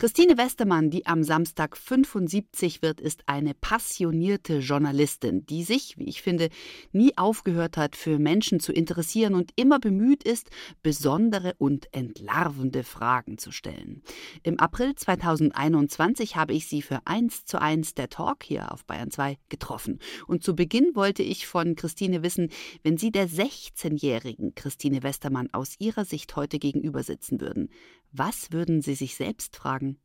Christine 0.00 0.38
Westermann, 0.38 0.88
die 0.88 1.04
am 1.04 1.22
Samstag 1.22 1.76
75 1.76 2.80
wird, 2.80 3.02
ist 3.02 3.24
eine 3.26 3.52
passionierte 3.52 4.60
Journalistin, 4.60 5.44
die 5.44 5.62
sich, 5.62 5.98
wie 5.98 6.08
ich 6.08 6.22
finde, 6.22 6.48
nie 6.90 7.18
aufgehört 7.18 7.76
hat, 7.76 7.96
für 7.96 8.18
Menschen 8.18 8.60
zu 8.60 8.72
interessieren 8.72 9.34
und 9.34 9.50
immer 9.56 9.78
bemüht 9.78 10.24
ist, 10.24 10.48
besondere 10.82 11.52
und 11.58 11.92
entlarvende 11.92 12.82
Fragen 12.82 13.36
zu 13.36 13.52
stellen. 13.52 14.00
Im 14.42 14.58
April 14.58 14.94
2021 14.94 16.34
habe 16.34 16.54
ich 16.54 16.66
sie 16.66 16.80
für 16.80 17.02
1 17.04 17.44
zu 17.44 17.60
1 17.60 17.92
der 17.92 18.08
Talk 18.08 18.42
hier 18.42 18.72
auf 18.72 18.86
Bayern 18.86 19.10
2 19.10 19.36
getroffen. 19.50 19.98
Und 20.26 20.42
zu 20.42 20.56
Beginn 20.56 20.94
wollte 20.94 21.22
ich 21.22 21.46
von 21.46 21.76
Christine 21.76 22.22
wissen, 22.22 22.48
wenn 22.82 22.96
Sie 22.96 23.12
der 23.12 23.28
16-jährigen 23.28 24.54
Christine 24.54 25.02
Westermann 25.02 25.50
aus 25.52 25.74
ihrer 25.78 26.06
Sicht 26.06 26.36
heute 26.36 26.58
gegenüber 26.58 27.02
sitzen 27.02 27.38
würden, 27.42 27.68
was 28.12 28.52
würden 28.52 28.82
Sie 28.82 28.94
sich 28.94 29.16
selbst 29.16 29.56
fragen? 29.56 29.98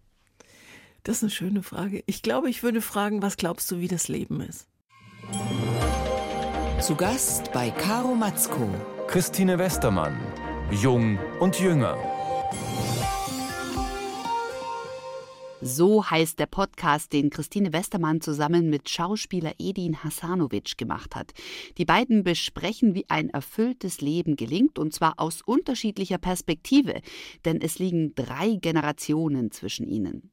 Das 1.03 1.17
ist 1.17 1.23
eine 1.23 1.31
schöne 1.31 1.63
Frage. 1.63 2.03
Ich 2.07 2.21
glaube, 2.21 2.49
ich 2.49 2.63
würde 2.63 2.81
fragen, 2.81 3.21
was 3.21 3.37
glaubst 3.37 3.69
du, 3.71 3.79
wie 3.79 3.87
das 3.87 4.07
Leben 4.07 4.41
ist? 4.41 4.67
Zu 6.81 6.95
Gast 6.95 7.51
bei 7.51 7.69
Caro 7.69 8.15
Matzko. 8.15 8.69
Christine 9.07 9.57
Westermann. 9.57 10.19
Jung 10.71 11.19
und 11.39 11.59
jünger. 11.59 12.14
So 15.67 16.07
heißt 16.07 16.37
der 16.37 16.45
Podcast, 16.45 17.11
den 17.11 17.31
Christine 17.31 17.73
Westermann 17.73 18.21
zusammen 18.21 18.69
mit 18.69 18.87
Schauspieler 18.87 19.53
Edin 19.57 20.03
Hasanovic 20.03 20.77
gemacht 20.77 21.15
hat. 21.15 21.33
Die 21.79 21.85
beiden 21.85 22.23
besprechen, 22.23 22.93
wie 22.93 23.09
ein 23.09 23.31
erfülltes 23.31 23.99
Leben 23.99 24.35
gelingt, 24.35 24.77
und 24.77 24.93
zwar 24.93 25.15
aus 25.17 25.41
unterschiedlicher 25.41 26.19
Perspektive, 26.19 27.01
denn 27.45 27.61
es 27.61 27.79
liegen 27.79 28.13
drei 28.13 28.59
Generationen 28.61 29.49
zwischen 29.49 29.87
ihnen. 29.87 30.29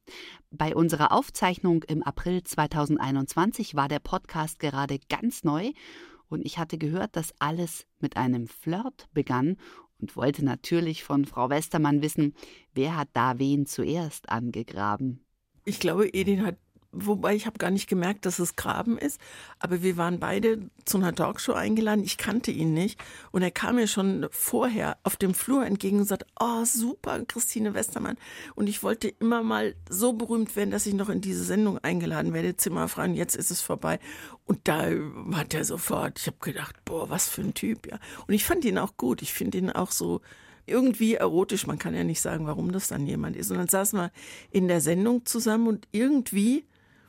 Bei 0.50 0.76
unserer 0.76 1.12
Aufzeichnung 1.12 1.82
im 1.84 2.02
April 2.02 2.42
2021 2.42 3.74
war 3.74 3.88
der 3.88 4.00
Podcast 4.00 4.58
gerade 4.58 4.98
ganz 5.08 5.44
neu 5.44 5.72
und 6.32 6.44
ich 6.44 6.58
hatte 6.58 6.78
gehört, 6.78 7.16
dass 7.16 7.34
alles 7.38 7.86
mit 8.00 8.16
einem 8.16 8.46
Flirt 8.46 9.08
begann 9.12 9.56
und 10.00 10.16
wollte 10.16 10.44
natürlich 10.44 11.04
von 11.04 11.24
Frau 11.24 11.50
Westermann 11.50 12.02
wissen, 12.02 12.34
wer 12.74 12.96
hat 12.96 13.08
da 13.12 13.38
wen 13.38 13.66
zuerst 13.66 14.28
angegraben. 14.28 15.24
Ich 15.64 15.78
glaube, 15.78 16.12
Edin 16.12 16.44
hat 16.44 16.56
wobei 16.92 17.34
ich 17.34 17.46
habe 17.46 17.58
gar 17.58 17.70
nicht 17.70 17.88
gemerkt, 17.88 18.26
dass 18.26 18.38
es 18.38 18.56
Graben 18.56 18.98
ist. 18.98 19.20
Aber 19.58 19.82
wir 19.82 19.96
waren 19.96 20.20
beide 20.20 20.70
zu 20.84 20.98
einer 20.98 21.14
Talkshow 21.14 21.52
eingeladen. 21.52 22.04
Ich 22.04 22.18
kannte 22.18 22.50
ihn 22.50 22.74
nicht. 22.74 23.02
Und 23.30 23.42
er 23.42 23.50
kam 23.50 23.76
mir 23.76 23.86
schon 23.86 24.28
vorher 24.30 24.98
auf 25.02 25.16
dem 25.16 25.34
Flur 25.34 25.64
entgegen 25.64 25.98
und 25.98 26.04
sagte, 26.04 26.26
oh, 26.38 26.64
super, 26.64 27.24
Christine 27.26 27.74
Westermann. 27.74 28.16
Und 28.54 28.68
ich 28.68 28.82
wollte 28.82 29.08
immer 29.08 29.42
mal 29.42 29.74
so 29.88 30.12
berühmt 30.12 30.54
werden, 30.54 30.70
dass 30.70 30.86
ich 30.86 30.94
noch 30.94 31.08
in 31.08 31.20
diese 31.20 31.44
Sendung 31.44 31.78
eingeladen 31.78 32.34
werde, 32.34 32.56
Zimmerfrei. 32.56 33.06
Und 33.06 33.14
jetzt 33.14 33.36
ist 33.36 33.50
es 33.50 33.62
vorbei. 33.62 33.98
Und 34.44 34.60
da 34.64 34.90
hat 35.32 35.54
er 35.54 35.64
sofort, 35.64 36.18
ich 36.18 36.26
habe 36.26 36.38
gedacht, 36.40 36.76
boah, 36.84 37.08
was 37.08 37.28
für 37.28 37.42
ein 37.42 37.54
Typ, 37.54 37.86
ja. 37.86 37.98
Und 38.26 38.34
ich 38.34 38.44
fand 38.44 38.64
ihn 38.64 38.78
auch 38.78 38.96
gut. 38.96 39.22
Ich 39.22 39.32
finde 39.32 39.58
ihn 39.58 39.70
auch 39.70 39.90
so 39.90 40.20
irgendwie 40.66 41.14
erotisch. 41.14 41.66
Man 41.66 41.78
kann 41.78 41.94
ja 41.94 42.04
nicht 42.04 42.20
sagen, 42.20 42.46
warum 42.46 42.70
das 42.72 42.88
dann 42.88 43.06
jemand 43.06 43.36
ist. 43.36 43.50
Und 43.50 43.58
dann 43.58 43.68
saßen 43.68 43.98
wir 43.98 44.12
in 44.50 44.68
der 44.68 44.80
Sendung 44.80 45.24
zusammen 45.24 45.68
und 45.68 45.88
irgendwie 45.90 46.66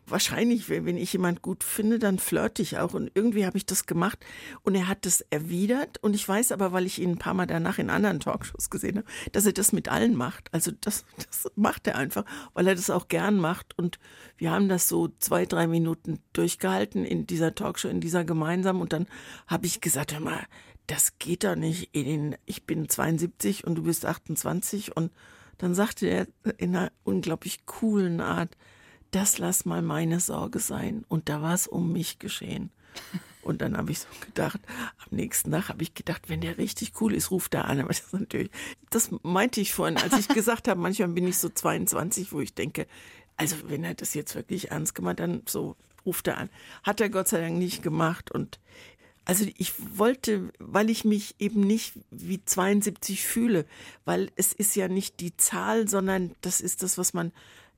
wahrscheinlich, 0.08 0.70
wenn 0.70 0.98
ich 0.98 1.14
jemand 1.14 1.42
gut 1.42 1.64
finde, 1.64 2.00
dann 2.00 2.20
flirte 2.20 2.62
ich 2.62 2.78
auch. 2.78 2.94
Und 2.94 3.12
irgendwie 3.14 3.46
habe 3.46 3.58
ich 3.58 3.66
das 3.66 3.86
gemacht 3.86 4.20
und 4.64 4.76
er 4.76 4.88
hat 4.88 5.06
das 5.06 5.22
erwidert. 5.30 5.98
Und 6.02 6.16
ich 6.16 6.28
weiß 6.28 6.52
aber, 6.52 6.72
weil 6.72 6.86
ich 6.86 7.00
ihn 7.00 7.12
ein 7.12 7.18
paar 7.18 7.34
Mal 7.34 7.48
danach 7.48 7.78
in 7.78 7.90
anderen 7.90 8.20
Talkshows 8.20 8.70
gesehen 8.70 8.98
habe, 8.98 9.08
dass 9.32 9.46
er 9.46 9.54
das 9.54 9.72
mit 9.72 9.90
allen 9.90 10.16
macht. 10.16 10.54
Also 10.54 10.72
das, 10.82 11.06
das 11.26 11.52
macht 11.56 11.88
er 11.88 11.96
einfach, 11.96 12.26
weil 12.54 12.68
er 12.68 12.76
das 12.76 12.90
auch 12.90 13.08
gern 13.08 13.38
macht. 13.38 13.78
Und 13.78 14.00
wir 14.38 14.52
haben 14.52 14.70
das 14.70 14.88
so 14.88 15.10
zwei, 15.20 15.46
drei 15.46 15.68
Minuten 15.68 16.20
durchgehalten 16.34 17.06
in 17.06 17.26
dieser 17.26 17.56
Talkshow, 17.56 17.88
in 17.88 18.02
dieser 18.02 18.26
gemeinsamen. 18.26 18.82
Und 18.82 18.94
dann 18.94 19.08
habe 19.48 19.66
ich 19.66 19.82
gesagt, 19.82 20.14
hör 20.14 20.20
mal, 20.20 20.46
das 20.88 21.18
geht 21.18 21.44
doch 21.44 21.56
nicht. 21.56 21.90
Ich 21.94 22.66
bin 22.66 22.90
72 22.90 23.66
und 23.66 23.76
du 23.76 23.84
bist 23.84 24.06
28. 24.06 24.96
Und 24.96 25.12
dann 25.58 25.76
sagte 25.76 26.08
er 26.08 26.28
in 26.58 26.76
einer 26.76 26.92
unglaublich 27.04 27.66
coolen 27.66 28.20
Art, 28.20 28.58
das 29.16 29.38
lass 29.38 29.66
mal 29.66 29.82
meine 29.82 30.20
Sorge 30.20 30.60
sein. 30.60 31.06
Und 31.08 31.30
da 31.30 31.42
war 31.42 31.54
es 31.54 31.68
um 31.68 31.92
mich 31.92 32.20
geschehen. 32.20 32.72
Und 33.44 33.62
dann 33.62 33.76
habe 33.76 33.92
ich 33.92 34.00
so 34.00 34.08
gedacht, 34.22 34.62
am 35.00 35.18
nächsten 35.18 35.52
Tag 35.52 35.68
habe 35.68 35.84
ich 35.84 35.94
gedacht, 35.94 36.30
wenn 36.30 36.40
der 36.40 36.58
richtig 36.58 36.94
cool 37.02 37.14
ist, 37.14 37.30
ruft 37.30 37.54
er 37.54 37.66
an. 37.66 37.80
Aber 37.80 37.90
das 37.90 38.00
ist 38.00 38.14
natürlich, 38.14 38.52
das 38.90 39.12
meinte 39.22 39.60
ich 39.60 39.74
vorhin, 39.74 39.98
als 39.98 40.18
ich 40.18 40.28
gesagt 40.34 40.70
habe, 40.70 40.80
manchmal 40.80 41.10
bin 41.10 41.28
ich 41.28 41.38
so 41.38 41.50
22, 41.50 42.32
wo 42.32 42.40
ich 42.40 42.54
denke, 42.54 42.88
also 43.36 43.58
wenn 43.68 43.84
er 43.84 43.96
das 43.96 44.14
jetzt 44.14 44.36
wirklich 44.36 44.72
ernst 44.72 44.96
gemacht, 44.96 45.20
dann 45.20 45.42
so 45.46 45.76
ruft 46.06 46.28
er 46.28 46.38
an. 46.38 46.50
Hat 46.84 47.02
er 47.02 47.10
Gott 47.10 47.28
sei 47.28 47.42
Dank 47.42 47.58
nicht 47.58 47.84
gemacht. 47.84 48.32
Und 48.32 48.60
also 49.26 49.46
ich 49.58 49.74
wollte, 49.98 50.52
weil 50.60 50.90
ich 50.90 51.04
mich 51.04 51.36
eben 51.40 51.62
nicht 51.62 51.94
wie 52.12 52.44
72 52.44 53.24
fühle, 53.24 53.66
weil 54.06 54.32
es 54.36 54.54
ist 54.54 54.76
ja 54.76 54.88
nicht 54.88 55.20
die 55.20 55.36
Zahl, 55.36 55.88
sondern 55.88 56.36
das 56.42 56.62
ist 56.62 56.84
das, 56.84 56.98
was 56.98 57.14
man 57.14 57.32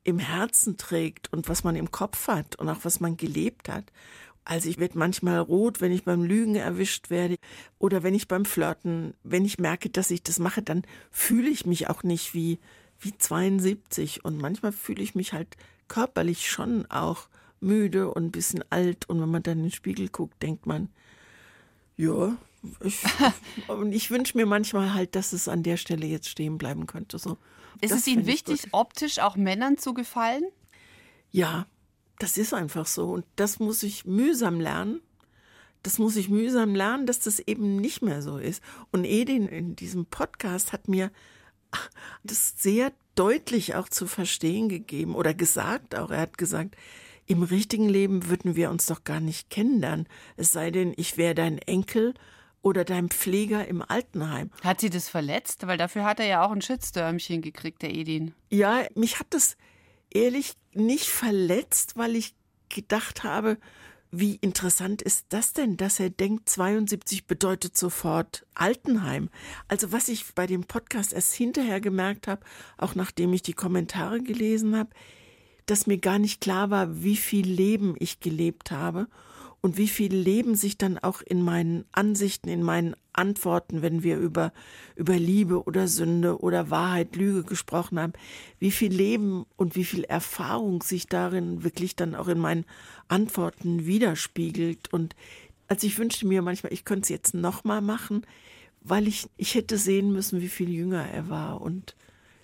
im 0.06 0.20
Herzen 0.20 0.78
trägt 0.78 1.34
und 1.34 1.50
was 1.50 1.64
man 1.66 1.76
im 1.76 1.92
Kopf 1.92 2.28
hat 2.28 2.56
und 2.56 2.70
auch 2.70 2.80
was 2.84 3.02
man 3.02 3.18
gelebt 3.18 3.68
hat. 3.68 3.92
Also 4.46 4.70
ich 4.70 4.78
werde 4.78 5.00
manchmal 5.00 5.40
rot, 5.40 5.82
wenn 5.82 5.92
ich 5.92 6.06
beim 6.06 6.24
Lügen 6.24 6.56
erwischt 6.56 7.10
werde 7.10 7.38
oder 7.80 8.04
wenn 8.04 8.14
ich 8.14 8.28
beim 8.28 8.46
Flirten, 8.46 9.16
wenn 9.24 9.44
ich 9.44 9.58
merke, 9.58 9.90
dass 9.90 10.12
ich 10.12 10.22
das 10.22 10.38
mache, 10.38 10.62
dann 10.62 10.84
fühle 11.10 11.50
ich 11.50 11.66
mich 11.66 11.90
auch 11.90 12.04
nicht 12.04 12.36
wie, 12.36 12.60
wie 13.00 13.18
72 13.18 14.24
und 14.24 14.38
manchmal 14.38 14.72
fühle 14.72 15.02
ich 15.02 15.16
mich 15.16 15.34
halt 15.34 15.58
körperlich 15.88 16.48
schon 16.50 16.86
auch 16.92 17.28
müde 17.60 18.12
und 18.12 18.26
ein 18.26 18.32
bisschen 18.32 18.64
alt 18.70 19.10
und 19.10 19.20
wenn 19.20 19.30
man 19.30 19.42
dann 19.42 19.58
in 19.58 19.64
den 19.66 19.72
Spiegel 19.72 20.10
guckt, 20.10 20.42
denkt 20.44 20.68
man, 20.68 20.90
ja, 21.98 22.38
ich, 22.84 23.04
und 23.68 23.92
ich 23.92 24.12
wünsche 24.12 24.38
mir 24.38 24.46
manchmal 24.46 24.94
halt, 24.94 25.16
dass 25.16 25.34
es 25.34 25.48
an 25.48 25.64
der 25.64 25.78
Stelle 25.78 26.06
jetzt 26.06 26.30
stehen 26.30 26.60
bleiben 26.60 26.86
könnte. 26.86 27.18
So. 27.18 27.38
Ist 27.82 27.92
das 27.92 28.02
es 28.02 28.08
Ihnen 28.08 28.26
wichtig, 28.26 28.68
optisch 28.72 29.20
auch 29.20 29.36
Männern 29.36 29.78
zu 29.78 29.94
gefallen? 29.94 30.44
Ja, 31.32 31.66
das 32.20 32.38
ist 32.38 32.54
einfach 32.54 32.86
so. 32.86 33.12
Und 33.12 33.26
das 33.36 33.60
muss 33.60 33.84
ich 33.84 34.06
mühsam 34.06 34.60
lernen. 34.60 35.02
Das 35.84 36.00
muss 36.00 36.16
ich 36.16 36.30
mühsam 36.30 36.74
lernen, 36.74 37.06
dass 37.06 37.20
das 37.20 37.40
eben 37.40 37.76
nicht 37.78 38.02
mehr 38.02 38.22
so 38.22 38.38
ist. 38.38 38.64
Und 38.92 39.06
Edin 39.06 39.48
in 39.48 39.76
diesem 39.76 40.06
Podcast 40.06 40.74
hat 40.74 40.88
mir 40.88 41.12
das 42.24 42.56
sehr 42.58 42.92
deutlich 43.16 43.76
auch 43.76 43.90
zu 43.90 44.08
verstehen 44.08 44.70
gegeben 44.70 45.16
oder 45.16 45.34
gesagt 45.34 45.96
auch. 45.96 46.12
Er 46.12 46.22
hat 46.22 46.38
gesagt, 46.38 46.76
im 47.28 47.44
richtigen 47.44 47.90
Leben 47.90 48.30
würden 48.30 48.56
wir 48.56 48.70
uns 48.70 48.86
doch 48.86 49.04
gar 49.04 49.20
nicht 49.20 49.50
kennenlernen. 49.50 50.08
Es 50.38 50.52
sei 50.52 50.72
denn, 50.72 50.94
ich 50.96 51.18
wäre 51.18 51.36
dein 51.36 51.58
Enkel 51.58 52.14
oder 52.66 52.84
deinem 52.84 53.10
Pfleger 53.12 53.68
im 53.68 53.84
Altenheim. 53.84 54.50
Hat 54.64 54.82
sie 54.82 54.90
das 54.90 55.08
verletzt? 55.08 55.68
Weil 55.68 55.78
dafür 55.78 56.04
hat 56.04 56.20
er 56.20 56.26
ja 56.26 56.44
auch 56.44 56.52
ein 56.52 56.64
Schütztürmchen 56.64 57.44
gekriegt, 57.44 57.84
der 57.84 57.94
Edin. 57.94 58.34
Ja, 58.50 58.88
mich 58.96 59.20
hat 59.20 59.28
das 59.30 59.56
ehrlich 60.12 60.54
nicht 60.74 61.06
verletzt, 61.06 61.96
weil 61.96 62.16
ich 62.16 62.34
gedacht 62.70 63.24
habe, 63.24 63.60
wie 64.10 64.38
interessant 64.38 65.04
ist 65.04 65.28
das 65.30 65.54
denn, 65.54 65.78
dass 65.78 66.00
er 66.00 66.10
denkt, 66.10 66.50
72 66.50 67.28
bedeutet 67.28 67.78
sofort 67.78 68.48
Altenheim. 68.56 69.30
Also 69.68 69.92
was 69.92 70.10
ich 70.10 70.34
bei 70.34 70.48
dem 70.48 70.64
Podcast 70.64 71.14
erst 71.14 71.34
hinterher 71.34 71.80
gemerkt 71.80 72.28
habe, 72.28 72.44
auch 72.80 72.96
nachdem 72.96 73.32
ich 73.34 73.44
die 73.44 73.54
Kommentare 73.54 74.24
gelesen 74.24 74.76
habe, 74.76 74.90
dass 75.68 75.86
mir 75.86 76.00
gar 76.00 76.18
nicht 76.18 76.42
klar 76.42 76.72
war, 76.72 77.04
wie 77.04 77.18
viel 77.18 77.48
Leben 77.48 77.94
ich 78.00 78.22
gelebt 78.22 78.72
habe 78.72 79.08
und 79.66 79.78
wie 79.78 79.88
viel 79.88 80.14
Leben 80.14 80.54
sich 80.54 80.78
dann 80.78 81.00
auch 81.00 81.24
in 81.24 81.42
meinen 81.42 81.86
Ansichten, 81.92 82.50
in 82.50 82.62
meinen 82.62 82.96
Antworten, 83.14 83.82
wenn 83.82 84.04
wir 84.04 84.20
über, 84.20 84.54
über 84.96 85.16
Liebe 85.16 85.64
oder 85.64 85.88
Sünde 85.88 86.40
oder 86.40 86.70
Wahrheit, 86.70 87.16
Lüge 87.16 87.42
gesprochen 87.42 88.00
haben, 88.00 88.14
wie 88.60 88.70
viel 88.70 88.94
Leben 88.94 89.48
und 89.56 89.76
wie 89.76 89.84
viel 89.84 90.04
Erfahrung 90.04 90.84
sich 90.84 91.08
darin 91.08 91.64
wirklich 91.64 91.96
dann 91.96 92.14
auch 92.14 92.28
in 92.28 92.38
meinen 92.38 92.66
Antworten 93.08 93.88
widerspiegelt. 93.88 94.94
Und 94.94 95.16
also 95.68 95.88
ich 95.88 95.98
wünschte 95.98 96.28
mir 96.28 96.44
manchmal, 96.44 96.72
ich 96.72 96.86
könnte 96.86 97.06
es 97.06 97.10
jetzt 97.10 97.34
nochmal 97.34 97.82
machen, 97.82 98.22
weil 98.82 99.08
ich, 99.08 99.28
ich 99.36 99.56
hätte 99.56 99.80
sehen 99.80 100.14
müssen, 100.14 100.42
wie 100.42 100.48
viel 100.48 100.70
jünger 100.70 101.08
er 101.10 101.28
war 101.28 101.60
und 101.60 101.96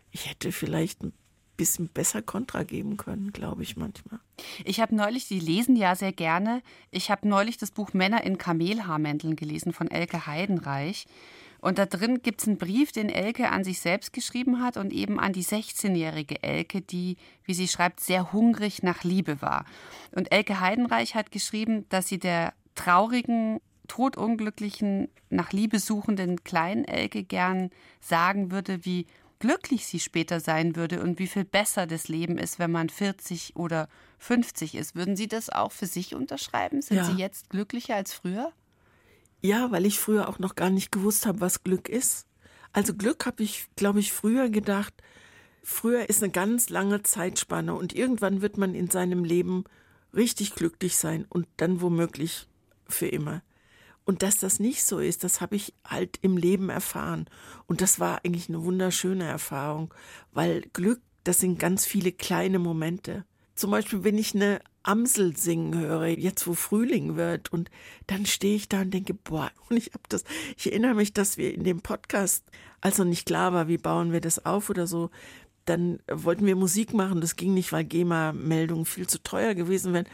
ich 0.10 0.28
hätte 0.28 0.51
vielleicht 0.51 1.04
ein 1.04 1.13
bisschen 1.62 1.90
besser 1.90 2.24
Kontra 2.24 2.63
geben 2.63 2.98
können, 2.98 3.34
glaube 3.34 3.62
ich 3.62 3.78
manchmal. 3.78 4.19
Ich 4.66 4.80
habe 4.80 4.96
neulich, 4.96 5.25
Sie 5.25 5.40
lesen 5.40 5.75
ja 5.75 5.96
sehr 5.96 6.12
gerne, 6.12 6.63
ich 6.90 7.12
habe 7.12 7.28
neulich 7.28 7.58
das 7.58 7.69
Buch 7.69 7.94
Männer 7.94 8.24
in 8.24 8.40
Kamelhaarmänteln 8.40 9.36
gelesen 9.36 9.72
von 9.72 9.88
Elke 9.88 10.25
Heidenreich. 10.25 11.06
Und 11.60 11.78
da 11.78 11.86
drin 11.86 12.24
gibt 12.24 12.42
es 12.42 12.48
einen 12.48 12.58
Brief, 12.58 12.92
den 12.92 13.10
Elke 13.10 13.50
an 13.50 13.63
sich 13.63 13.80
selbst 13.80 14.12
geschrieben 14.12 14.63
hat 14.63 14.75
und 14.75 14.92
eben 14.92 15.19
an 15.19 15.34
die 15.34 15.44
16-jährige 15.44 16.42
Elke, 16.42 16.81
die, 16.81 17.18
wie 17.44 17.54
sie 17.54 17.68
schreibt, 17.68 18.00
sehr 18.00 18.34
hungrig 18.34 18.81
nach 18.81 19.04
Liebe 19.04 19.44
war. 19.44 19.66
Und 20.16 20.31
Elke 20.31 20.60
Heidenreich 20.60 21.13
hat 21.13 21.31
geschrieben, 21.31 21.86
dass 21.90 22.08
sie 22.08 22.18
der 22.18 22.54
traurigen, 22.74 23.60
todunglücklichen, 23.88 25.10
nach 25.30 25.52
Liebe 25.52 25.78
suchenden 25.78 26.44
kleinen 26.44 26.86
Elke 26.86 27.24
gern 27.24 27.69
sagen 28.00 28.50
würde, 28.50 28.84
wie 28.84 29.06
glücklich 29.42 29.86
sie 29.86 30.00
später 30.00 30.40
sein 30.40 30.76
würde 30.78 31.02
und 31.02 31.20
wie 31.20 31.28
viel 31.28 31.44
besser 31.44 31.86
das 31.88 32.08
Leben 32.08 32.38
ist, 32.38 32.60
wenn 32.60 32.72
man 32.72 32.88
40 32.90 33.58
oder 33.58 33.90
50 34.20 34.76
ist. 34.76 34.96
Würden 34.96 35.16
Sie 35.18 35.28
das 35.28 35.50
auch 35.50 35.72
für 35.72 35.88
sich 35.88 36.16
unterschreiben? 36.16 36.82
Sind 36.82 36.98
Ja. 36.98 37.06
Sie 37.06 37.18
jetzt 37.18 37.50
glücklicher 37.50 37.96
als 37.96 38.14
früher? 38.14 38.54
Ja, 39.42 39.72
weil 39.72 39.86
ich 39.86 40.00
früher 40.00 40.30
auch 40.30 40.40
noch 40.40 40.56
gar 40.56 40.70
nicht 40.70 40.92
gewusst 40.92 41.26
habe, 41.26 41.42
was 41.42 41.64
Glück 41.64 41.90
ist. 41.90 42.28
Also 42.72 42.94
Glück 42.94 43.26
habe 43.26 43.44
ich, 43.44 43.66
glaube 43.76 44.00
ich, 44.00 44.14
früher 44.14 44.50
gedacht, 44.50 44.94
früher 45.64 46.08
ist 46.08 46.24
eine 46.24 46.32
ganz 46.32 46.70
lange 46.70 47.02
Zeitspanne 47.04 47.74
und 47.74 47.94
irgendwann 47.94 48.42
wird 48.42 48.58
man 48.58 48.76
in 48.76 48.90
seinem 48.90 49.24
Leben 49.24 49.66
richtig 50.14 50.56
glücklich 50.56 50.96
sein 50.98 51.26
und 51.28 51.48
dann 51.58 51.82
womöglich 51.82 52.48
für 52.88 53.08
immer. 53.08 53.42
Und 54.12 54.24
dass 54.24 54.36
das 54.36 54.60
nicht 54.60 54.84
so 54.84 55.00
ist, 55.00 55.24
das 55.24 55.40
habe 55.40 55.56
ich 55.56 55.74
halt 55.88 56.19
im 56.22 56.36
Leben 56.36 56.68
erfahren. 56.69 57.28
Und 57.66 57.80
das 57.80 57.98
war 57.98 58.25
eigentlich 58.25 58.50
eine 58.50 58.62
wunderschöne 58.66 59.24
Erfahrung, 59.24 59.94
weil 60.34 60.63
Glück, 60.74 61.00
das 61.24 61.40
sind 61.40 61.60
ganz 61.60 61.86
viele 61.86 62.12
kleine 62.12 62.60
Momente. 62.60 63.24
Zum 63.56 63.72
Beispiel, 63.72 64.04
wenn 64.04 64.18
ich 64.18 64.36
eine 64.36 64.60
Amsel 64.84 65.38
singen 65.38 65.80
höre, 65.80 66.08
jetzt 66.08 66.46
wo 66.46 66.56
Frühling 66.56 67.16
wird, 67.16 67.54
und 67.54 67.72
dann 68.08 68.25
stehe 68.25 68.58
ich 68.58 68.68
da 68.68 68.81
und 68.81 68.94
denke, 68.94 69.13
boah, 69.13 69.50
und 69.69 69.78
ich 69.78 69.94
habe 69.94 70.04
das, 70.10 70.25
ich 70.58 70.69
erinnere 70.69 70.96
mich, 70.96 71.13
dass 71.13 71.38
wir 71.38 71.54
in 71.54 71.63
dem 71.63 71.80
Podcast, 71.80 72.44
als 72.81 72.98
noch 72.98 73.06
nicht 73.06 73.25
klar 73.25 73.54
war, 73.54 73.69
wie 73.69 73.78
bauen 73.78 74.12
wir 74.12 74.19
das 74.19 74.46
auf 74.46 74.69
oder 74.69 74.88
so, 74.88 75.10
dann 75.63 76.00
wollten 76.12 76.46
wir 76.46 76.58
Musik 76.58 76.94
machen, 76.94 77.22
das 77.22 77.38
ging 77.38 77.54
nicht, 77.54 77.72
weil 77.72 77.86
GEMA-Meldungen 77.86 78.84
viel 78.84 79.08
zu 79.08 79.24
teuer 79.24 79.56
gewesen 79.56 79.94
wären. 79.94 80.08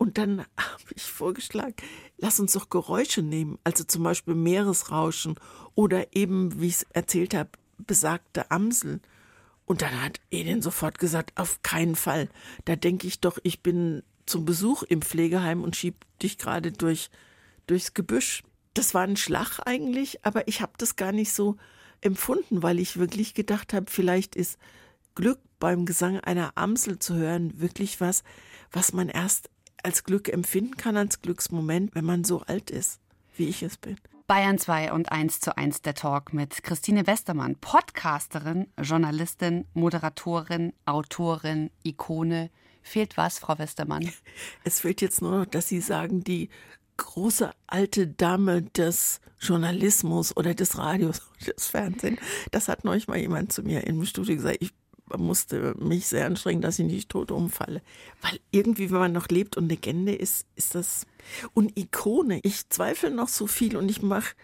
Und 0.00 0.16
dann 0.16 0.38
habe 0.56 0.94
ich 0.94 1.02
vorgeschlagen, 1.02 1.74
lass 2.16 2.40
uns 2.40 2.54
doch 2.54 2.70
Geräusche 2.70 3.20
nehmen, 3.20 3.58
also 3.64 3.84
zum 3.84 4.02
Beispiel 4.02 4.34
Meeresrauschen 4.34 5.34
oder 5.74 6.16
eben, 6.16 6.58
wie 6.58 6.68
ich 6.68 6.76
es 6.76 6.82
erzählt 6.94 7.34
habe, 7.34 7.50
besagte 7.76 8.50
Amsel. 8.50 9.00
Und 9.66 9.82
dann 9.82 10.02
hat 10.02 10.18
Edin 10.30 10.62
sofort 10.62 10.98
gesagt, 10.98 11.38
auf 11.38 11.62
keinen 11.62 11.96
Fall. 11.96 12.30
Da 12.64 12.76
denke 12.76 13.06
ich 13.06 13.20
doch, 13.20 13.38
ich 13.42 13.62
bin 13.62 14.02
zum 14.24 14.46
Besuch 14.46 14.84
im 14.84 15.02
Pflegeheim 15.02 15.62
und 15.62 15.76
schieb 15.76 16.06
dich 16.22 16.38
gerade 16.38 16.72
durch, 16.72 17.10
durchs 17.66 17.92
Gebüsch. 17.92 18.42
Das 18.72 18.94
war 18.94 19.02
ein 19.02 19.18
Schlag 19.18 19.60
eigentlich, 19.66 20.24
aber 20.24 20.48
ich 20.48 20.62
habe 20.62 20.72
das 20.78 20.96
gar 20.96 21.12
nicht 21.12 21.34
so 21.34 21.58
empfunden, 22.00 22.62
weil 22.62 22.78
ich 22.78 22.98
wirklich 22.98 23.34
gedacht 23.34 23.74
habe, 23.74 23.90
vielleicht 23.90 24.34
ist 24.34 24.58
Glück 25.14 25.40
beim 25.58 25.84
Gesang 25.84 26.20
einer 26.20 26.52
Amsel 26.54 26.98
zu 26.98 27.16
hören 27.16 27.60
wirklich 27.60 28.00
was, 28.00 28.24
was 28.72 28.94
man 28.94 29.10
erst 29.10 29.50
als 29.84 30.04
Glück 30.04 30.28
empfinden 30.28 30.76
kann, 30.76 30.96
als 30.96 31.20
Glücksmoment, 31.22 31.94
wenn 31.94 32.04
man 32.04 32.24
so 32.24 32.40
alt 32.42 32.70
ist, 32.70 33.00
wie 33.36 33.48
ich 33.48 33.62
es 33.62 33.76
bin. 33.76 33.96
Bayern 34.26 34.58
2 34.58 34.92
und 34.92 35.10
1 35.10 35.40
zu 35.40 35.56
1 35.56 35.82
der 35.82 35.94
Talk 35.94 36.32
mit 36.32 36.62
Christine 36.62 37.08
Westermann, 37.08 37.56
Podcasterin, 37.56 38.68
Journalistin, 38.80 39.66
Moderatorin, 39.74 40.72
Autorin, 40.84 41.70
Ikone. 41.82 42.50
Fehlt 42.80 43.16
was, 43.16 43.40
Frau 43.40 43.58
Westermann? 43.58 44.08
Es 44.64 44.80
fehlt 44.80 45.00
jetzt 45.00 45.20
nur 45.20 45.32
noch, 45.32 45.46
dass 45.46 45.68
Sie 45.68 45.80
sagen, 45.80 46.22
die 46.22 46.48
große 46.96 47.50
alte 47.66 48.06
Dame 48.06 48.62
des 48.62 49.20
Journalismus 49.40 50.36
oder 50.36 50.54
des 50.54 50.78
Radios 50.78 51.22
des 51.46 51.66
Fernsehens. 51.66 52.20
Das 52.52 52.68
hat 52.68 52.84
neulich 52.84 53.08
mal 53.08 53.18
jemand 53.18 53.52
zu 53.52 53.62
mir 53.62 53.84
im 53.86 54.04
Studio 54.04 54.36
gesagt. 54.36 54.58
Ich 54.60 54.72
musste 55.18 55.74
mich 55.78 56.06
sehr 56.06 56.26
anstrengen, 56.26 56.60
dass 56.60 56.78
ich 56.78 56.86
nicht 56.86 57.08
tot 57.08 57.30
umfalle. 57.30 57.82
Weil 58.22 58.40
irgendwie, 58.50 58.90
wenn 58.90 58.98
man 58.98 59.12
noch 59.12 59.28
lebt 59.28 59.56
und 59.56 59.68
Legende 59.68 60.14
ist, 60.14 60.46
ist 60.56 60.74
das. 60.74 61.06
Und 61.54 61.78
Ikone. 61.78 62.40
Ich 62.42 62.68
zweifle 62.68 63.10
noch 63.10 63.28
so 63.28 63.46
viel 63.46 63.76
und 63.76 63.88
ich 63.88 64.02
mache 64.02 64.34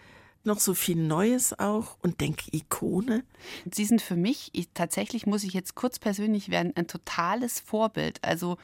noch 0.43 0.59
so 0.59 0.73
viel 0.73 0.95
Neues 0.95 1.57
auch 1.59 1.97
und 2.01 2.21
denke, 2.21 2.45
Ikone. 2.51 3.23
Sie 3.71 3.85
sind 3.85 4.01
für 4.01 4.15
mich, 4.15 4.49
ich, 4.53 4.69
tatsächlich 4.73 5.27
muss 5.27 5.43
ich 5.43 5.53
jetzt 5.53 5.75
kurz 5.75 5.99
persönlich 5.99 6.49
werden, 6.49 6.73
ein 6.75 6.87
totales 6.87 7.59
Vorbild. 7.59 8.23
Also 8.23 8.57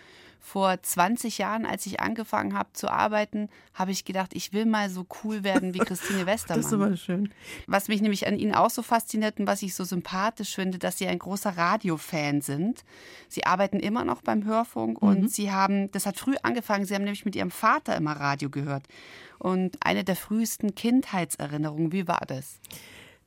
vor 0.45 0.75
20 0.79 1.37
Jahren, 1.37 1.65
als 1.65 1.85
ich 1.85 2.01
angefangen 2.01 2.53
habe 2.53 2.67
zu 2.73 2.89
arbeiten, 2.89 3.47
habe 3.73 3.91
ich 3.91 4.03
gedacht, 4.03 4.31
ich 4.33 4.51
will 4.51 4.65
mal 4.65 4.89
so 4.89 5.07
cool 5.23 5.45
werden 5.45 5.73
wie 5.73 5.79
Christine 5.79 6.25
Westermann. 6.25 6.63
Das 6.63 6.71
ist 6.71 6.73
aber 6.73 6.97
schön. 6.97 7.33
Was 7.65 7.87
mich 7.87 8.01
nämlich 8.01 8.27
an 8.27 8.37
Ihnen 8.37 8.53
auch 8.53 8.69
so 8.69 8.81
fasziniert 8.81 9.39
und 9.39 9.47
was 9.47 9.61
ich 9.61 9.73
so 9.73 9.85
sympathisch 9.85 10.53
finde, 10.53 10.79
dass 10.79 10.97
Sie 10.97 11.07
ein 11.07 11.17
großer 11.17 11.57
Radiofan 11.57 12.41
sind. 12.41 12.83
Sie 13.29 13.45
arbeiten 13.45 13.79
immer 13.79 14.03
noch 14.03 14.21
beim 14.21 14.43
Hörfunk 14.43 15.01
und 15.01 15.31
Sie 15.31 15.49
haben, 15.49 15.89
das 15.93 16.05
hat 16.05 16.17
früh 16.17 16.35
angefangen, 16.43 16.83
Sie 16.83 16.93
haben 16.93 17.05
nämlich 17.05 17.23
mit 17.23 17.37
Ihrem 17.37 17.49
Vater 17.49 17.95
immer 17.95 18.11
Radio 18.11 18.49
gehört. 18.49 18.83
Und 19.39 19.77
eine 19.79 20.03
der 20.03 20.17
frühesten 20.17 20.75
Kindheitserinnerungen, 20.75 21.93
wie 21.93 22.07
war 22.07 22.23
das? 22.27 22.59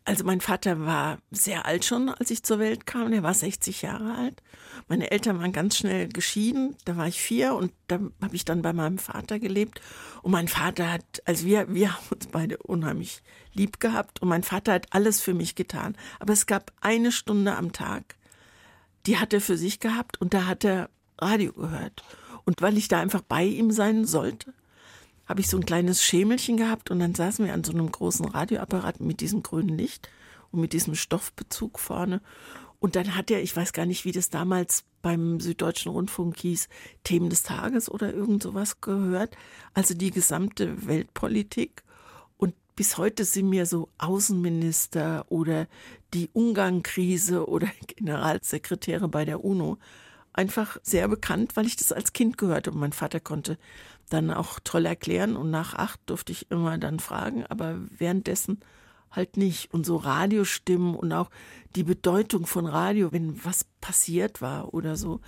Also 0.06 0.22
mein 0.22 0.40
Vater 0.40 0.86
war 0.86 1.18
sehr 1.32 1.66
alt 1.66 1.84
schon, 1.84 2.08
als 2.08 2.30
ich 2.30 2.44
zur 2.44 2.60
Welt 2.60 2.86
kam. 2.86 3.12
Er 3.12 3.24
war 3.24 3.34
60 3.34 3.82
Jahre 3.82 4.14
alt. 4.14 4.40
Meine 4.86 5.10
Eltern 5.10 5.40
waren 5.40 5.50
ganz 5.50 5.76
schnell 5.76 6.06
geschieden. 6.08 6.76
Da 6.84 6.96
war 6.96 7.08
ich 7.08 7.20
vier 7.20 7.56
und 7.56 7.72
da 7.88 7.98
habe 8.22 8.36
ich 8.36 8.44
dann 8.44 8.62
bei 8.62 8.72
meinem 8.72 8.98
Vater 8.98 9.40
gelebt. 9.40 9.80
Und 10.22 10.30
mein 10.30 10.46
Vater 10.46 10.92
hat, 10.92 11.22
also 11.24 11.44
wir, 11.44 11.74
wir 11.74 11.92
haben 11.92 12.06
uns 12.14 12.28
beide 12.28 12.58
unheimlich 12.58 13.20
lieb 13.52 13.80
gehabt 13.80 14.22
und 14.22 14.28
mein 14.28 14.44
Vater 14.44 14.74
hat 14.74 14.86
alles 14.90 15.20
für 15.20 15.34
mich 15.34 15.56
getan. 15.56 15.96
Aber 16.20 16.32
es 16.32 16.46
gab 16.46 16.70
eine 16.80 17.10
Stunde 17.10 17.56
am 17.56 17.72
Tag, 17.72 18.14
die 19.06 19.18
hat 19.18 19.32
er 19.32 19.40
für 19.40 19.56
sich 19.56 19.80
gehabt 19.80 20.20
und 20.20 20.34
da 20.34 20.46
hat 20.46 20.64
er 20.64 20.88
Radio 21.18 21.52
gehört. 21.52 22.04
Und 22.44 22.62
weil 22.62 22.78
ich 22.78 22.86
da 22.86 23.00
einfach 23.00 23.22
bei 23.22 23.42
ihm 23.42 23.72
sein 23.72 24.04
sollte, 24.04 24.54
habe 25.26 25.40
ich 25.40 25.48
so 25.48 25.56
ein 25.56 25.66
kleines 25.66 26.02
Schemelchen 26.02 26.56
gehabt 26.56 26.90
und 26.90 27.00
dann 27.00 27.14
saßen 27.14 27.44
wir 27.44 27.52
an 27.52 27.64
so 27.64 27.72
einem 27.72 27.90
großen 27.90 28.26
Radioapparat 28.26 29.00
mit 29.00 29.20
diesem 29.20 29.42
grünen 29.42 29.76
Licht 29.76 30.08
und 30.52 30.60
mit 30.60 30.72
diesem 30.72 30.94
Stoffbezug 30.94 31.78
vorne. 31.78 32.20
Und 32.78 32.94
dann 32.94 33.16
hat 33.16 33.30
er, 33.30 33.42
ich 33.42 33.56
weiß 33.56 33.72
gar 33.72 33.86
nicht, 33.86 34.04
wie 34.04 34.12
das 34.12 34.30
damals 34.30 34.84
beim 35.02 35.40
Süddeutschen 35.40 35.90
Rundfunk 35.92 36.36
hieß, 36.38 36.68
Themen 37.04 37.30
des 37.30 37.42
Tages 37.42 37.90
oder 37.90 38.12
irgend 38.12 38.42
sowas 38.42 38.80
gehört. 38.80 39.36
Also 39.74 39.94
die 39.94 40.10
gesamte 40.10 40.86
Weltpolitik. 40.86 41.82
Und 42.36 42.54
bis 42.76 42.98
heute 42.98 43.24
sind 43.24 43.48
mir 43.48 43.66
so 43.66 43.88
Außenminister 43.98 45.24
oder 45.28 45.66
die 46.12 46.28
Ungarn-Krise 46.32 47.48
oder 47.48 47.68
Generalsekretäre 47.86 49.08
bei 49.08 49.24
der 49.24 49.44
UNO 49.44 49.78
einfach 50.36 50.78
sehr 50.82 51.08
bekannt, 51.08 51.56
weil 51.56 51.66
ich 51.66 51.76
das 51.76 51.92
als 51.92 52.12
Kind 52.12 52.38
gehört 52.38 52.66
habe. 52.66 52.78
Mein 52.78 52.92
Vater 52.92 53.20
konnte 53.20 53.58
dann 54.10 54.30
auch 54.30 54.60
toll 54.62 54.86
erklären 54.86 55.36
und 55.36 55.50
nach 55.50 55.74
acht 55.74 56.00
durfte 56.06 56.32
ich 56.32 56.50
immer 56.50 56.78
dann 56.78 57.00
fragen, 57.00 57.44
aber 57.46 57.78
währenddessen 57.98 58.60
halt 59.10 59.36
nicht. 59.36 59.72
Und 59.72 59.84
so 59.86 59.96
Radiostimmen 59.96 60.94
und 60.94 61.12
auch 61.12 61.30
die 61.74 61.82
Bedeutung 61.82 62.46
von 62.46 62.66
Radio, 62.66 63.12
wenn 63.12 63.44
was 63.44 63.64
passiert 63.80 64.40
war 64.40 64.74
oder 64.74 64.96
so, 64.96 65.20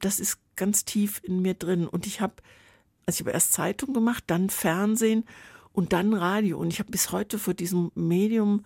das 0.00 0.20
ist 0.20 0.38
ganz 0.56 0.84
tief 0.84 1.20
in 1.24 1.40
mir 1.42 1.54
drin. 1.54 1.88
Und 1.88 2.06
ich 2.06 2.20
habe, 2.20 2.34
also 3.06 3.16
ich 3.16 3.20
habe 3.20 3.32
erst 3.32 3.52
Zeitung 3.52 3.94
gemacht, 3.94 4.24
dann 4.26 4.50
Fernsehen 4.50 5.24
und 5.72 5.92
dann 5.92 6.14
Radio. 6.14 6.58
Und 6.58 6.72
ich 6.72 6.78
habe 6.78 6.90
bis 6.90 7.12
heute 7.12 7.38
vor 7.38 7.54
diesem 7.54 7.90
Medium 7.94 8.64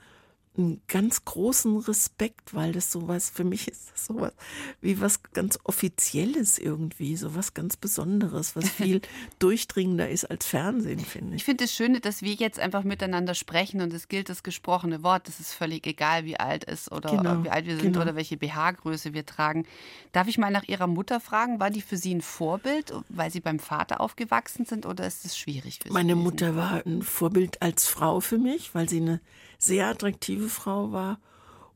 einen 0.56 0.80
ganz 0.86 1.24
großen 1.24 1.78
Respekt, 1.78 2.54
weil 2.54 2.72
das 2.72 2.92
sowas, 2.92 3.28
für 3.30 3.42
mich 3.44 3.66
ist 3.68 3.90
das 3.92 4.06
sowas 4.06 4.32
wie 4.80 5.00
was 5.00 5.22
ganz 5.32 5.58
Offizielles 5.64 6.58
irgendwie, 6.58 7.16
sowas 7.16 7.54
ganz 7.54 7.76
Besonderes, 7.76 8.54
was 8.54 8.68
viel 8.70 9.00
durchdringender 9.40 10.08
ist 10.08 10.24
als 10.30 10.46
Fernsehen, 10.46 11.00
finde 11.00 11.30
Ich 11.34 11.42
ich. 11.42 11.44
finde 11.44 11.64
es 11.64 11.72
schön, 11.74 12.00
dass 12.00 12.22
wir 12.22 12.34
jetzt 12.34 12.60
einfach 12.60 12.84
miteinander 12.84 13.34
sprechen 13.34 13.80
und 13.80 13.92
es 13.92 14.08
gilt 14.08 14.28
das 14.28 14.42
gesprochene 14.42 15.02
Wort. 15.02 15.28
Es 15.28 15.40
ist 15.40 15.52
völlig 15.52 15.86
egal, 15.86 16.24
wie 16.24 16.38
alt 16.38 16.66
es 16.68 16.90
oder 16.90 17.10
Genau, 17.16 17.42
wie 17.44 17.50
alt 17.50 17.66
wir 17.66 17.74
sind 17.76 17.92
genau. 17.92 18.02
oder 18.02 18.14
welche 18.14 18.36
BH-Größe 18.36 19.12
wir 19.12 19.26
tragen. 19.26 19.66
Darf 20.12 20.28
ich 20.28 20.38
mal 20.38 20.50
nach 20.50 20.64
Ihrer 20.64 20.86
Mutter 20.86 21.20
fragen? 21.20 21.58
War 21.60 21.70
die 21.70 21.82
für 21.82 21.96
Sie 21.96 22.14
ein 22.14 22.22
Vorbild, 22.22 22.92
weil 23.08 23.30
Sie 23.30 23.40
beim 23.40 23.58
Vater 23.58 24.00
aufgewachsen 24.00 24.64
sind 24.66 24.86
oder 24.86 25.06
ist 25.06 25.24
es 25.24 25.36
schwierig 25.36 25.78
für 25.82 25.88
Sie? 25.88 25.92
Meine 25.92 26.12
gewesen? 26.12 26.24
Mutter 26.24 26.56
war 26.56 26.86
ein 26.86 27.02
Vorbild 27.02 27.60
als 27.60 27.86
Frau 27.88 28.20
für 28.20 28.38
mich, 28.38 28.74
weil 28.74 28.88
sie 28.88 29.00
eine 29.00 29.20
sehr 29.64 29.88
attraktive 29.88 30.48
Frau 30.48 30.92
war 30.92 31.18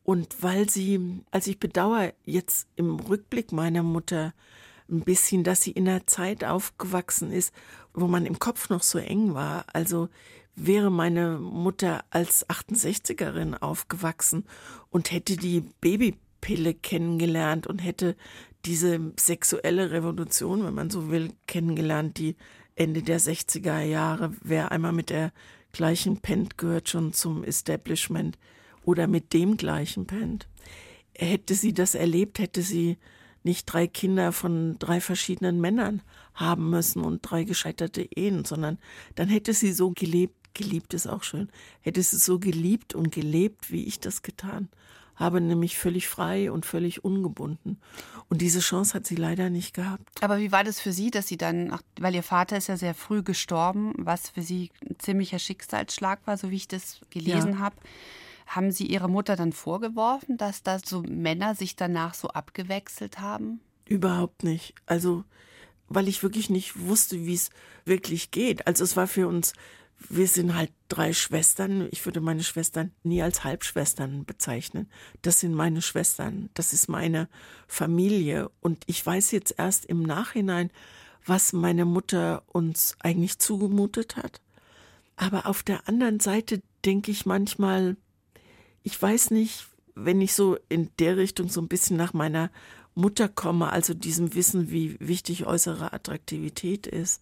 und 0.05 0.43
weil 0.43 0.71
sie, 0.71 1.23
also 1.31 1.51
ich 1.51 1.61
bedauere 1.61 2.15
jetzt 2.25 2.67
im 2.77 2.99
Rückblick 2.99 3.53
meiner 3.53 3.83
Mutter 3.83 4.33
ein 4.91 5.03
bisschen, 5.03 5.45
dass 5.45 5.63
sie 5.63 5.73
in 5.73 5.89
einer 5.89 6.07
Zeit 6.07 6.45
aufgewachsen 6.45 7.31
ist, 7.31 7.53
wo 7.93 8.07
man 8.07 8.25
im 8.25 8.39
Kopf 8.39 8.71
noch 8.71 8.83
so 8.83 8.99
eng 8.99 9.35
war. 9.35 9.67
Also 9.73 10.09
wäre 10.57 10.91
meine 10.91 11.39
Mutter 11.39 12.05
als 12.11 12.49
68erin 12.49 13.59
aufgewachsen 13.61 14.45
und 14.91 15.13
hätte 15.13 15.37
die 15.37 15.61
Babypille 15.81 16.75
kennengelernt 16.75 17.67
und 17.67 17.81
hätte 17.81 18.17
diese 18.65 19.13
sexuelle 19.19 19.91
Revolution, 19.91 20.65
wenn 20.65 20.75
man 20.75 20.91
so 20.91 21.11
will, 21.11 21.33
kennengelernt, 21.47 22.19
die 22.19 22.37
Ende 22.75 23.03
der 23.03 23.21
60er 23.21 23.81
Jahre, 23.81 24.33
wer 24.43 24.73
einmal 24.73 24.93
mit 24.93 25.11
der 25.11 25.33
gleichen 25.73 26.19
pennt, 26.19 26.59
gehört 26.59 26.89
schon 26.89 27.13
zum 27.13 27.45
Establishment 27.45 28.39
oder 28.85 29.07
mit 29.07 29.33
dem 29.33 29.57
gleichen 29.57 30.07
pennt. 30.07 30.49
Hätte 31.15 31.55
sie 31.55 31.73
das 31.73 31.95
erlebt, 31.95 32.39
hätte 32.39 32.63
sie 32.63 32.99
nicht 33.45 33.67
drei 33.67 33.87
Kinder 33.87 34.33
von 34.33 34.79
drei 34.79 35.01
verschiedenen 35.01 35.61
Männern 35.61 36.03
haben 36.35 36.71
müssen 36.71 37.03
und 37.03 37.23
drei 37.23 37.45
gescheiterte 37.45 38.03
Ehen, 38.03 38.45
sondern 38.45 38.79
dann 39.15 39.29
hätte 39.29 39.53
sie 39.53 39.73
so 39.73 39.91
gelebt, 39.91 40.55
geliebt 40.55 40.95
ist 40.95 41.07
auch 41.07 41.23
schön, 41.23 41.49
hätte 41.81 42.03
sie 42.03 42.19
so 42.19 42.39
geliebt 42.39 42.95
und 42.95 43.13
gelebt, 43.13 43.71
wie 43.71 43.85
ich 43.85 44.01
das 44.01 44.23
getan 44.23 44.69
habe, 45.19 45.41
nämlich 45.41 45.79
völlig 45.79 46.09
frei 46.09 46.53
und 46.53 46.65
völlig 46.65 47.05
ungebunden. 47.05 47.81
Und 48.31 48.43
diese 48.43 48.61
Chance 48.61 48.95
hat 48.95 49.07
sie 49.07 49.17
leider 49.17 49.49
nicht 49.49 49.75
gehabt. 49.75 50.23
Aber 50.23 50.39
wie 50.39 50.53
war 50.53 50.63
das 50.63 50.81
für 50.81 50.93
Sie, 50.93 51.11
dass 51.11 51.29
Sie 51.29 51.39
dann, 51.39 51.79
weil 51.99 52.15
Ihr 52.15 52.23
Vater 52.23 52.59
ist 52.59 52.69
ja 52.69 52.77
sehr 52.77 52.95
früh 52.95 53.23
gestorben, 53.23 53.95
was 53.97 54.29
für 54.29 54.43
Sie 54.43 54.71
ein 54.83 54.97
ziemlicher 54.99 55.39
Schicksalsschlag 55.39 56.21
war, 56.27 56.37
so 56.37 56.51
wie 56.51 56.57
ich 56.57 56.69
das 56.69 57.01
gelesen 57.09 57.55
ja. 57.55 57.59
habe. 57.59 57.77
Haben 58.47 58.71
Sie 58.71 58.87
Ihrer 58.87 59.09
Mutter 59.09 59.35
dann 59.35 59.53
vorgeworfen, 59.53 60.37
dass 60.37 60.63
da 60.63 60.79
so 60.79 61.03
Männer 61.03 61.55
sich 61.55 61.77
danach 61.77 62.13
so 62.13 62.29
abgewechselt 62.29 63.19
haben? 63.19 63.61
Überhaupt 63.87 64.45
nicht. 64.45 64.75
Also, 64.85 65.25
weil 65.89 66.09
ich 66.09 66.23
wirklich 66.23 66.51
nicht 66.51 66.79
wusste, 66.79 67.25
wie 67.25 67.35
es 67.35 67.49
wirklich 67.87 68.31
geht. 68.31 68.67
Also 68.67 68.85
es 68.85 68.97
war 68.97 69.07
für 69.07 69.27
uns 69.27 69.55
wir 70.09 70.29
sind 70.29 70.55
halt 70.55 70.73
drei 70.89 71.13
Schwestern. 71.13 71.89
Ich 71.91 72.05
würde 72.05 72.21
meine 72.21 72.43
Schwestern 72.43 72.93
nie 73.03 73.23
als 73.23 73.45
Halbschwestern 73.45 74.25
bezeichnen. 74.25 74.89
Das 75.23 75.41
sind 75.41 75.55
meine 75.55 75.83
Schwestern. 75.83 76.51
Das 76.55 76.73
ist 76.73 76.89
meine 76.89 77.29
Familie. 77.67 78.51
Und 78.61 78.85
ich 78.87 79.05
weiß 79.05 79.33
jetzt 79.33 79.55
erst 79.59 79.85
im 79.87 80.03
Nachhinein, 80.03 80.71
was 81.27 81.53
meine 81.53 81.85
Mutter 81.85 82.43
uns 82.47 82.97
eigentlich 83.01 83.39
zugemutet 83.39 84.17
hat. 84.17 84.41
Aber 85.17 85.47
auf 85.47 85.63
der 85.63 85.89
anderen 85.89 86.21
Seite 86.21 86.63
denke 86.85 87.11
ich 87.11 87.27
manchmal, 87.27 87.97
ich 88.85 89.01
weiß 89.01 89.33
nicht, 89.33 89.67
wenn 89.95 90.21
ich 90.21 90.33
so 90.33 90.57
in 90.69 90.91
der 91.01 91.17
Richtung 91.17 91.49
so 91.49 91.61
ein 91.61 91.69
bisschen 91.69 91.97
nach 91.97 92.13
meiner 92.13 92.51
Mutter 92.95 93.29
komme, 93.29 93.73
also 93.73 93.95
diesem 93.95 94.35
Wissen, 94.35 94.71
wie 94.71 94.97
wichtig 95.01 95.45
äußere 95.45 95.93
Attraktivität 95.93 96.87
ist, 96.87 97.21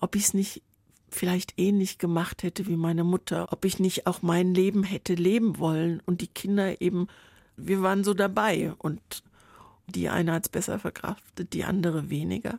ob 0.00 0.14
ich 0.14 0.24
es 0.24 0.34
nicht 0.34 0.62
vielleicht 1.08 1.54
ähnlich 1.58 1.98
gemacht 1.98 2.42
hätte 2.42 2.66
wie 2.66 2.76
meine 2.76 3.04
Mutter, 3.04 3.52
ob 3.52 3.64
ich 3.64 3.78
nicht 3.78 4.06
auch 4.06 4.22
mein 4.22 4.54
Leben 4.54 4.82
hätte 4.82 5.14
leben 5.14 5.58
wollen 5.58 6.02
und 6.04 6.20
die 6.20 6.26
Kinder 6.26 6.80
eben, 6.80 7.08
wir 7.56 7.82
waren 7.82 8.04
so 8.04 8.14
dabei 8.14 8.72
und 8.78 9.22
die 9.86 10.08
eine 10.08 10.32
hat 10.32 10.44
es 10.44 10.48
besser 10.48 10.78
verkraftet, 10.78 11.52
die 11.52 11.64
andere 11.64 12.10
weniger. 12.10 12.58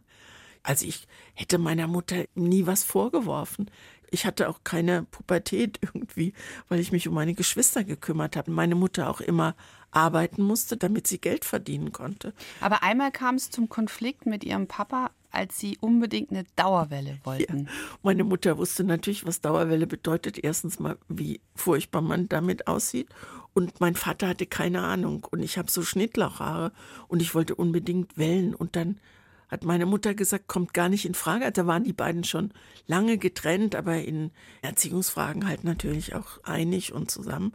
Also 0.63 0.85
ich 0.85 1.07
hätte 1.33 1.57
meiner 1.57 1.87
Mutter 1.87 2.25
nie 2.35 2.65
was 2.65 2.83
vorgeworfen. 2.83 3.69
Ich 4.09 4.25
hatte 4.25 4.49
auch 4.49 4.63
keine 4.63 5.03
Pubertät 5.03 5.79
irgendwie, 5.93 6.33
weil 6.69 6.79
ich 6.79 6.91
mich 6.91 7.07
um 7.07 7.13
meine 7.13 7.33
Geschwister 7.33 7.83
gekümmert 7.83 8.35
habe. 8.35 8.51
Meine 8.51 8.75
Mutter 8.75 9.09
auch 9.09 9.21
immer 9.21 9.55
arbeiten 9.97 10.43
musste, 10.43 10.77
damit 10.77 11.07
sie 11.07 11.19
Geld 11.19 11.43
verdienen 11.43 11.91
konnte. 11.91 12.31
Aber 12.61 12.83
einmal 12.83 13.11
kam 13.11 13.33
es 13.33 13.49
zum 13.49 13.67
Konflikt 13.67 14.27
mit 14.27 14.43
ihrem 14.43 14.67
Papa, 14.67 15.09
als 15.31 15.59
sie 15.59 15.77
unbedingt 15.81 16.29
eine 16.29 16.45
Dauerwelle 16.55 17.17
wollten. 17.23 17.65
Ja. 17.65 17.71
Meine 18.03 18.23
Mutter 18.23 18.59
wusste 18.59 18.83
natürlich, 18.83 19.25
was 19.25 19.41
Dauerwelle 19.41 19.87
bedeutet. 19.87 20.37
Erstens 20.37 20.79
mal, 20.79 20.97
wie 21.09 21.41
furchtbar 21.55 22.01
man 22.01 22.29
damit 22.29 22.67
aussieht. 22.67 23.09
Und 23.55 23.81
mein 23.81 23.95
Vater 23.95 24.27
hatte 24.27 24.45
keine 24.45 24.83
Ahnung. 24.83 25.27
Und 25.31 25.41
ich 25.41 25.57
habe 25.57 25.71
so 25.71 25.81
Schnittlauchhaare 25.81 26.71
und 27.07 27.23
ich 27.23 27.33
wollte 27.33 27.55
unbedingt 27.55 28.19
Wellen. 28.19 28.53
Und 28.53 28.75
dann 28.75 28.99
hat 29.47 29.63
meine 29.63 29.87
Mutter 29.87 30.13
gesagt, 30.13 30.47
kommt 30.47 30.75
gar 30.75 30.89
nicht 30.89 31.05
in 31.05 31.15
Frage. 31.15 31.51
Da 31.51 31.65
waren 31.65 31.83
die 31.83 31.93
beiden 31.93 32.23
schon 32.23 32.51
lange 32.85 33.17
getrennt, 33.17 33.75
aber 33.75 33.95
in 33.95 34.29
Erziehungsfragen 34.61 35.47
halt 35.47 35.63
natürlich 35.63 36.13
auch 36.13 36.43
einig 36.43 36.93
und 36.93 37.09
zusammen. 37.09 37.53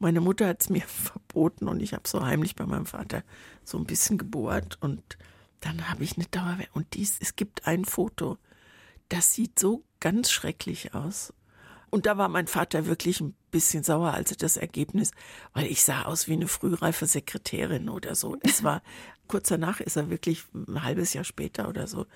Meine 0.00 0.20
Mutter 0.20 0.48
hat 0.48 0.62
es 0.62 0.70
mir 0.70 0.82
verboten 0.86 1.68
und 1.68 1.80
ich 1.80 1.94
habe 1.94 2.08
so 2.08 2.24
heimlich 2.24 2.56
bei 2.56 2.66
meinem 2.66 2.86
Vater 2.86 3.22
so 3.64 3.78
ein 3.78 3.84
bisschen 3.84 4.18
gebohrt 4.18 4.78
und 4.80 5.02
dann 5.60 5.88
habe 5.90 6.02
ich 6.02 6.16
eine 6.16 6.26
Dauerwelle. 6.26 6.68
Und 6.72 6.94
dies, 6.94 7.18
es 7.20 7.36
gibt 7.36 7.66
ein 7.66 7.84
Foto, 7.84 8.38
das 9.10 9.34
sieht 9.34 9.58
so 9.58 9.84
ganz 10.00 10.30
schrecklich 10.30 10.94
aus. 10.94 11.34
Und 11.90 12.06
da 12.06 12.16
war 12.16 12.28
mein 12.28 12.46
Vater 12.46 12.86
wirklich 12.86 13.20
ein 13.20 13.34
bisschen 13.50 13.82
sauer, 13.82 14.14
als 14.14 14.34
das 14.36 14.56
Ergebnis, 14.56 15.10
weil 15.52 15.66
ich 15.66 15.82
sah 15.82 16.02
aus 16.02 16.28
wie 16.28 16.34
eine 16.34 16.48
frühreife 16.48 17.06
Sekretärin 17.06 17.88
oder 17.88 18.14
so. 18.14 18.36
Es 18.42 18.62
war 18.64 18.82
kurz 19.28 19.48
danach 19.48 19.80
ist 19.80 19.96
er 19.96 20.10
wirklich 20.10 20.44
ein 20.54 20.82
halbes 20.82 21.12
Jahr 21.12 21.24
später 21.24 21.68
oder 21.68 21.86
so 21.86 22.06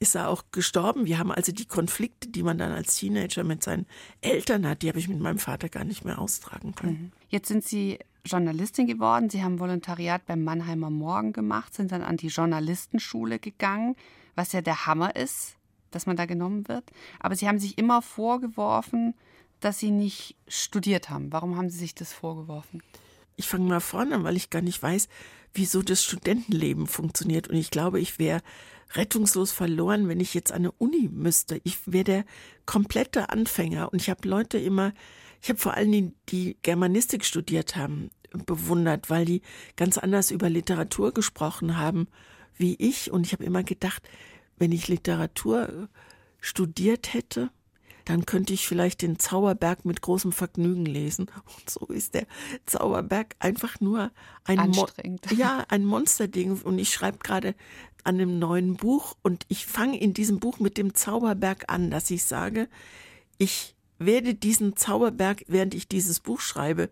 ist 0.00 0.14
er 0.14 0.28
auch 0.28 0.44
gestorben. 0.52 1.06
Wir 1.06 1.18
haben 1.18 1.32
also 1.32 1.52
die 1.52 1.66
Konflikte, 1.66 2.28
die 2.28 2.42
man 2.42 2.58
dann 2.58 2.72
als 2.72 2.96
Teenager 2.96 3.44
mit 3.44 3.62
seinen 3.62 3.86
Eltern 4.20 4.66
hat, 4.66 4.82
die 4.82 4.88
habe 4.88 4.98
ich 4.98 5.08
mit 5.08 5.18
meinem 5.18 5.38
Vater 5.38 5.68
gar 5.68 5.84
nicht 5.84 6.04
mehr 6.04 6.20
austragen 6.20 6.74
können. 6.74 7.02
Mhm. 7.02 7.12
Jetzt 7.28 7.48
sind 7.48 7.64
Sie 7.64 7.98
Journalistin 8.24 8.86
geworden. 8.86 9.30
Sie 9.30 9.42
haben 9.42 9.58
Volontariat 9.58 10.24
beim 10.26 10.44
Mannheimer 10.44 10.90
Morgen 10.90 11.32
gemacht, 11.32 11.74
sind 11.74 11.92
dann 11.92 12.02
an 12.02 12.16
die 12.16 12.28
Journalistenschule 12.28 13.38
gegangen, 13.38 13.96
was 14.34 14.52
ja 14.52 14.60
der 14.60 14.86
Hammer 14.86 15.16
ist, 15.16 15.56
dass 15.90 16.06
man 16.06 16.16
da 16.16 16.26
genommen 16.26 16.68
wird. 16.68 16.84
Aber 17.20 17.34
Sie 17.34 17.48
haben 17.48 17.58
sich 17.58 17.78
immer 17.78 18.02
vorgeworfen, 18.02 19.14
dass 19.60 19.78
Sie 19.78 19.90
nicht 19.90 20.36
studiert 20.46 21.10
haben. 21.10 21.32
Warum 21.32 21.56
haben 21.56 21.70
Sie 21.70 21.78
sich 21.78 21.94
das 21.94 22.12
vorgeworfen? 22.12 22.82
Ich 23.36 23.46
fange 23.46 23.68
mal 23.68 23.80
vorne 23.80 24.16
an, 24.16 24.24
weil 24.24 24.36
ich 24.36 24.50
gar 24.50 24.62
nicht 24.62 24.82
weiß, 24.82 25.08
wieso 25.54 25.82
das 25.82 26.04
Studentenleben 26.04 26.86
funktioniert. 26.86 27.48
Und 27.48 27.56
ich 27.56 27.70
glaube, 27.70 28.00
ich 28.00 28.18
wäre 28.18 28.42
rettungslos 28.94 29.52
verloren, 29.52 30.08
wenn 30.08 30.20
ich 30.20 30.34
jetzt 30.34 30.52
an 30.52 30.62
eine 30.62 30.72
Uni 30.72 31.08
müsste. 31.12 31.60
Ich 31.64 31.78
wäre 31.86 32.04
der 32.04 32.24
komplette 32.66 33.30
Anfänger. 33.30 33.92
Und 33.92 34.00
ich 34.00 34.10
habe 34.10 34.28
Leute 34.28 34.58
immer, 34.58 34.92
ich 35.40 35.48
habe 35.48 35.58
vor 35.58 35.74
allen 35.74 35.92
Dingen, 35.92 36.14
die 36.28 36.56
Germanistik 36.62 37.24
studiert 37.24 37.76
haben, 37.76 38.10
bewundert, 38.46 39.10
weil 39.10 39.24
die 39.24 39.42
ganz 39.76 39.98
anders 39.98 40.30
über 40.30 40.50
Literatur 40.50 41.12
gesprochen 41.12 41.76
haben 41.78 42.08
wie 42.56 42.74
ich. 42.74 43.10
Und 43.10 43.26
ich 43.26 43.32
habe 43.32 43.44
immer 43.44 43.62
gedacht, 43.62 44.02
wenn 44.58 44.72
ich 44.72 44.88
Literatur 44.88 45.88
studiert 46.40 47.14
hätte, 47.14 47.50
dann 48.04 48.24
könnte 48.24 48.54
ich 48.54 48.66
vielleicht 48.66 49.02
den 49.02 49.18
Zauberberg 49.18 49.84
mit 49.84 50.00
großem 50.00 50.32
Vergnügen 50.32 50.86
lesen. 50.86 51.26
Und 51.58 51.70
so 51.70 51.86
ist 51.86 52.14
der 52.14 52.26
Zauberberg 52.66 53.36
einfach 53.38 53.80
nur 53.80 54.10
ein, 54.44 54.70
Mo 54.70 54.86
ja, 55.36 55.64
ein 55.68 55.84
Monsterding. 55.84 56.60
Und 56.62 56.78
ich 56.78 56.90
schreibe 56.90 57.18
gerade 57.18 57.54
an 58.04 58.14
einem 58.14 58.38
neuen 58.38 58.76
Buch 58.76 59.16
und 59.22 59.44
ich 59.48 59.66
fange 59.66 60.00
in 60.00 60.14
diesem 60.14 60.38
Buch 60.38 60.60
mit 60.60 60.78
dem 60.78 60.94
Zauberberg 60.94 61.64
an, 61.68 61.90
dass 61.90 62.10
ich 62.10 62.24
sage, 62.24 62.68
ich 63.36 63.74
werde 63.98 64.34
diesen 64.34 64.76
Zauberberg, 64.76 65.44
während 65.48 65.74
ich 65.74 65.88
dieses 65.88 66.20
Buch 66.20 66.40
schreibe, 66.40 66.88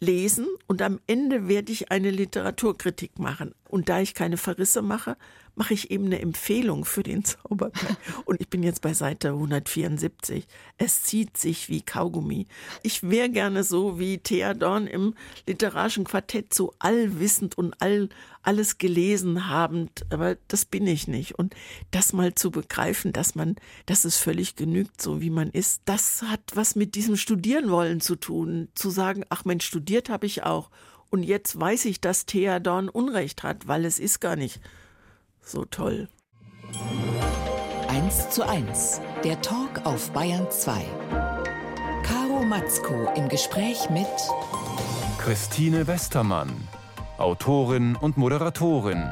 lesen 0.00 0.46
und 0.66 0.82
am 0.82 1.00
Ende 1.06 1.48
werde 1.48 1.72
ich 1.72 1.90
eine 1.90 2.10
Literaturkritik 2.10 3.18
machen. 3.18 3.54
Und 3.68 3.88
da 3.88 4.00
ich 4.00 4.14
keine 4.14 4.36
Verrisse 4.36 4.82
mache, 4.82 5.16
mache 5.58 5.74
ich 5.74 5.90
eben 5.90 6.06
eine 6.06 6.20
Empfehlung 6.20 6.84
für 6.84 7.02
den 7.02 7.24
Zauberberg. 7.24 7.96
Und 8.24 8.40
ich 8.40 8.48
bin 8.48 8.62
jetzt 8.62 8.80
bei 8.80 8.94
Seite 8.94 9.30
174. 9.30 10.46
Es 10.78 11.02
zieht 11.02 11.36
sich 11.36 11.68
wie 11.68 11.82
Kaugummi. 11.82 12.46
Ich 12.82 13.02
wäre 13.02 13.28
gerne 13.28 13.64
so 13.64 13.98
wie 13.98 14.18
Thea 14.18 14.54
Dorn 14.54 14.86
im 14.86 15.14
literarischen 15.46 16.04
Quartett, 16.04 16.54
so 16.54 16.74
allwissend 16.78 17.58
und 17.58 17.74
all, 17.82 18.08
alles 18.42 18.78
gelesen 18.78 19.48
habend, 19.48 20.06
aber 20.10 20.36
das 20.46 20.64
bin 20.64 20.86
ich 20.86 21.08
nicht. 21.08 21.34
Und 21.38 21.54
das 21.90 22.12
mal 22.12 22.34
zu 22.34 22.52
begreifen, 22.52 23.12
dass 23.12 23.34
man, 23.34 23.56
dass 23.86 24.04
es 24.04 24.16
völlig 24.16 24.54
genügt, 24.54 25.02
so 25.02 25.20
wie 25.20 25.30
man 25.30 25.50
ist, 25.50 25.82
das 25.86 26.22
hat 26.22 26.40
was 26.54 26.76
mit 26.76 26.94
diesem 26.94 27.16
Studieren 27.16 27.70
wollen 27.70 28.00
zu 28.00 28.14
tun. 28.14 28.68
Zu 28.74 28.90
sagen, 28.90 29.24
ach 29.28 29.44
Mensch, 29.44 29.66
studiert 29.66 30.08
habe 30.08 30.26
ich 30.26 30.44
auch. 30.44 30.70
Und 31.10 31.24
jetzt 31.24 31.58
weiß 31.58 31.86
ich, 31.86 32.00
dass 32.00 32.26
Thea 32.26 32.60
Dorn 32.60 32.88
Unrecht 32.88 33.42
hat, 33.42 33.66
weil 33.66 33.84
es 33.84 33.98
ist 33.98 34.20
gar 34.20 34.36
nicht 34.36 34.60
so 35.48 35.64
toll. 35.64 36.08
1 37.88 38.30
zu 38.30 38.46
1, 38.46 39.00
der 39.24 39.40
Talk 39.40 39.84
auf 39.84 40.10
Bayern 40.12 40.50
2. 40.50 40.84
Caro 42.02 42.44
Matzko 42.44 43.10
im 43.16 43.28
Gespräch 43.28 43.88
mit 43.90 44.06
Christine 45.18 45.86
Westermann, 45.86 46.50
Autorin 47.16 47.96
und 47.96 48.16
Moderatorin. 48.16 49.08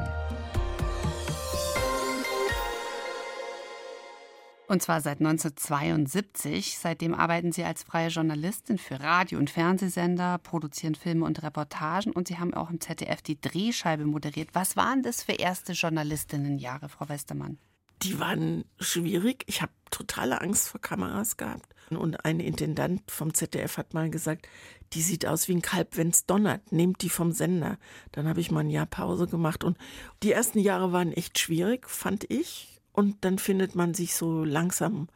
Und 4.67 4.81
zwar 4.81 4.99
seit 4.99 5.19
1972. 5.19 6.77
Seitdem 6.77 7.13
arbeiten 7.13 7.53
Sie 7.53 7.63
als 7.63 7.83
freie 7.83 8.09
Journalistin 8.09 8.77
für 8.77 8.99
Radio- 8.99 9.39
und 9.39 9.49
Fernsehsender, 9.49 10.39
produzieren 10.39 10.95
Filme 10.95 11.25
und 11.25 11.41
Reportagen 11.41 12.11
und 12.11 12.27
Sie 12.27 12.37
haben 12.37 12.53
auch 12.53 12.69
im 12.69 12.81
ZDF 12.81 13.21
die 13.21 13.39
Drehscheibe 13.39 14.05
moderiert. 14.05 14.49
Was 14.53 14.75
waren 14.75 15.03
das 15.03 15.23
für 15.23 15.31
erste 15.31 15.71
Journalistinnenjahre, 15.71 16.89
Frau 16.89 17.07
Westermann? 17.07 17.57
Die 18.03 18.19
waren 18.19 18.65
schwierig. 18.79 19.45
Ich 19.47 19.61
habe 19.61 19.71
totale 19.89 20.41
Angst 20.41 20.67
vor 20.67 20.81
Kameras 20.81 21.37
gehabt. 21.37 21.73
Und 21.89 22.25
ein 22.25 22.41
Intendant 22.41 23.09
vom 23.09 23.33
ZDF 23.33 23.77
hat 23.77 23.93
mal 23.93 24.09
gesagt, 24.09 24.49
die 24.91 25.01
sieht 25.01 25.25
aus 25.25 25.47
wie 25.47 25.55
ein 25.55 25.61
Kalb, 25.61 25.95
wenn 25.95 26.09
es 26.09 26.25
donnert. 26.25 26.73
Nehmt 26.73 27.01
die 27.01 27.09
vom 27.09 27.31
Sender. 27.31 27.77
Dann 28.11 28.27
habe 28.27 28.41
ich 28.41 28.51
mal 28.51 28.59
ein 28.59 28.69
Jahr 28.69 28.85
Pause 28.85 29.27
gemacht. 29.27 29.63
Und 29.63 29.77
die 30.23 30.33
ersten 30.33 30.59
Jahre 30.59 30.91
waren 30.91 31.13
echt 31.13 31.39
schwierig, 31.39 31.89
fand 31.89 32.29
ich 32.29 32.76
und 32.97 33.23
dann 33.23 33.37
findet 33.37 33.75
man 33.75 33.93
sich 33.93 34.15
so 34.15 34.43
langsam 34.43 35.07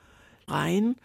rein. 0.47 0.97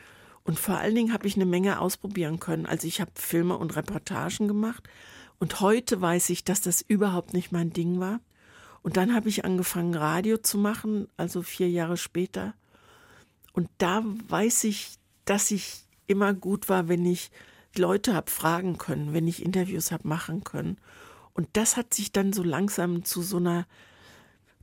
Und 0.45 0.59
vor 0.59 0.77
allen 0.77 0.95
Dingen 0.95 1.15
habe 1.15 1.27
ich 1.27 1.35
eine 1.35 1.47
Menge 1.47 1.81
ausprobieren 1.81 2.39
können. 2.39 2.67
Also 2.67 2.87
ich 2.87 3.01
habe 3.01 3.13
Filme 3.15 3.57
und 3.57 3.77
Reportagen 3.77 4.47
gemacht 4.47 4.87
und 5.39 5.63
heute 5.63 6.03
weiß 6.03 6.29
ich, 6.29 6.45
dass 6.45 6.61
das 6.61 6.83
überhaupt 6.83 7.33
nicht 7.33 7.51
mein 7.51 7.73
Ding 7.73 7.99
war. 7.99 8.21
Und 8.83 8.99
dann 8.99 9.15
habe 9.15 9.31
ich 9.31 9.47
angefangen, 9.47 9.95
Radio 9.95 10.37
zu 10.37 10.59
machen, 10.59 11.09
also 11.17 11.41
vier 11.41 11.71
Jahre 11.71 11.97
später. 11.97 12.53
Und 13.55 13.71
da 13.79 14.05
weiß 14.29 14.65
ich, 14.65 14.99
dass 15.25 15.51
ich 15.51 15.83
immer 16.07 16.35
gut 16.35 16.69
war, 16.69 16.89
wenn 16.89 17.07
ich 17.07 17.31
Leute 17.75 18.13
habe 18.13 18.31
fragen 18.31 18.77
können, 18.77 19.15
wenn 19.15 19.27
ich 19.27 19.43
Interviews 19.43 19.93
habe 19.93 20.07
machen 20.07 20.45
können. 20.45 20.77
Und 21.33 21.49
das 21.55 21.79
hat 21.79 21.95
sich 21.95 22.13
dann 22.13 22.35
so 22.35 22.43
langsam 22.43 23.03
zu 23.03 23.23
so 23.23 23.39
einer 23.39 23.67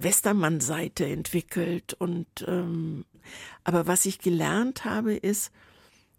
Westermann-Seite 0.04 1.06
entwickelt. 1.06 1.94
Und 1.94 2.28
ähm, 2.48 3.06
aber 3.64 3.88
was 3.88 4.06
ich 4.06 4.20
gelernt 4.20 4.86
habe, 4.86 5.16
ist, 5.16 5.52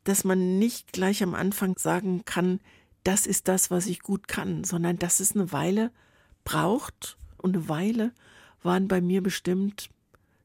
dass 0.04 0.24
man 0.24 0.58
nicht 0.58 0.92
gleich 0.92 1.22
am 1.22 1.34
Anfang 1.34 1.76
sagen 1.78 2.24
kann, 2.24 2.60
das 3.04 3.26
ist 3.26 3.48
das, 3.48 3.70
was 3.70 3.86
ich 3.86 4.00
gut 4.00 4.28
kann, 4.28 4.64
sondern 4.64 4.98
dass 4.98 5.20
es 5.20 5.34
eine 5.34 5.52
Weile 5.52 5.90
braucht. 6.44 7.16
Und 7.36 7.56
eine 7.56 7.68
Weile 7.68 8.12
waren 8.62 8.88
bei 8.88 9.00
mir 9.00 9.22
bestimmt 9.22 9.90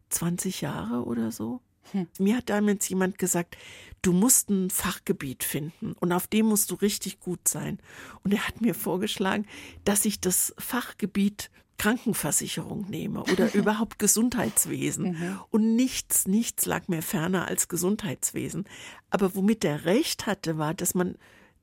20 0.09 0.61
Jahre 0.61 1.05
oder 1.05 1.31
so. 1.31 1.61
Hm. 1.91 2.07
Mir 2.19 2.37
hat 2.37 2.49
damals 2.49 2.87
jemand 2.89 3.17
gesagt, 3.17 3.57
du 4.01 4.13
musst 4.13 4.49
ein 4.49 4.69
Fachgebiet 4.69 5.43
finden 5.43 5.93
und 5.93 6.11
auf 6.11 6.27
dem 6.27 6.47
musst 6.47 6.71
du 6.71 6.75
richtig 6.75 7.19
gut 7.19 7.47
sein. 7.47 7.79
Und 8.23 8.33
er 8.33 8.47
hat 8.47 8.61
mir 8.61 8.75
vorgeschlagen, 8.75 9.45
dass 9.85 10.05
ich 10.05 10.19
das 10.19 10.53
Fachgebiet 10.57 11.49
Krankenversicherung 11.79 12.87
nehme 12.89 13.23
oder 13.23 13.51
überhaupt 13.55 13.97
Gesundheitswesen. 13.97 15.11
Mhm. 15.11 15.39
Und 15.49 15.75
nichts, 15.75 16.27
nichts 16.27 16.67
lag 16.67 16.87
mir 16.87 17.01
ferner 17.01 17.47
als 17.47 17.67
Gesundheitswesen. 17.67 18.65
Aber 19.09 19.33
womit 19.33 19.65
er 19.65 19.85
recht 19.85 20.27
hatte, 20.27 20.59
war, 20.59 20.75
dass 20.75 20.93
man 20.93 21.15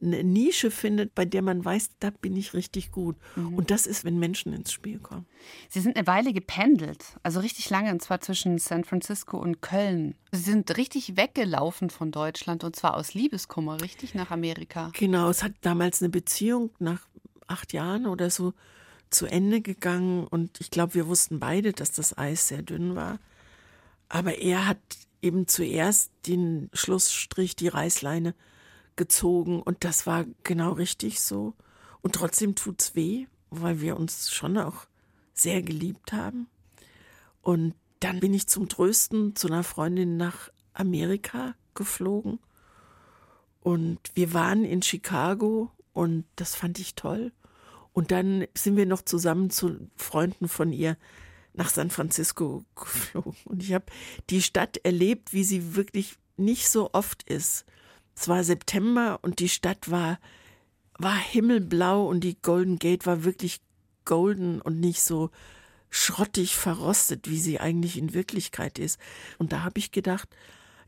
eine 0.03 0.23
Nische 0.25 0.71
findet, 0.71 1.15
bei 1.15 1.25
der 1.25 1.43
man 1.43 1.65
weiß, 1.65 1.91
da 2.01 2.11
bin 2.11 2.37
ich 2.37 2.53
richtig 2.55 2.93
gut. 2.93 3.17
Mhm. 3.35 3.55
Und 3.55 3.71
das 3.71 3.87
ist, 3.87 4.05
wenn 4.05 4.19
Menschen 4.19 4.53
ins 4.53 4.73
Spiel 4.73 4.99
kommen. 4.99 5.27
Sie 5.69 5.81
sind 5.81 5.97
eine 5.97 6.07
Weile 6.07 6.33
gependelt, 6.33 7.05
also 7.23 7.41
richtig 7.41 7.71
lange, 7.71 7.91
und 7.93 8.03
zwar 8.03 8.21
zwischen 8.21 8.59
San 8.59 8.85
Francisco 8.85 9.39
und 9.39 9.63
Köln. 9.63 10.15
Sie 10.33 10.43
sind 10.51 10.77
richtig 10.77 11.17
weggelaufen 11.17 11.89
von 11.89 12.11
Deutschland 12.11 12.63
und 12.65 12.77
zwar 12.77 12.95
aus 12.95 13.15
Liebeskummer, 13.15 13.81
richtig 13.81 14.15
nach 14.15 14.31
Amerika. 14.31 14.91
Genau, 14.93 15.31
es 15.31 15.43
hat 15.43 15.53
damals 15.63 16.03
eine 16.03 16.11
Beziehung 16.11 16.71
nach 16.79 17.01
acht 17.47 17.73
Jahren 17.73 18.07
oder 18.07 18.29
so 18.29 18.53
zu 19.11 19.27
Ende 19.27 19.61
gegangen 19.61 20.27
und 20.27 20.61
ich 20.61 20.71
glaube, 20.71 20.95
wir 20.95 21.07
wussten 21.07 21.39
beide, 21.39 21.73
dass 21.73 21.93
das 21.93 22.17
Eis 22.17 22.49
sehr 22.49 22.63
dünn 22.63 22.95
war. 22.97 23.19
Aber 24.09 24.39
er 24.39 24.67
hat 24.67 24.79
eben 25.23 25.49
zuerst 25.49 26.11
den 26.27 26.71
Schlussstrich, 26.73 27.57
die 27.57 27.69
Reißleine 27.69 28.35
gezogen 28.97 29.63
und 29.63 29.85
das 29.85 30.07
war 30.07 30.25
genau 30.43 30.73
richtig 30.73 31.21
so. 31.21 31.55
Und 32.03 32.15
trotzdem 32.15 32.55
tut's 32.55 32.95
weh, 32.95 33.27
weil 33.51 33.81
wir 33.81 33.97
uns 33.97 34.31
schon 34.31 34.59
auch 34.59 34.87
sehr 35.35 35.63
geliebt 35.63 36.13
haben. 36.13 36.49
Und 37.43 37.75
dann 38.01 38.21
bin 38.21 38.35
ich 38.35 38.47
zum 38.47 38.69
Trösten 38.69 39.37
zu 39.37 39.49
einer 39.49 39.65
Freundin 39.65 40.17
nach 40.17 40.51
Amerika 40.75 41.55
geflogen. 41.75 42.39
Und 43.61 43.99
wir 44.15 44.33
waren 44.35 44.65
in 44.65 44.83
Chicago 44.83 45.71
und 45.93 46.25
das 46.37 46.55
fand 46.55 46.79
ich 46.79 46.95
toll. 46.95 47.33
Und 47.97 48.11
dann 48.11 48.47
sind 48.53 48.77
wir 48.77 48.85
noch 48.85 49.01
zusammen 49.01 49.49
zu 49.49 49.89
Freunden 49.97 50.49
von 50.49 50.71
ihr 50.71 50.99
nach 51.55 51.71
San 51.71 51.89
Francisco 51.89 52.63
geflogen. 52.75 53.35
Und 53.47 53.63
ich 53.63 53.73
habe 53.73 53.87
die 54.29 54.43
Stadt 54.43 54.77
erlebt, 54.85 55.33
wie 55.33 55.45
sie 55.45 55.77
wirklich 55.77 56.17
nicht 56.37 56.69
so 56.69 56.91
oft 56.93 57.23
ist. 57.23 57.65
Es 58.15 58.29
war 58.29 58.45
September 58.45 59.21
und 59.23 59.39
die 59.39 59.49
Stadt 59.49 59.91
war, 59.91 60.19
war 60.99 61.17
himmelblau 61.17 62.07
und 62.07 62.21
die 62.21 62.37
Golden 62.43 62.79
Gate 62.79 63.07
war 63.07 63.25
wirklich 63.25 63.63
golden 64.05 64.61
und 64.61 64.79
nicht 64.79 65.01
so 65.01 65.31
schrottig 65.89 66.55
verrostet, 66.55 67.31
wie 67.31 67.41
sie 67.41 67.61
eigentlich 67.61 67.97
in 67.97 68.13
Wirklichkeit 68.13 68.79
ist. 68.79 69.01
Und 69.39 69.53
da 69.53 69.63
habe 69.63 69.79
ich 69.79 69.91
gedacht, 69.91 70.29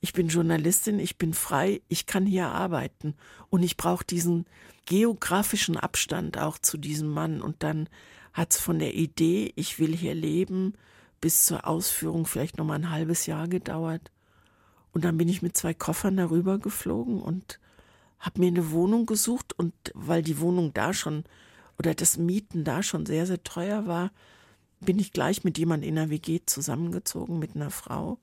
ich 0.01 0.13
bin 0.13 0.29
Journalistin, 0.29 0.99
ich 0.99 1.19
bin 1.19 1.35
frei, 1.35 1.81
ich 1.89 2.07
kann 2.07 2.27
hier 2.27 2.49
arbeiten 2.49 3.15
und 3.51 3.63
ich 3.63 3.77
brauche 3.77 4.05
diesen 4.05 4.47
geografischen 4.87 5.77
Abstand 5.77 6.39
auch 6.39 6.59
zu 6.59 6.79
diesem 6.79 7.09
Mann. 7.09 7.43
Und 7.43 7.63
dann 7.63 7.89
hat 8.33 8.53
es 8.53 8.61
von 8.61 8.79
der 8.79 8.95
Idee, 8.95 9.53
ich 9.57 9.79
will 9.79 9.95
hier 9.95 10.15
leben, 10.15 10.75
bis 11.21 11.45
zur 11.45 11.67
Ausführung 11.67 12.27
vielleicht 12.27 12.59
noch 12.59 12.65
mal 12.65 12.77
ein 12.77 12.91
halbes 12.91 13.27
Jahr 13.27 13.49
gedauert. 13.49 14.11
Und 14.93 15.05
dann 15.05 15.19
bin 15.19 15.29
ich 15.29 15.43
mit 15.43 15.57
zwei 15.57 15.75
Koffern 15.75 16.17
darüber 16.17 16.59
geflogen 16.59 17.21
und 17.21 17.59
habe 18.19 18.41
mir 18.41 18.49
eine 18.49 18.71
Wohnung 18.71 19.07
gesucht. 19.07 19.53
Und 19.59 19.75
weil 19.95 20.23
die 20.23 20.41
Wohnung 20.41 20.73
da 20.75 20.95
schon 20.95 21.25
oder 21.79 21.95
das 21.95 22.17
Mieten 22.17 22.65
da 22.65 22.83
schon 22.83 23.05
sehr, 23.07 23.27
sehr 23.27 23.43
teuer 23.43 23.87
war, 23.87 24.11
bin 24.81 24.99
ich 24.99 25.13
gleich 25.13 25.45
mit 25.45 25.59
jemand 25.59 25.85
in 25.85 25.97
der 25.97 26.11
WG 26.11 26.41
zusammengezogen, 26.47 27.39
mit 27.39 27.57
einer 27.57 27.71
Frau. 27.71 28.19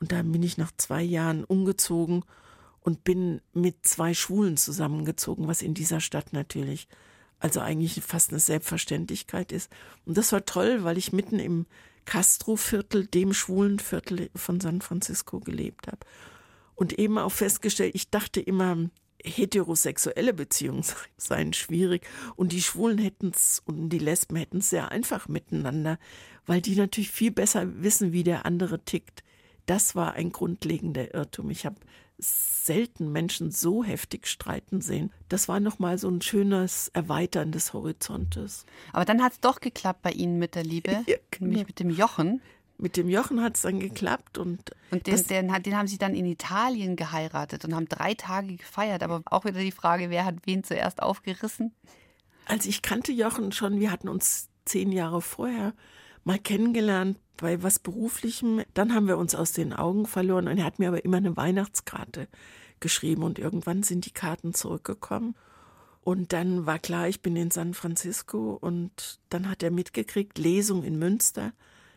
Und 0.00 0.12
dann 0.12 0.32
bin 0.32 0.42
ich 0.42 0.58
nach 0.58 0.72
zwei 0.76 1.02
Jahren 1.02 1.44
umgezogen 1.44 2.24
und 2.80 3.04
bin 3.04 3.40
mit 3.52 3.86
zwei 3.86 4.14
Schwulen 4.14 4.56
zusammengezogen, 4.56 5.48
was 5.48 5.62
in 5.62 5.74
dieser 5.74 6.00
Stadt 6.00 6.32
natürlich 6.32 6.88
also 7.38 7.60
eigentlich 7.60 8.02
fast 8.02 8.30
eine 8.30 8.40
Selbstverständlichkeit 8.40 9.52
ist. 9.52 9.70
Und 10.04 10.16
das 10.16 10.32
war 10.32 10.44
toll, 10.44 10.84
weil 10.84 10.98
ich 10.98 11.12
mitten 11.12 11.38
im 11.38 11.66
Castro-Viertel, 12.04 13.06
dem 13.06 13.34
schwulen 13.34 13.78
Viertel 13.78 14.30
von 14.34 14.60
San 14.60 14.80
Francisco 14.80 15.40
gelebt 15.40 15.88
habe. 15.88 15.98
Und 16.74 16.98
eben 16.98 17.18
auch 17.18 17.32
festgestellt, 17.32 17.94
ich 17.94 18.10
dachte 18.10 18.40
immer, 18.40 18.88
heterosexuelle 19.24 20.32
Beziehungen 20.32 20.84
seien 21.16 21.52
schwierig 21.52 22.06
und 22.36 22.52
die 22.52 22.62
Schwulen 22.62 22.98
hätten 22.98 23.32
es 23.34 23.60
und 23.64 23.88
die 23.88 23.98
Lesben 23.98 24.36
hätten 24.36 24.58
es 24.58 24.70
sehr 24.70 24.90
einfach 24.90 25.28
miteinander, 25.28 25.98
weil 26.46 26.60
die 26.60 26.76
natürlich 26.76 27.10
viel 27.10 27.32
besser 27.32 27.82
wissen, 27.82 28.12
wie 28.12 28.24
der 28.24 28.46
andere 28.46 28.84
tickt. 28.84 29.24
Das 29.66 29.94
war 29.94 30.14
ein 30.14 30.30
grundlegender 30.30 31.14
Irrtum. 31.14 31.50
Ich 31.50 31.66
habe 31.66 31.76
selten 32.18 33.12
Menschen 33.12 33.50
so 33.50 33.84
heftig 33.84 34.26
streiten 34.26 34.80
sehen. 34.80 35.12
Das 35.28 35.48
war 35.48 35.60
nochmal 35.60 35.98
so 35.98 36.08
ein 36.08 36.22
schönes 36.22 36.88
Erweitern 36.88 37.52
des 37.52 37.72
Horizontes. 37.72 38.64
Aber 38.92 39.04
dann 39.04 39.22
hat 39.22 39.32
es 39.32 39.40
doch 39.40 39.60
geklappt 39.60 40.02
bei 40.02 40.12
Ihnen 40.12 40.38
mit 40.38 40.54
der 40.54 40.64
Liebe, 40.64 40.92
ja, 41.06 41.16
genau. 41.30 41.50
nämlich 41.50 41.66
mit 41.66 41.80
dem 41.80 41.90
Jochen. 41.90 42.40
Mit 42.78 42.96
dem 42.96 43.08
Jochen 43.08 43.42
hat 43.42 43.56
es 43.56 43.62
dann 43.62 43.80
geklappt 43.80 44.36
und. 44.36 44.70
Und 44.90 45.06
den, 45.06 45.26
den, 45.26 45.62
den, 45.62 45.76
haben 45.76 45.86
Sie 45.86 45.98
dann 45.98 46.14
in 46.14 46.26
Italien 46.26 46.96
geheiratet 46.96 47.64
und 47.64 47.74
haben 47.74 47.88
drei 47.88 48.14
Tage 48.14 48.56
gefeiert. 48.56 49.02
Aber 49.02 49.22
auch 49.26 49.44
wieder 49.46 49.60
die 49.60 49.72
Frage, 49.72 50.10
wer 50.10 50.26
hat 50.26 50.36
wen 50.44 50.62
zuerst 50.62 51.02
aufgerissen? 51.02 51.74
Also 52.44 52.68
ich 52.68 52.82
kannte 52.82 53.12
Jochen 53.12 53.52
schon, 53.52 53.80
wir 53.80 53.90
hatten 53.90 54.08
uns 54.08 54.50
zehn 54.66 54.92
Jahre 54.92 55.22
vorher 55.22 55.74
mal 56.24 56.38
kennengelernt 56.38 57.18
bei 57.36 57.62
was 57.62 57.78
Beruflichem. 57.78 58.62
Dann 58.74 58.94
haben 58.94 59.08
wir 59.08 59.18
uns 59.18 59.34
aus 59.34 59.52
den 59.52 59.72
Augen 59.72 60.06
verloren 60.06 60.48
und 60.48 60.58
er 60.58 60.64
hat 60.64 60.78
mir 60.78 60.88
aber 60.88 61.04
immer 61.04 61.18
eine 61.18 61.36
Weihnachtskarte 61.36 62.28
geschrieben 62.80 63.22
und 63.22 63.38
irgendwann 63.38 63.82
sind 63.82 64.06
die 64.06 64.12
Karten 64.12 64.54
zurückgekommen. 64.54 65.34
Und 66.02 66.32
dann 66.32 66.66
war 66.66 66.78
klar, 66.78 67.08
ich 67.08 67.20
bin 67.20 67.34
in 67.34 67.50
San 67.50 67.74
Francisco 67.74 68.56
und 68.60 69.18
dann 69.28 69.50
hat 69.50 69.62
er 69.62 69.70
mitgekriegt, 69.70 70.38
Lesung 70.38 70.84
in 70.84 70.98
Münster. 70.98 71.52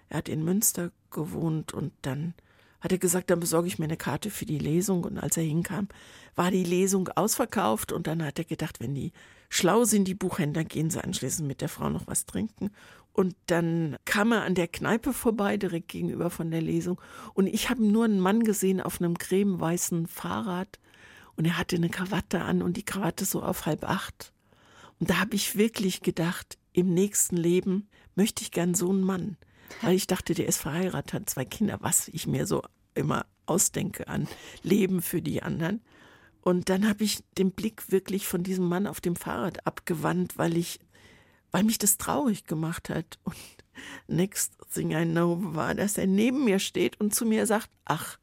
Er 0.09 0.17
hat 0.17 0.29
in 0.29 0.43
Münster 0.43 0.91
gewohnt 1.11 1.73
und 1.73 1.93
dann 2.01 2.33
hat 2.81 2.91
er 2.91 2.97
gesagt, 2.97 3.29
dann 3.29 3.39
besorge 3.39 3.67
ich 3.67 3.77
mir 3.77 3.85
eine 3.85 3.97
Karte 3.97 4.31
für 4.31 4.45
die 4.45 4.57
Lesung. 4.57 5.03
Und 5.03 5.19
als 5.19 5.37
er 5.37 5.43
hinkam, 5.43 5.89
war 6.35 6.49
die 6.49 6.63
Lesung 6.63 7.09
ausverkauft 7.09 7.91
und 7.91 8.07
dann 8.07 8.23
hat 8.23 8.39
er 8.39 8.45
gedacht, 8.45 8.79
wenn 8.79 8.95
die 8.95 9.11
schlau 9.49 9.83
sind, 9.83 10.07
die 10.07 10.15
Buchhändler, 10.15 10.63
gehen 10.63 10.89
sie 10.89 11.03
anschließend 11.03 11.47
mit 11.47 11.61
der 11.61 11.69
Frau 11.69 11.89
noch 11.89 12.07
was 12.07 12.25
trinken. 12.25 12.71
Und 13.11 13.35
dann 13.47 13.97
kam 14.05 14.31
er 14.31 14.43
an 14.43 14.55
der 14.55 14.67
Kneipe 14.67 15.11
vorbei, 15.11 15.57
direkt 15.57 15.89
gegenüber 15.89 16.29
von 16.29 16.51
der 16.51 16.61
Lesung. 16.61 17.01
Und 17.33 17.47
ich 17.47 17.69
habe 17.69 17.83
nur 17.83 18.05
einen 18.05 18.19
Mann 18.19 18.43
gesehen 18.43 18.79
auf 18.79 19.01
einem 19.01 19.17
cremeweißen 19.17 20.07
Fahrrad. 20.07 20.79
Und 21.35 21.45
er 21.45 21.57
hatte 21.57 21.75
eine 21.75 21.89
Krawatte 21.89 22.41
an 22.41 22.61
und 22.61 22.77
die 22.77 22.85
Krawatte 22.85 23.25
so 23.25 23.41
auf 23.41 23.65
halb 23.65 23.83
acht. 23.83 24.31
Und 24.99 25.09
da 25.09 25.19
habe 25.19 25.35
ich 25.35 25.57
wirklich 25.57 26.01
gedacht, 26.01 26.57
im 26.71 26.93
nächsten 26.93 27.37
Leben 27.37 27.89
möchte 28.15 28.43
ich 28.43 28.51
gern 28.51 28.73
so 28.73 28.89
einen 28.89 29.01
Mann. 29.01 29.37
Weil 29.81 29.95
ich 29.95 30.07
dachte, 30.07 30.33
der 30.33 30.47
ist 30.47 30.57
verheiratet, 30.57 31.13
hat 31.13 31.29
zwei 31.29 31.45
Kinder, 31.45 31.77
was 31.81 32.07
ich 32.09 32.27
mir 32.27 32.45
so 32.45 32.61
immer 32.95 33.25
ausdenke 33.45 34.07
an 34.07 34.27
Leben 34.63 35.01
für 35.01 35.21
die 35.21 35.41
anderen. 35.41 35.81
Und 36.41 36.69
dann 36.69 36.87
habe 36.87 37.03
ich 37.03 37.19
den 37.37 37.51
Blick 37.51 37.91
wirklich 37.91 38.27
von 38.27 38.43
diesem 38.43 38.67
Mann 38.67 38.87
auf 38.87 39.01
dem 39.01 39.15
Fahrrad 39.15 39.65
abgewandt, 39.67 40.37
weil 40.37 40.57
ich 40.57 40.79
weil 41.51 41.63
mich 41.63 41.77
das 41.77 41.97
traurig 41.97 42.45
gemacht 42.45 42.89
hat. 42.89 43.19
Und 43.23 43.35
next 44.07 44.53
thing 44.73 44.91
I 44.91 45.05
know 45.05 45.37
war, 45.39 45.75
dass 45.75 45.97
er 45.97 46.07
neben 46.07 46.45
mir 46.45 46.59
steht 46.59 46.99
und 46.99 47.13
zu 47.13 47.25
mir 47.25 47.45
sagt, 47.45 47.69
ach, 47.85 48.17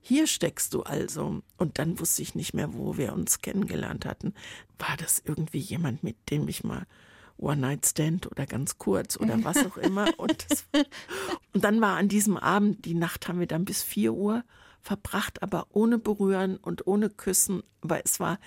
hier 0.00 0.26
steckst 0.26 0.74
du 0.74 0.82
also. 0.82 1.42
Und 1.56 1.78
dann 1.78 2.00
wusste 2.00 2.22
ich 2.22 2.34
nicht 2.34 2.54
mehr, 2.54 2.74
wo 2.74 2.96
wir 2.96 3.12
uns 3.12 3.40
kennengelernt 3.40 4.04
hatten. 4.04 4.34
War 4.78 4.96
das 4.96 5.22
irgendwie 5.24 5.60
jemand, 5.60 6.02
mit 6.02 6.16
dem 6.30 6.48
ich 6.48 6.64
mal 6.64 6.86
One-Night-Stand 7.38 8.30
oder 8.30 8.46
ganz 8.46 8.78
kurz 8.78 9.16
oder 9.16 9.42
was 9.44 9.58
auch 9.64 9.76
immer. 9.76 10.06
Und, 10.18 10.46
das, 10.48 10.64
und 11.52 11.64
dann 11.64 11.80
war 11.80 11.96
an 11.96 12.08
diesem 12.08 12.36
Abend, 12.36 12.84
die 12.84 12.94
Nacht 12.94 13.26
haben 13.26 13.40
wir 13.40 13.48
dann 13.48 13.64
bis 13.64 13.82
vier 13.82 14.12
Uhr 14.12 14.44
verbracht, 14.82 15.42
aber 15.42 15.68
ohne 15.70 15.98
Berühren 15.98 16.56
und 16.56 16.86
ohne 16.86 17.08
Küssen. 17.08 17.62
Aber 17.80 18.04
es 18.04 18.20
war 18.20 18.38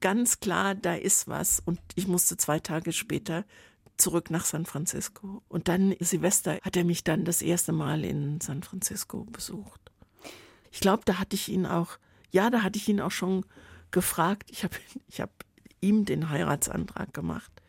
ganz 0.00 0.40
klar, 0.40 0.74
da 0.74 0.94
ist 0.94 1.28
was. 1.28 1.60
Und 1.64 1.80
ich 1.94 2.08
musste 2.08 2.36
zwei 2.36 2.58
Tage 2.58 2.92
später 2.92 3.44
zurück 3.96 4.30
nach 4.30 4.44
San 4.44 4.66
Francisco. 4.66 5.42
Und 5.48 5.68
dann 5.68 5.94
Silvester 6.00 6.58
hat 6.62 6.76
er 6.76 6.84
mich 6.84 7.04
dann 7.04 7.24
das 7.24 7.42
erste 7.42 7.72
Mal 7.72 8.04
in 8.04 8.40
San 8.40 8.62
Francisco 8.62 9.24
besucht. 9.24 9.80
Ich 10.70 10.80
glaube, 10.80 11.02
da 11.04 11.18
hatte 11.18 11.36
ich 11.36 11.48
ihn 11.48 11.66
auch, 11.66 11.98
ja, 12.30 12.50
da 12.50 12.62
hatte 12.62 12.78
ich 12.78 12.88
ihn 12.88 13.00
auch 13.00 13.10
schon 13.10 13.44
gefragt. 13.90 14.50
Ich 14.50 14.64
habe 14.64 14.74
ich 15.08 15.20
hab 15.20 15.30
ihm 15.80 16.04
den 16.04 16.30
Heiratsantrag 16.30 17.12
gemacht. 17.12 17.61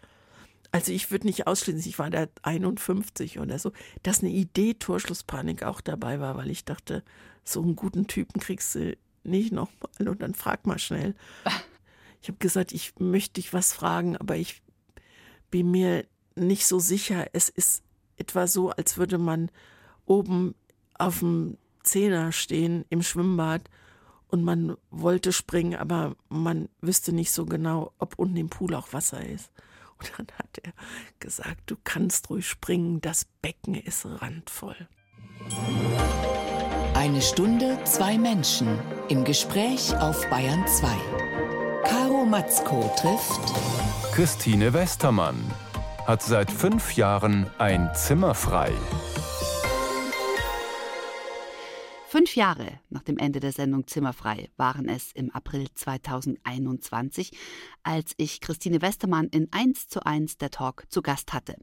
Also 0.73 0.91
ich 0.91 1.11
würde 1.11 1.27
nicht 1.27 1.45
ausschließen, 1.45 1.87
ich 1.87 1.99
war 1.99 2.09
da 2.09 2.25
51 2.41 3.39
oder 3.39 3.59
so, 3.59 3.71
dass 4.01 4.21
eine 4.21 4.31
Idee 4.31 4.73
Torschlusspanik 4.73 5.61
auch 5.61 5.81
dabei 5.81 6.19
war, 6.19 6.35
weil 6.35 6.49
ich 6.49 6.65
dachte, 6.65 7.03
so 7.43 7.61
einen 7.61 7.75
guten 7.75 8.07
Typen 8.07 8.41
kriegst 8.41 8.73
du 8.73 8.97
nicht 9.23 9.51
nochmal 9.51 10.07
und 10.07 10.23
dann 10.23 10.33
frag 10.33 10.67
mal 10.67 10.79
schnell. 10.79 11.15
Ich 12.21 12.29
habe 12.29 12.37
gesagt, 12.39 12.71
ich 12.71 12.93
möchte 12.99 13.33
dich 13.33 13.51
was 13.51 13.73
fragen, 13.73 14.15
aber 14.15 14.37
ich 14.37 14.61
bin 15.51 15.71
mir 15.71 16.05
nicht 16.35 16.65
so 16.65 16.79
sicher. 16.79 17.27
Es 17.33 17.49
ist 17.49 17.83
etwa 18.15 18.47
so, 18.47 18.69
als 18.69 18.97
würde 18.97 19.17
man 19.17 19.51
oben 20.05 20.55
auf 20.97 21.19
dem 21.19 21.57
Zehner 21.83 22.31
stehen 22.31 22.85
im 22.89 23.03
Schwimmbad 23.03 23.69
und 24.29 24.41
man 24.41 24.77
wollte 24.89 25.33
springen, 25.33 25.75
aber 25.75 26.15
man 26.29 26.69
wüsste 26.79 27.11
nicht 27.11 27.31
so 27.31 27.45
genau, 27.45 27.91
ob 27.97 28.17
unten 28.17 28.37
im 28.37 28.47
Pool 28.47 28.73
auch 28.73 28.93
Wasser 28.93 29.19
ist. 29.25 29.51
Dann 30.17 30.27
hat 30.37 30.59
er 30.61 30.73
gesagt, 31.19 31.61
du 31.67 31.75
kannst 31.83 32.29
ruhig 32.29 32.47
springen, 32.47 33.01
das 33.01 33.25
Becken 33.41 33.75
ist 33.75 34.05
randvoll. 34.05 34.75
Eine 36.93 37.21
Stunde, 37.21 37.79
zwei 37.85 38.17
Menschen 38.17 38.79
im 39.09 39.23
Gespräch 39.23 39.95
auf 39.97 40.29
Bayern 40.29 40.65
2. 40.67 40.87
Caro 41.85 42.25
Matzko 42.25 42.93
trifft 42.95 44.13
Christine 44.13 44.73
Westermann 44.73 45.35
hat 46.05 46.21
seit 46.21 46.51
fünf 46.51 46.95
Jahren 46.95 47.49
ein 47.57 47.89
Zimmer 47.95 48.35
frei. 48.35 48.71
Fünf 52.13 52.35
Jahre 52.35 52.79
nach 52.91 53.01
dem 53.01 53.17
Ende 53.17 53.39
der 53.39 53.51
Sendung 53.51 53.87
Zimmerfrei 53.87 54.51
waren 54.55 54.87
es 54.87 55.11
im 55.13 55.31
April 55.31 55.65
2021, 55.73 57.31
als 57.81 58.13
ich 58.17 58.39
Christine 58.39 58.83
Westermann 58.83 59.29
in 59.29 59.51
1 59.51 59.87
zu 59.87 60.05
1 60.05 60.37
der 60.37 60.51
Talk 60.51 60.83
zu 60.89 61.01
Gast 61.01 61.33
hatte. 61.33 61.55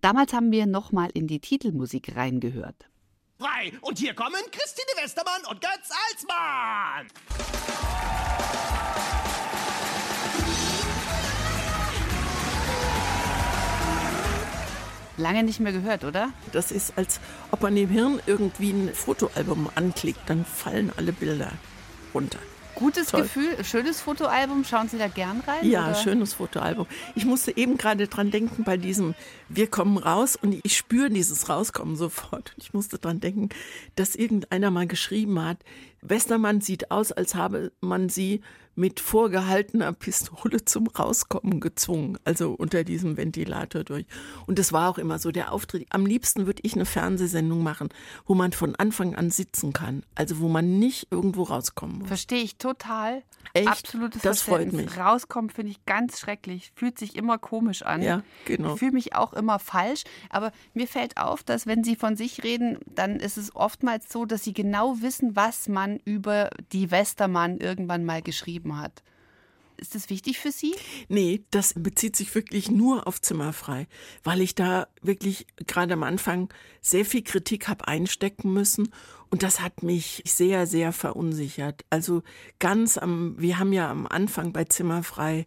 Damals 0.00 0.32
haben 0.32 0.50
wir 0.50 0.66
nochmal 0.66 1.10
in 1.14 1.28
die 1.28 1.38
Titelmusik 1.38 2.16
reingehört. 2.16 2.88
Frei! 3.38 3.74
Und 3.80 4.00
hier 4.00 4.14
kommen 4.14 4.42
Christine 4.50 5.04
Westermann 5.04 5.42
und 5.48 5.60
Götz 5.60 5.90
Alsmann! 6.10 7.06
Lange 15.22 15.42
nicht 15.44 15.60
mehr 15.60 15.72
gehört, 15.72 16.04
oder? 16.04 16.30
Das 16.52 16.72
ist, 16.72 16.94
als 16.96 17.20
ob 17.50 17.62
man 17.62 17.76
im 17.76 17.88
Hirn 17.88 18.20
irgendwie 18.26 18.72
ein 18.72 18.90
Fotoalbum 18.92 19.70
anklickt, 19.74 20.20
dann 20.26 20.44
fallen 20.44 20.92
alle 20.96 21.12
Bilder 21.12 21.52
runter. 22.12 22.38
Gutes 22.74 23.08
Toll. 23.08 23.22
Gefühl, 23.22 23.64
schönes 23.64 24.00
Fotoalbum. 24.00 24.64
Schauen 24.64 24.88
Sie 24.88 24.98
da 24.98 25.06
gern 25.06 25.40
rein? 25.46 25.68
Ja, 25.68 25.90
oder? 25.90 25.94
schönes 25.94 26.34
Fotoalbum. 26.34 26.86
Ich 27.14 27.24
musste 27.24 27.56
eben 27.56 27.76
gerade 27.76 28.08
dran 28.08 28.30
denken 28.30 28.64
bei 28.64 28.76
diesem 28.76 29.14
Wir 29.48 29.68
kommen 29.68 29.98
raus 29.98 30.36
und 30.40 30.58
ich 30.64 30.76
spüre 30.76 31.10
dieses 31.10 31.48
Rauskommen 31.48 31.96
sofort. 31.96 32.54
Ich 32.56 32.72
musste 32.72 32.98
dran 32.98 33.20
denken, 33.20 33.50
dass 33.94 34.16
irgendeiner 34.16 34.70
mal 34.70 34.86
geschrieben 34.86 35.42
hat, 35.44 35.58
Westermann 36.00 36.60
sieht 36.60 36.90
aus, 36.90 37.12
als 37.12 37.34
habe 37.34 37.72
man 37.80 38.08
sie 38.08 38.40
mit 38.74 39.00
vorgehaltener 39.00 39.92
Pistole 39.92 40.64
zum 40.64 40.86
Rauskommen 40.86 41.60
gezwungen, 41.60 42.18
also 42.24 42.52
unter 42.52 42.84
diesem 42.84 43.16
Ventilator 43.16 43.84
durch. 43.84 44.06
Und 44.46 44.58
das 44.58 44.72
war 44.72 44.90
auch 44.90 44.98
immer 44.98 45.18
so 45.18 45.30
der 45.30 45.52
Auftritt. 45.52 45.86
Am 45.90 46.06
liebsten 46.06 46.46
würde 46.46 46.62
ich 46.64 46.74
eine 46.74 46.84
Fernsehsendung 46.84 47.62
machen, 47.62 47.90
wo 48.26 48.34
man 48.34 48.52
von 48.52 48.74
Anfang 48.76 49.14
an 49.14 49.30
sitzen 49.30 49.72
kann, 49.72 50.04
also 50.14 50.40
wo 50.40 50.48
man 50.48 50.78
nicht 50.78 51.08
irgendwo 51.10 51.42
rauskommen 51.42 52.00
muss. 52.00 52.08
Verstehe 52.08 52.42
ich 52.42 52.56
total. 52.56 53.22
Echt? 53.54 53.68
Absolutes 53.68 54.22
Das 54.22 54.42
freut 54.42 54.72
mich. 54.72 54.96
Rauskommen 54.96 55.50
finde 55.50 55.72
ich 55.72 55.84
ganz 55.84 56.20
schrecklich. 56.20 56.72
Fühlt 56.74 56.98
sich 56.98 57.16
immer 57.16 57.38
komisch 57.38 57.82
an. 57.82 58.00
Ja, 58.00 58.22
genau. 58.46 58.72
Ich 58.72 58.78
fühle 58.78 58.92
mich 58.92 59.14
auch 59.14 59.34
immer 59.34 59.58
falsch. 59.58 60.04
Aber 60.30 60.52
mir 60.72 60.86
fällt 60.86 61.18
auf, 61.18 61.42
dass 61.42 61.66
wenn 61.66 61.84
Sie 61.84 61.96
von 61.96 62.16
sich 62.16 62.42
reden, 62.42 62.78
dann 62.86 63.16
ist 63.16 63.36
es 63.36 63.54
oftmals 63.54 64.10
so, 64.10 64.24
dass 64.24 64.44
Sie 64.44 64.54
genau 64.54 65.02
wissen, 65.02 65.36
was 65.36 65.68
man 65.68 65.98
über 66.04 66.50
die 66.72 66.90
Westermann 66.90 67.58
irgendwann 67.58 68.04
mal 68.04 68.22
geschrieben 68.22 68.61
hat. 68.76 69.02
Ist 69.76 69.94
das 69.94 70.10
wichtig 70.10 70.38
für 70.38 70.52
Sie? 70.52 70.74
Nee, 71.08 71.44
das 71.50 71.74
bezieht 71.76 72.14
sich 72.14 72.34
wirklich 72.34 72.70
nur 72.70 73.06
auf 73.08 73.20
Zimmerfrei, 73.20 73.88
weil 74.22 74.40
ich 74.40 74.54
da 74.54 74.86
wirklich 75.00 75.46
gerade 75.66 75.94
am 75.94 76.04
Anfang 76.04 76.52
sehr 76.80 77.04
viel 77.04 77.22
Kritik 77.22 77.66
habe 77.66 77.88
einstecken 77.88 78.52
müssen 78.52 78.92
und 79.30 79.42
das 79.42 79.60
hat 79.60 79.82
mich 79.82 80.22
sehr, 80.24 80.66
sehr 80.66 80.92
verunsichert. 80.92 81.84
Also 81.90 82.22
ganz 82.60 82.96
am, 82.96 83.34
wir 83.38 83.58
haben 83.58 83.72
ja 83.72 83.90
am 83.90 84.06
Anfang 84.06 84.52
bei 84.52 84.64
Zimmerfrei 84.64 85.46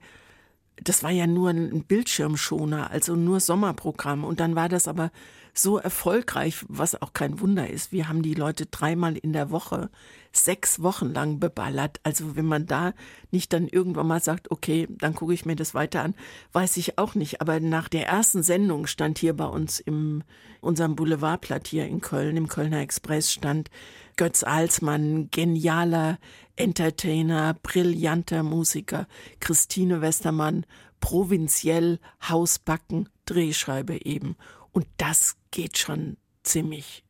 das 0.84 1.04
war 1.04 1.12
ja 1.12 1.28
nur 1.28 1.50
ein 1.50 1.84
Bildschirmschoner, 1.86 2.92
also 2.92 3.16
nur 3.16 3.40
Sommerprogramm. 3.40 4.24
Und 4.24 4.40
dann 4.40 4.56
war 4.56 4.70
das 4.70 4.88
aber 4.88 5.12
so 5.58 5.78
erfolgreich, 5.78 6.66
was 6.68 7.02
auch 7.02 7.14
kein 7.14 7.40
Wunder 7.40 7.70
ist. 7.70 7.92
Wir 7.92 8.08
haben 8.08 8.22
die 8.22 8.34
Leute 8.34 8.66
dreimal 8.66 9.16
in 9.18 9.34
der 9.34 9.52
Woche, 9.52 9.90
sechs 10.32 10.82
Wochen 10.82 11.14
lang 11.14 11.40
beballert. 11.40 12.00
Also 12.04 12.36
wenn 12.36 12.46
man 12.46 12.66
da 12.66 12.94
nicht 13.32 13.54
dann 13.54 13.68
irgendwann 13.68 14.08
mal 14.08 14.22
sagt, 14.22 14.52
okay, 14.52 14.88
dann 14.90 15.16
gucke 15.16 15.34
ich 15.34 15.46
mir 15.46 15.56
das 15.56 15.74
weiter 15.74 16.04
an, 16.04 16.14
weiß 16.52 16.78
ich 16.78 16.98
auch 16.98 17.16
nicht. 17.16 17.42
Aber 17.42 17.60
nach 17.60 17.88
der 17.88 18.08
ersten 18.08 18.44
Sendung 18.44 18.86
stand 18.86 19.18
hier 19.18 19.36
bei 19.36 19.46
uns 19.46 19.80
im 19.80 20.24
unserem 20.66 20.96
Boulevardblatt 20.96 21.68
hier 21.68 21.86
in 21.86 22.02
Köln, 22.02 22.36
im 22.36 22.48
Kölner 22.48 22.82
Express 22.82 23.32
stand 23.32 23.70
Götz 24.18 24.44
Alsmann, 24.44 25.30
genialer 25.30 26.18
Entertainer, 26.56 27.54
brillanter 27.62 28.44
Musiker, 28.44 29.08
Christine 29.40 30.02
Westermann, 30.02 30.66
provinziell, 31.00 32.00
Hausbacken, 32.28 33.10
Drehscheibe 33.26 34.06
eben. 34.06 34.36
Und 34.76 34.88
das 34.98 35.38
geht 35.52 35.78
schon 35.78 36.18
ziemlich 36.44 37.06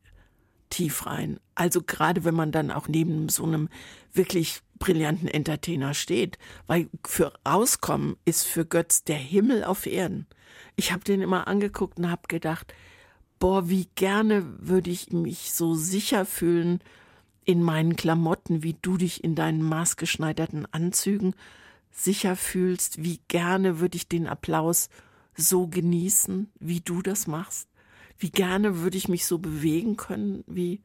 tief 0.70 1.04
rein. 1.04 1.40
Also 1.56 1.82
gerade 1.82 2.24
wenn 2.24 2.34
man 2.34 2.52
dann 2.52 2.70
auch 2.70 2.86
neben 2.86 3.28
so 3.28 3.42
einem 3.42 3.68
wirklich 4.12 4.60
brillanten 4.78 5.26
Entertainer 5.26 5.92
steht, 5.92 6.38
weil 6.68 6.88
für 7.04 7.32
Rauskommen 7.44 8.18
ist 8.24 8.46
für 8.46 8.64
Götz 8.64 9.02
der 9.02 9.16
Himmel 9.16 9.64
auf 9.64 9.86
Erden. 9.86 10.28
Ich 10.76 10.92
habe 10.92 11.02
den 11.02 11.20
immer 11.20 11.48
angeguckt 11.48 11.98
und 11.98 12.08
habe 12.08 12.28
gedacht, 12.28 12.72
boah, 13.40 13.68
wie 13.68 13.88
gerne 13.96 14.46
würde 14.60 14.90
ich 14.90 15.10
mich 15.10 15.52
so 15.52 15.74
sicher 15.74 16.24
fühlen 16.24 16.78
in 17.44 17.64
meinen 17.64 17.96
Klamotten, 17.96 18.62
wie 18.62 18.76
du 18.80 18.96
dich 18.96 19.24
in 19.24 19.34
deinen 19.34 19.62
maßgeschneiderten 19.62 20.72
Anzügen 20.72 21.34
sicher 21.90 22.36
fühlst, 22.36 23.02
wie 23.02 23.18
gerne 23.26 23.80
würde 23.80 23.96
ich 23.96 24.06
den 24.06 24.28
Applaus 24.28 24.88
so 25.36 25.66
genießen, 25.66 26.50
wie 26.58 26.80
du 26.80 27.02
das 27.02 27.26
machst, 27.26 27.68
wie 28.18 28.30
gerne 28.30 28.80
würde 28.80 28.96
ich 28.96 29.08
mich 29.08 29.26
so 29.26 29.38
bewegen 29.38 29.96
können, 29.96 30.44
wie 30.46 30.80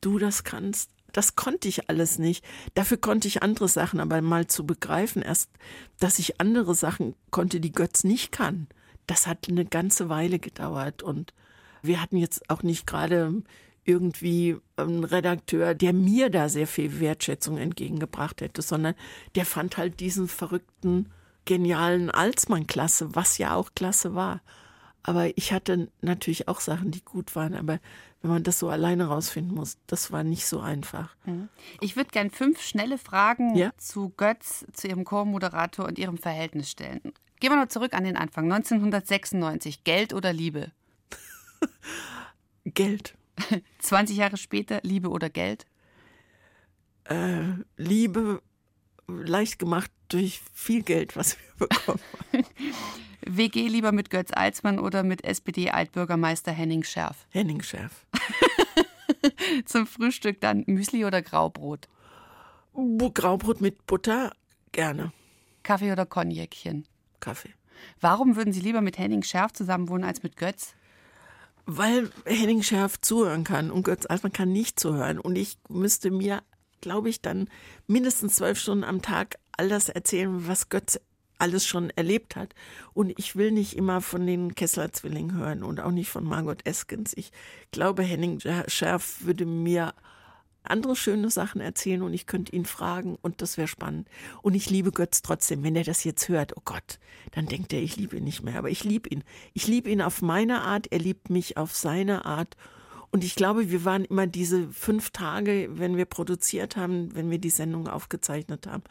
du 0.00 0.18
das 0.18 0.44
kannst. 0.44 0.90
Das 1.12 1.36
konnte 1.36 1.68
ich 1.68 1.90
alles 1.90 2.18
nicht. 2.18 2.42
Dafür 2.74 2.96
konnte 2.96 3.28
ich 3.28 3.42
andere 3.42 3.68
Sachen, 3.68 4.00
aber 4.00 4.22
mal 4.22 4.46
zu 4.46 4.64
begreifen, 4.64 5.20
erst, 5.20 5.50
dass 5.98 6.18
ich 6.18 6.40
andere 6.40 6.74
Sachen 6.74 7.14
konnte, 7.30 7.60
die 7.60 7.72
Götz 7.72 8.02
nicht 8.02 8.32
kann. 8.32 8.66
Das 9.06 9.26
hat 9.26 9.48
eine 9.48 9.66
ganze 9.66 10.08
Weile 10.08 10.38
gedauert 10.38 11.02
und 11.02 11.34
wir 11.82 12.00
hatten 12.00 12.16
jetzt 12.16 12.48
auch 12.48 12.62
nicht 12.62 12.86
gerade 12.86 13.42
irgendwie 13.84 14.56
einen 14.76 15.04
Redakteur, 15.04 15.74
der 15.74 15.92
mir 15.92 16.30
da 16.30 16.48
sehr 16.48 16.66
viel 16.66 17.00
Wertschätzung 17.00 17.58
entgegengebracht 17.58 18.40
hätte, 18.40 18.62
sondern 18.62 18.94
der 19.34 19.44
fand 19.44 19.76
halt 19.76 20.00
diesen 20.00 20.28
verrückten, 20.28 21.10
genialen 21.44 22.10
Alsmann 22.10 22.66
klasse, 22.66 23.14
was 23.14 23.38
ja 23.38 23.54
auch 23.54 23.70
klasse 23.74 24.14
war. 24.14 24.40
Aber 25.02 25.36
ich 25.36 25.52
hatte 25.52 25.90
natürlich 26.00 26.46
auch 26.48 26.60
Sachen, 26.60 26.90
die 26.92 27.04
gut 27.04 27.34
waren, 27.34 27.54
aber 27.54 27.80
wenn 28.20 28.30
man 28.30 28.44
das 28.44 28.60
so 28.60 28.68
alleine 28.68 29.06
rausfinden 29.06 29.52
muss, 29.54 29.76
das 29.88 30.12
war 30.12 30.22
nicht 30.22 30.46
so 30.46 30.60
einfach. 30.60 31.16
Ich 31.80 31.96
würde 31.96 32.10
gern 32.10 32.30
fünf 32.30 32.62
schnelle 32.62 32.98
Fragen 32.98 33.56
Ja. 33.56 33.72
zu 33.78 34.10
Götz, 34.16 34.64
zu 34.72 34.86
Ihrem 34.86 35.04
Co-Moderator 35.04 35.86
und 35.86 35.98
Ihrem 35.98 36.18
Verhältnis 36.18 36.70
stellen. 36.70 37.00
Gehen 37.40 37.50
wir 37.50 37.56
noch 37.60 37.66
zurück 37.68 37.94
an 37.94 38.04
den 38.04 38.16
Anfang. 38.16 38.44
1996. 38.44 39.82
Geld 39.82 40.14
oder 40.14 40.32
Liebe? 40.32 40.70
Geld, 42.64 43.14
20 43.80 44.16
Jahre 44.16 44.36
später, 44.36 44.78
Liebe 44.84 45.08
oder 45.08 45.28
Geld? 45.30 45.66
äh, 47.06 47.42
Liebe, 47.76 48.40
leicht 49.20 49.58
gemacht 49.58 49.90
durch 50.08 50.40
viel 50.52 50.82
Geld, 50.82 51.16
was 51.16 51.36
wir 51.58 51.66
bekommen. 51.68 52.00
WG 53.24 53.68
lieber 53.68 53.92
mit 53.92 54.10
Götz 54.10 54.30
Alsmann 54.32 54.78
oder 54.78 55.02
mit 55.02 55.24
SPD-Altbürgermeister 55.24 56.52
Henning 56.52 56.82
Schärf? 56.82 57.26
Henning 57.30 57.62
Schärf. 57.62 58.06
Zum 59.64 59.86
Frühstück 59.86 60.40
dann 60.40 60.64
Müsli 60.66 61.04
oder 61.04 61.22
Graubrot? 61.22 61.88
Graubrot 63.14 63.60
mit 63.60 63.86
Butter, 63.86 64.32
gerne. 64.72 65.12
Kaffee 65.62 65.92
oder 65.92 66.06
Cognacchen? 66.06 66.86
Kaffee. 67.20 67.50
Warum 68.00 68.36
würden 68.36 68.52
Sie 68.52 68.60
lieber 68.60 68.80
mit 68.80 68.98
Henning 68.98 69.22
Schärf 69.22 69.52
zusammenwohnen 69.52 70.04
als 70.04 70.22
mit 70.22 70.36
Götz? 70.36 70.74
Weil 71.66 72.10
Henning 72.24 72.62
Schärf 72.62 73.00
zuhören 73.00 73.44
kann 73.44 73.70
und 73.70 73.84
Götz 73.84 74.06
Altmann 74.06 74.32
kann 74.32 74.50
nicht 74.50 74.80
zuhören. 74.80 75.20
Und 75.20 75.36
ich 75.36 75.58
müsste 75.68 76.10
mir, 76.10 76.42
glaube 76.82 77.08
ich, 77.08 77.22
dann 77.22 77.48
mindestens 77.86 78.36
zwölf 78.36 78.58
Stunden 78.58 78.84
am 78.84 79.00
Tag 79.00 79.36
all 79.56 79.70
das 79.70 79.88
erzählen, 79.88 80.46
was 80.46 80.68
Götz 80.68 81.00
alles 81.38 81.66
schon 81.66 81.90
erlebt 81.90 82.36
hat. 82.36 82.54
Und 82.94 83.18
ich 83.18 83.34
will 83.34 83.50
nicht 83.50 83.74
immer 83.76 84.00
von 84.00 84.26
den 84.26 84.54
Kessler-Zwillingen 84.54 85.36
hören 85.36 85.64
und 85.64 85.80
auch 85.80 85.90
nicht 85.90 86.10
von 86.10 86.24
Margot 86.24 86.64
Eskens. 86.64 87.12
Ich 87.16 87.32
glaube, 87.72 88.02
Henning 88.02 88.40
Schärf 88.68 89.24
würde 89.24 89.46
mir 89.46 89.94
andere 90.62 90.94
schöne 90.94 91.30
Sachen 91.30 91.60
erzählen 91.60 92.02
und 92.02 92.14
ich 92.14 92.26
könnte 92.26 92.54
ihn 92.54 92.64
fragen 92.64 93.18
und 93.20 93.42
das 93.42 93.56
wäre 93.56 93.66
spannend. 93.66 94.08
Und 94.42 94.54
ich 94.54 94.70
liebe 94.70 94.92
Götz 94.92 95.22
trotzdem. 95.22 95.64
Wenn 95.64 95.74
er 95.74 95.84
das 95.84 96.04
jetzt 96.04 96.28
hört, 96.28 96.56
oh 96.56 96.62
Gott, 96.64 97.00
dann 97.32 97.46
denkt 97.46 97.72
er, 97.72 97.82
ich 97.82 97.96
liebe 97.96 98.16
ihn 98.16 98.24
nicht 98.24 98.42
mehr. 98.42 98.58
Aber 98.58 98.70
ich 98.70 98.84
liebe 98.84 99.08
ihn. 99.08 99.24
Ich 99.52 99.66
liebe 99.66 99.90
ihn 99.90 100.02
auf 100.02 100.22
meine 100.22 100.62
Art, 100.62 100.86
er 100.92 101.00
liebt 101.00 101.30
mich 101.30 101.56
auf 101.56 101.74
seine 101.74 102.24
Art. 102.24 102.56
Und 103.12 103.24
ich 103.24 103.34
glaube, 103.34 103.70
wir 103.70 103.84
waren 103.84 104.06
immer 104.06 104.26
diese 104.26 104.68
fünf 104.68 105.10
Tage, 105.10 105.68
wenn 105.72 105.98
wir 105.98 106.06
produziert 106.06 106.76
haben, 106.76 107.14
wenn 107.14 107.30
wir 107.30 107.38
die 107.38 107.50
Sendung 107.50 107.86
aufgezeichnet 107.86 108.66
haben, 108.66 108.82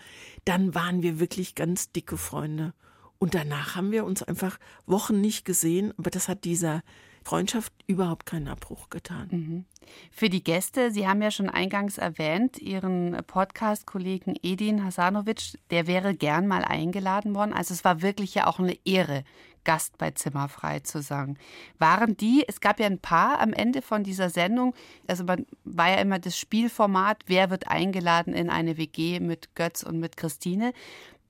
dann 0.46 0.76
waren 0.76 1.02
wir 1.02 1.20
wirklich 1.20 1.56
ganz 1.56 1.92
dicke 1.92 2.18
Freunde. 2.18 2.74
Und 3.18 3.34
danach 3.34 3.76
haben 3.76 3.92
wir 3.92 4.06
uns 4.06 4.22
einfach 4.22 4.60
Wochen 4.86 5.22
nicht 5.22 5.44
gesehen, 5.44 5.92
aber 5.98 6.12
das 6.12 6.28
hat 6.28 6.44
dieser 6.44 6.84
Freundschaft 7.24 7.74
überhaupt 7.88 8.26
keinen 8.26 8.48
Abbruch 8.48 8.90
getan. 8.90 9.28
Mhm. 9.32 9.66
Für 10.12 10.30
die 10.30 10.44
Gäste, 10.44 10.92
Sie 10.92 11.08
haben 11.08 11.22
ja 11.22 11.32
schon 11.32 11.50
eingangs 11.50 11.98
erwähnt, 11.98 12.58
Ihren 12.60 13.18
Podcast-Kollegen 13.28 14.36
Edin 14.42 14.84
Hasanovic, 14.84 15.58
der 15.70 15.88
wäre 15.88 16.16
gern 16.16 16.48
mal 16.48 16.64
eingeladen 16.64 17.36
worden. 17.36 17.54
Also 17.54 17.74
es 17.74 17.84
war 17.84 18.02
wirklich 18.02 18.36
ja 18.36 18.48
auch 18.48 18.60
eine 18.60 18.78
Ehre, 18.86 19.24
Gast 19.64 19.98
bei 19.98 20.12
Zimmerfrei 20.12 20.80
zu 20.80 21.02
sagen. 21.02 21.38
Waren 21.80 22.18
die, 22.18 22.44
es 22.48 22.62
gab 22.62 22.80
ja 22.80 22.86
ein 22.86 23.00
paar 23.00 23.40
am 23.40 23.54
Ende 23.54 23.82
von 23.82 24.04
dieser 24.04 24.30
Sendung, 24.30 24.74
also 25.08 25.24
man 25.24 25.46
war 25.64 25.90
ja 25.90 25.98
immer 25.98 26.20
das 26.20 26.38
Spielformat, 26.38 27.24
wer 27.28 27.50
wird 27.50 27.68
eingeladen 27.68 28.34
in 28.34 28.50
eine 28.50 28.78
WG 28.78 29.20
mit 29.20 29.56
Götz 29.56 29.84
und 29.84 30.00
mit 30.00 30.18
Christine. 30.18 30.74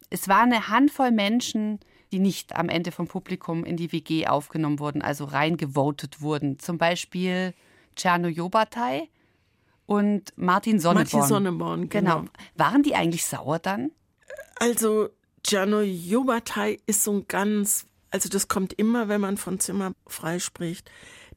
Es 0.09 0.27
war 0.27 0.41
eine 0.41 0.67
Handvoll 0.67 1.11
Menschen, 1.11 1.79
die 2.11 2.19
nicht 2.19 2.55
am 2.55 2.69
Ende 2.69 2.91
vom 2.91 3.07
Publikum 3.07 3.63
in 3.63 3.77
die 3.77 3.91
WG 3.91 4.27
aufgenommen 4.27 4.79
wurden, 4.79 5.01
also 5.01 5.25
reingevotet 5.25 6.21
wurden. 6.21 6.59
Zum 6.59 6.77
Beispiel 6.77 7.53
Czerno 7.95 8.27
Jobatei 8.27 9.09
und 9.85 10.33
Martin 10.35 10.79
Sonneborn. 10.79 11.05
Martin 11.05 11.27
Sonneborn, 11.27 11.89
genau. 11.89 12.19
genau. 12.19 12.31
Waren 12.55 12.83
die 12.83 12.95
eigentlich 12.95 13.25
sauer 13.25 13.59
dann? 13.59 13.91
Also 14.59 15.09
Czerno 15.43 15.81
Jobatei 15.81 16.79
ist 16.85 17.03
so 17.03 17.13
ein 17.13 17.25
ganz, 17.27 17.87
also 18.11 18.29
das 18.29 18.47
kommt 18.47 18.73
immer, 18.73 19.07
wenn 19.07 19.21
man 19.21 19.37
von 19.37 19.59
Zimmer 19.59 19.93
frei 20.05 20.39
spricht. 20.39 20.91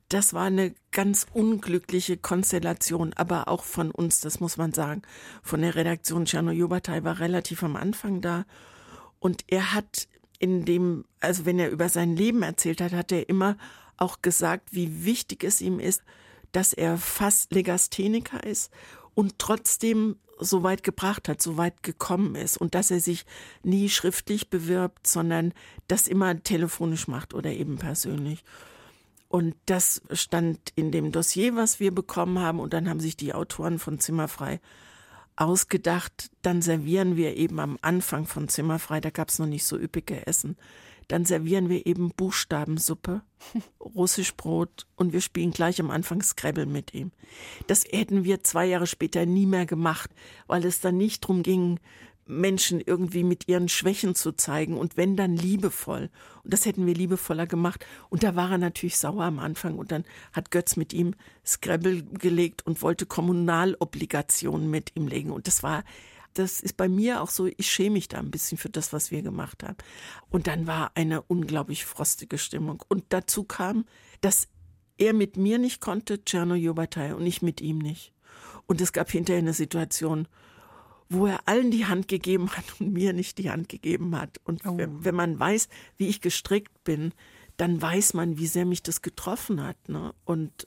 Das 0.08 0.34
war 0.34 0.44
eine 0.44 0.74
ganz 0.92 1.26
unglückliche 1.32 2.16
Konstellation, 2.16 3.14
aber 3.14 3.48
auch 3.48 3.64
von 3.64 3.90
uns, 3.90 4.20
das 4.20 4.40
muss 4.40 4.56
man 4.56 4.72
sagen. 4.72 5.02
Von 5.42 5.62
der 5.62 5.76
Redaktion 5.76 6.26
Czerno 6.26 6.50
Jobatei 6.50 7.02
war 7.04 7.20
relativ 7.20 7.62
am 7.62 7.76
Anfang 7.76 8.20
da. 8.20 8.44
Und 9.18 9.44
er 9.46 9.72
hat 9.72 10.08
in 10.38 10.64
dem, 10.64 11.04
also 11.20 11.46
wenn 11.46 11.58
er 11.58 11.70
über 11.70 11.88
sein 11.88 12.16
Leben 12.16 12.42
erzählt 12.42 12.80
hat, 12.80 12.92
hat 12.92 13.12
er 13.12 13.28
immer 13.28 13.56
auch 13.96 14.20
gesagt, 14.20 14.74
wie 14.74 15.04
wichtig 15.04 15.44
es 15.44 15.60
ihm 15.60 15.80
ist, 15.80 16.02
dass 16.52 16.72
er 16.72 16.98
fast 16.98 17.52
Legastheniker 17.52 18.44
ist 18.44 18.70
und 19.14 19.38
trotzdem 19.38 20.16
so 20.38 20.62
weit 20.62 20.82
gebracht 20.82 21.28
hat, 21.28 21.40
so 21.40 21.56
weit 21.56 21.82
gekommen 21.82 22.34
ist 22.34 22.56
und 22.56 22.74
dass 22.74 22.90
er 22.90 23.00
sich 23.00 23.24
nie 23.62 23.88
schriftlich 23.88 24.50
bewirbt, 24.50 25.06
sondern 25.06 25.52
das 25.88 26.08
immer 26.08 26.42
telefonisch 26.42 27.08
macht 27.08 27.34
oder 27.34 27.50
eben 27.50 27.78
persönlich. 27.78 28.44
Und 29.28 29.56
das 29.66 30.02
stand 30.12 30.60
in 30.76 30.92
dem 30.92 31.10
Dossier, 31.10 31.56
was 31.56 31.80
wir 31.80 31.92
bekommen 31.92 32.38
haben. 32.38 32.60
Und 32.60 32.72
dann 32.72 32.88
haben 32.88 33.00
sich 33.00 33.16
die 33.16 33.34
Autoren 33.34 33.80
von 33.80 33.98
Zimmerfrei 33.98 34.60
ausgedacht, 35.36 36.30
dann 36.42 36.62
servieren 36.62 37.16
wir 37.16 37.36
eben 37.36 37.58
am 37.58 37.78
Anfang 37.82 38.26
von 38.26 38.48
Zimmerfrei, 38.48 39.00
da 39.00 39.10
gab 39.10 39.30
es 39.30 39.40
noch 39.40 39.46
nicht 39.46 39.64
so 39.64 39.76
üppige 39.76 40.26
Essen, 40.26 40.56
dann 41.08 41.24
servieren 41.24 41.68
wir 41.68 41.86
eben 41.86 42.10
Buchstabensuppe, 42.10 43.22
Russischbrot 43.80 44.86
und 44.96 45.12
wir 45.12 45.20
spielen 45.20 45.52
gleich 45.52 45.80
am 45.80 45.90
Anfang 45.90 46.22
Scrabble 46.22 46.66
mit 46.66 46.94
ihm. 46.94 47.12
Das 47.66 47.84
hätten 47.90 48.24
wir 48.24 48.42
zwei 48.42 48.66
Jahre 48.66 48.86
später 48.86 49.26
nie 49.26 49.46
mehr 49.46 49.66
gemacht, 49.66 50.10
weil 50.46 50.64
es 50.64 50.80
dann 50.80 50.96
nicht 50.96 51.24
darum 51.24 51.42
ging, 51.42 51.78
Menschen 52.26 52.80
irgendwie 52.80 53.22
mit 53.22 53.48
ihren 53.48 53.68
Schwächen 53.68 54.14
zu 54.14 54.32
zeigen 54.32 54.76
und 54.78 54.96
wenn 54.96 55.16
dann 55.16 55.36
liebevoll. 55.36 56.10
Und 56.42 56.52
das 56.52 56.64
hätten 56.64 56.86
wir 56.86 56.94
liebevoller 56.94 57.46
gemacht. 57.46 57.84
Und 58.08 58.22
da 58.22 58.34
war 58.34 58.52
er 58.52 58.58
natürlich 58.58 58.96
sauer 58.96 59.24
am 59.24 59.38
Anfang 59.38 59.78
und 59.78 59.92
dann 59.92 60.04
hat 60.32 60.50
Götz 60.50 60.76
mit 60.76 60.92
ihm 60.92 61.14
Scrabble 61.44 62.02
gelegt 62.02 62.66
und 62.66 62.82
wollte 62.82 63.06
Kommunalobligationen 63.06 64.70
mit 64.70 64.92
ihm 64.96 65.06
legen. 65.06 65.30
Und 65.30 65.46
das 65.46 65.62
war, 65.62 65.84
das 66.34 66.60
ist 66.60 66.76
bei 66.76 66.88
mir 66.88 67.22
auch 67.22 67.30
so, 67.30 67.46
ich 67.46 67.70
schäme 67.70 67.94
mich 67.94 68.08
da 68.08 68.18
ein 68.18 68.30
bisschen 68.30 68.58
für 68.58 68.68
das, 68.68 68.92
was 68.92 69.10
wir 69.10 69.22
gemacht 69.22 69.62
haben. 69.62 69.76
Und 70.30 70.46
dann 70.46 70.66
war 70.66 70.92
eine 70.94 71.22
unglaublich 71.22 71.84
frostige 71.84 72.38
Stimmung. 72.38 72.82
Und 72.88 73.04
dazu 73.08 73.44
kam, 73.44 73.84
dass 74.20 74.48
er 74.98 75.12
mit 75.12 75.36
mir 75.36 75.58
nicht 75.58 75.80
konnte, 75.80 76.24
Czerno 76.24 76.54
Jobatai, 76.54 77.14
und 77.14 77.26
ich 77.26 77.42
mit 77.42 77.60
ihm 77.60 77.78
nicht. 77.78 78.12
Und 78.66 78.80
es 78.80 78.92
gab 78.92 79.10
hinterher 79.10 79.42
eine 79.42 79.52
Situation, 79.52 80.28
wo 81.08 81.26
er 81.26 81.46
allen 81.46 81.70
die 81.70 81.86
Hand 81.86 82.08
gegeben 82.08 82.50
hat 82.50 82.64
und 82.80 82.92
mir 82.92 83.12
nicht 83.12 83.38
die 83.38 83.50
Hand 83.50 83.68
gegeben 83.68 84.16
hat. 84.18 84.40
Und 84.44 84.66
oh. 84.66 84.76
wenn, 84.76 85.04
wenn, 85.04 85.14
man 85.14 85.38
weiß, 85.38 85.68
wie 85.96 86.08
ich 86.08 86.20
gestrickt 86.20 86.84
bin, 86.84 87.12
dann 87.56 87.80
weiß 87.80 88.14
man, 88.14 88.38
wie 88.38 88.46
sehr 88.46 88.64
mich 88.64 88.82
das 88.82 89.02
getroffen 89.02 89.62
hat. 89.62 89.88
Ne? 89.88 90.12
Und 90.24 90.66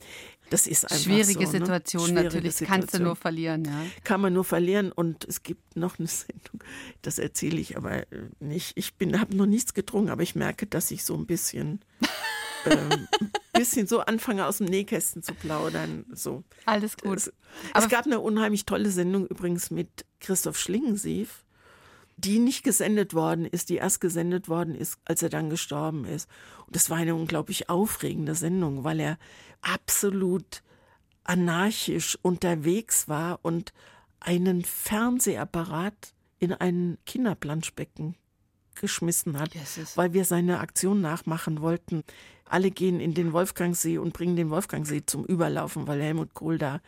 das 0.50 0.66
ist 0.66 0.84
einfach 0.84 1.04
schwierige 1.04 1.46
so, 1.46 1.52
Situation 1.52 2.02
ne? 2.02 2.08
Schwierige 2.08 2.24
natürlich. 2.24 2.54
Situation. 2.56 2.80
Kannst 2.80 2.94
du 2.94 3.02
nur 3.02 3.16
verlieren, 3.16 3.64
ja. 3.64 3.86
Kann 4.04 4.20
man 4.20 4.32
nur 4.32 4.44
verlieren. 4.44 4.92
Und 4.92 5.24
es 5.24 5.42
gibt 5.42 5.76
noch 5.76 5.98
eine 5.98 6.08
Sendung, 6.08 6.62
das 7.02 7.18
erzähle 7.18 7.58
ich 7.58 7.76
aber 7.76 8.04
nicht. 8.40 8.72
Ich 8.76 8.94
bin, 8.94 9.20
habe 9.20 9.36
noch 9.36 9.46
nichts 9.46 9.74
getrunken, 9.74 10.10
aber 10.10 10.22
ich 10.22 10.34
merke, 10.34 10.66
dass 10.66 10.90
ich 10.90 11.04
so 11.04 11.14
ein 11.14 11.26
bisschen 11.26 11.80
ähm, 12.66 13.08
bisschen 13.52 13.86
so 13.86 14.00
anfange, 14.00 14.46
aus 14.46 14.58
dem 14.58 14.66
Nähkästen 14.66 15.22
zu 15.22 15.34
plaudern. 15.34 16.04
So. 16.12 16.44
Alles 16.64 16.96
gut. 16.96 17.16
Es, 17.16 17.32
es 17.74 17.88
gab 17.88 18.06
eine 18.06 18.20
unheimlich 18.20 18.66
tolle 18.66 18.90
Sendung 18.90 19.26
übrigens 19.26 19.70
mit 19.70 20.04
Christoph 20.20 20.58
Schlingensief, 20.58 21.44
die 22.18 22.40
nicht 22.40 22.64
gesendet 22.64 23.14
worden 23.14 23.46
ist, 23.46 23.70
die 23.70 23.76
erst 23.76 24.00
gesendet 24.00 24.48
worden 24.48 24.74
ist, 24.74 24.98
als 25.04 25.22
er 25.22 25.28
dann 25.28 25.50
gestorben 25.50 26.04
ist. 26.04 26.28
Und 26.66 26.74
das 26.74 26.90
war 26.90 26.98
eine 26.98 27.14
unglaublich 27.14 27.70
aufregende 27.70 28.34
Sendung, 28.34 28.82
weil 28.82 28.98
er 28.98 29.18
absolut 29.62 30.62
anarchisch 31.22 32.18
unterwegs 32.20 33.08
war 33.08 33.38
und 33.42 33.72
einen 34.18 34.64
Fernsehapparat 34.64 36.12
in 36.40 36.52
ein 36.52 36.98
Kinderplanschbecken 37.06 38.16
geschmissen 38.74 39.38
hat, 39.38 39.54
yes, 39.54 39.96
weil 39.96 40.12
wir 40.12 40.24
seine 40.24 40.60
Aktion 40.60 41.00
nachmachen 41.00 41.60
wollten. 41.60 42.02
Alle 42.44 42.70
gehen 42.70 43.00
in 43.00 43.14
den 43.14 43.32
Wolfgangsee 43.32 43.98
und 43.98 44.12
bringen 44.12 44.36
den 44.36 44.50
Wolfgangsee 44.50 45.04
zum 45.04 45.24
Überlaufen, 45.24 45.86
weil 45.86 46.02
Helmut 46.02 46.34
Kohl 46.34 46.58
da 46.58 46.80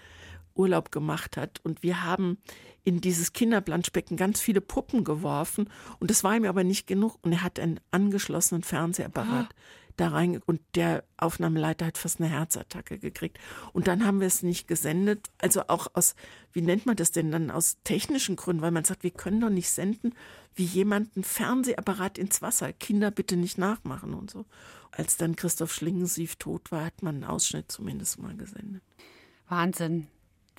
Urlaub 0.60 0.92
gemacht 0.92 1.36
hat. 1.36 1.60
Und 1.64 1.82
wir 1.82 2.04
haben 2.04 2.38
in 2.84 3.00
dieses 3.00 3.32
Kinderplanschbecken 3.32 4.16
ganz 4.16 4.40
viele 4.40 4.60
Puppen 4.60 5.04
geworfen. 5.04 5.68
Und 5.98 6.10
das 6.10 6.24
war 6.24 6.36
ihm 6.36 6.44
aber 6.44 6.64
nicht 6.64 6.86
genug. 6.86 7.18
Und 7.22 7.32
er 7.32 7.42
hat 7.42 7.58
einen 7.58 7.80
angeschlossenen 7.90 8.62
Fernsehapparat 8.62 9.48
ah 9.50 9.54
da 10.00 10.08
rein 10.08 10.40
und 10.46 10.60
der 10.74 11.04
Aufnahmeleiter 11.18 11.86
hat 11.86 11.98
fast 11.98 12.20
eine 12.20 12.30
Herzattacke 12.30 12.98
gekriegt. 12.98 13.38
Und 13.72 13.86
dann 13.86 14.06
haben 14.06 14.20
wir 14.20 14.26
es 14.26 14.42
nicht 14.42 14.66
gesendet. 14.66 15.28
Also 15.38 15.64
auch 15.68 15.88
aus, 15.92 16.14
wie 16.52 16.62
nennt 16.62 16.86
man 16.86 16.96
das 16.96 17.10
denn 17.10 17.30
dann, 17.30 17.50
aus 17.50 17.78
technischen 17.84 18.36
Gründen, 18.36 18.62
weil 18.62 18.70
man 18.70 18.84
sagt, 18.84 19.02
wir 19.02 19.10
können 19.10 19.40
doch 19.40 19.50
nicht 19.50 19.68
senden, 19.68 20.14
wie 20.54 20.64
jemand 20.64 21.16
einen 21.16 21.24
Fernsehapparat 21.24 22.18
ins 22.18 22.40
Wasser. 22.40 22.72
Kinder 22.72 23.10
bitte 23.10 23.36
nicht 23.36 23.58
nachmachen 23.58 24.14
und 24.14 24.30
so. 24.30 24.46
Als 24.90 25.16
dann 25.16 25.36
Christoph 25.36 25.72
Schlingensief 25.72 26.36
tot 26.36 26.72
war, 26.72 26.86
hat 26.86 27.02
man 27.02 27.16
einen 27.16 27.24
Ausschnitt 27.24 27.70
zumindest 27.70 28.18
mal 28.18 28.36
gesendet. 28.36 28.82
Wahnsinn. 29.48 30.08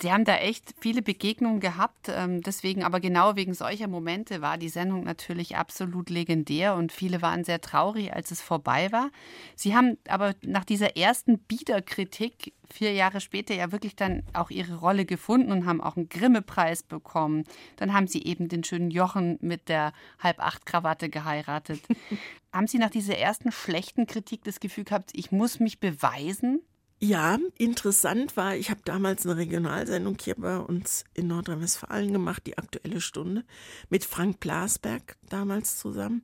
Sie 0.01 0.11
haben 0.11 0.25
da 0.25 0.37
echt 0.37 0.73
viele 0.79 1.01
Begegnungen 1.01 1.59
gehabt. 1.59 2.09
Ähm, 2.09 2.41
deswegen, 2.41 2.83
aber 2.83 2.99
genau 2.99 3.35
wegen 3.35 3.53
solcher 3.53 3.87
Momente 3.87 4.41
war 4.41 4.57
die 4.57 4.69
Sendung 4.69 5.03
natürlich 5.03 5.57
absolut 5.57 6.09
legendär 6.09 6.75
und 6.75 6.91
viele 6.91 7.21
waren 7.21 7.43
sehr 7.43 7.61
traurig, 7.61 8.13
als 8.13 8.31
es 8.31 8.41
vorbei 8.41 8.91
war. 8.91 9.11
Sie 9.55 9.75
haben 9.75 9.97
aber 10.07 10.33
nach 10.41 10.65
dieser 10.65 10.97
ersten 10.97 11.37
Biederkritik 11.39 12.53
vier 12.71 12.93
Jahre 12.93 13.21
später 13.21 13.53
ja 13.53 13.71
wirklich 13.71 13.95
dann 13.95 14.23
auch 14.33 14.49
ihre 14.49 14.75
Rolle 14.75 15.05
gefunden 15.05 15.51
und 15.51 15.65
haben 15.65 15.81
auch 15.81 15.97
einen 15.97 16.09
Grimme-Preis 16.09 16.83
bekommen. 16.83 17.43
Dann 17.75 17.93
haben 17.93 18.07
sie 18.07 18.23
eben 18.23 18.47
den 18.47 18.63
schönen 18.63 18.91
Jochen 18.91 19.37
mit 19.41 19.69
der 19.69 19.93
Halb-Acht-Krawatte 20.19 21.09
geheiratet. 21.09 21.81
haben 22.53 22.67
Sie 22.67 22.77
nach 22.77 22.89
dieser 22.89 23.17
ersten 23.17 23.51
schlechten 23.51 24.07
Kritik 24.07 24.43
das 24.43 24.59
Gefühl 24.59 24.83
gehabt, 24.85 25.11
ich 25.13 25.31
muss 25.31 25.59
mich 25.59 25.79
beweisen? 25.79 26.61
Ja, 27.03 27.39
interessant 27.57 28.37
war, 28.37 28.55
ich 28.55 28.69
habe 28.69 28.81
damals 28.85 29.25
eine 29.25 29.35
Regionalsendung 29.35 30.17
hier 30.21 30.35
bei 30.35 30.57
uns 30.59 31.03
in 31.15 31.27
Nordrhein-Westfalen 31.27 32.13
gemacht, 32.13 32.43
die 32.45 32.59
Aktuelle 32.59 33.01
Stunde, 33.01 33.43
mit 33.89 34.05
Frank 34.05 34.39
Blasberg 34.39 35.17
damals 35.27 35.77
zusammen, 35.77 36.21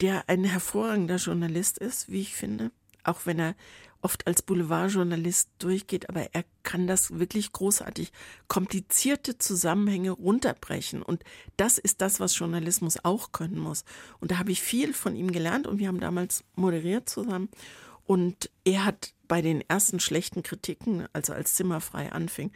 der 0.00 0.28
ein 0.28 0.44
hervorragender 0.44 1.16
Journalist 1.16 1.78
ist, 1.78 2.10
wie 2.10 2.20
ich 2.20 2.36
finde. 2.36 2.70
auch 3.04 3.26
wenn 3.26 3.38
er 3.38 3.54
oft 4.02 4.26
als 4.26 4.42
Boulevardjournalist 4.42 5.50
durchgeht, 5.58 6.08
aber 6.08 6.28
er 6.32 6.44
kann 6.62 6.86
das 6.86 7.18
wirklich 7.18 7.52
großartig 7.52 8.12
komplizierte 8.48 9.36
Zusammenhänge 9.36 10.12
runterbrechen. 10.12 11.02
Und 11.02 11.22
das 11.56 11.76
ist 11.76 12.00
das, 12.00 12.18
was 12.18 12.38
Journalismus 12.38 13.04
auch 13.04 13.32
können 13.32 13.58
muss. 13.58 13.84
Und 14.20 14.30
da 14.30 14.38
habe 14.38 14.52
ich 14.52 14.62
viel 14.62 14.94
von 14.94 15.16
ihm 15.16 15.32
gelernt 15.32 15.66
und 15.66 15.78
wir 15.78 15.88
haben 15.88 16.00
damals 16.00 16.44
moderiert 16.56 17.08
zusammen. 17.10 17.50
Und 18.10 18.50
er 18.64 18.86
hat 18.86 19.14
bei 19.28 19.40
den 19.40 19.60
ersten 19.60 20.00
schlechten 20.00 20.42
Kritiken, 20.42 21.06
also 21.12 21.32
als 21.32 21.54
Zimmerfrei 21.54 22.10
anfing, 22.10 22.50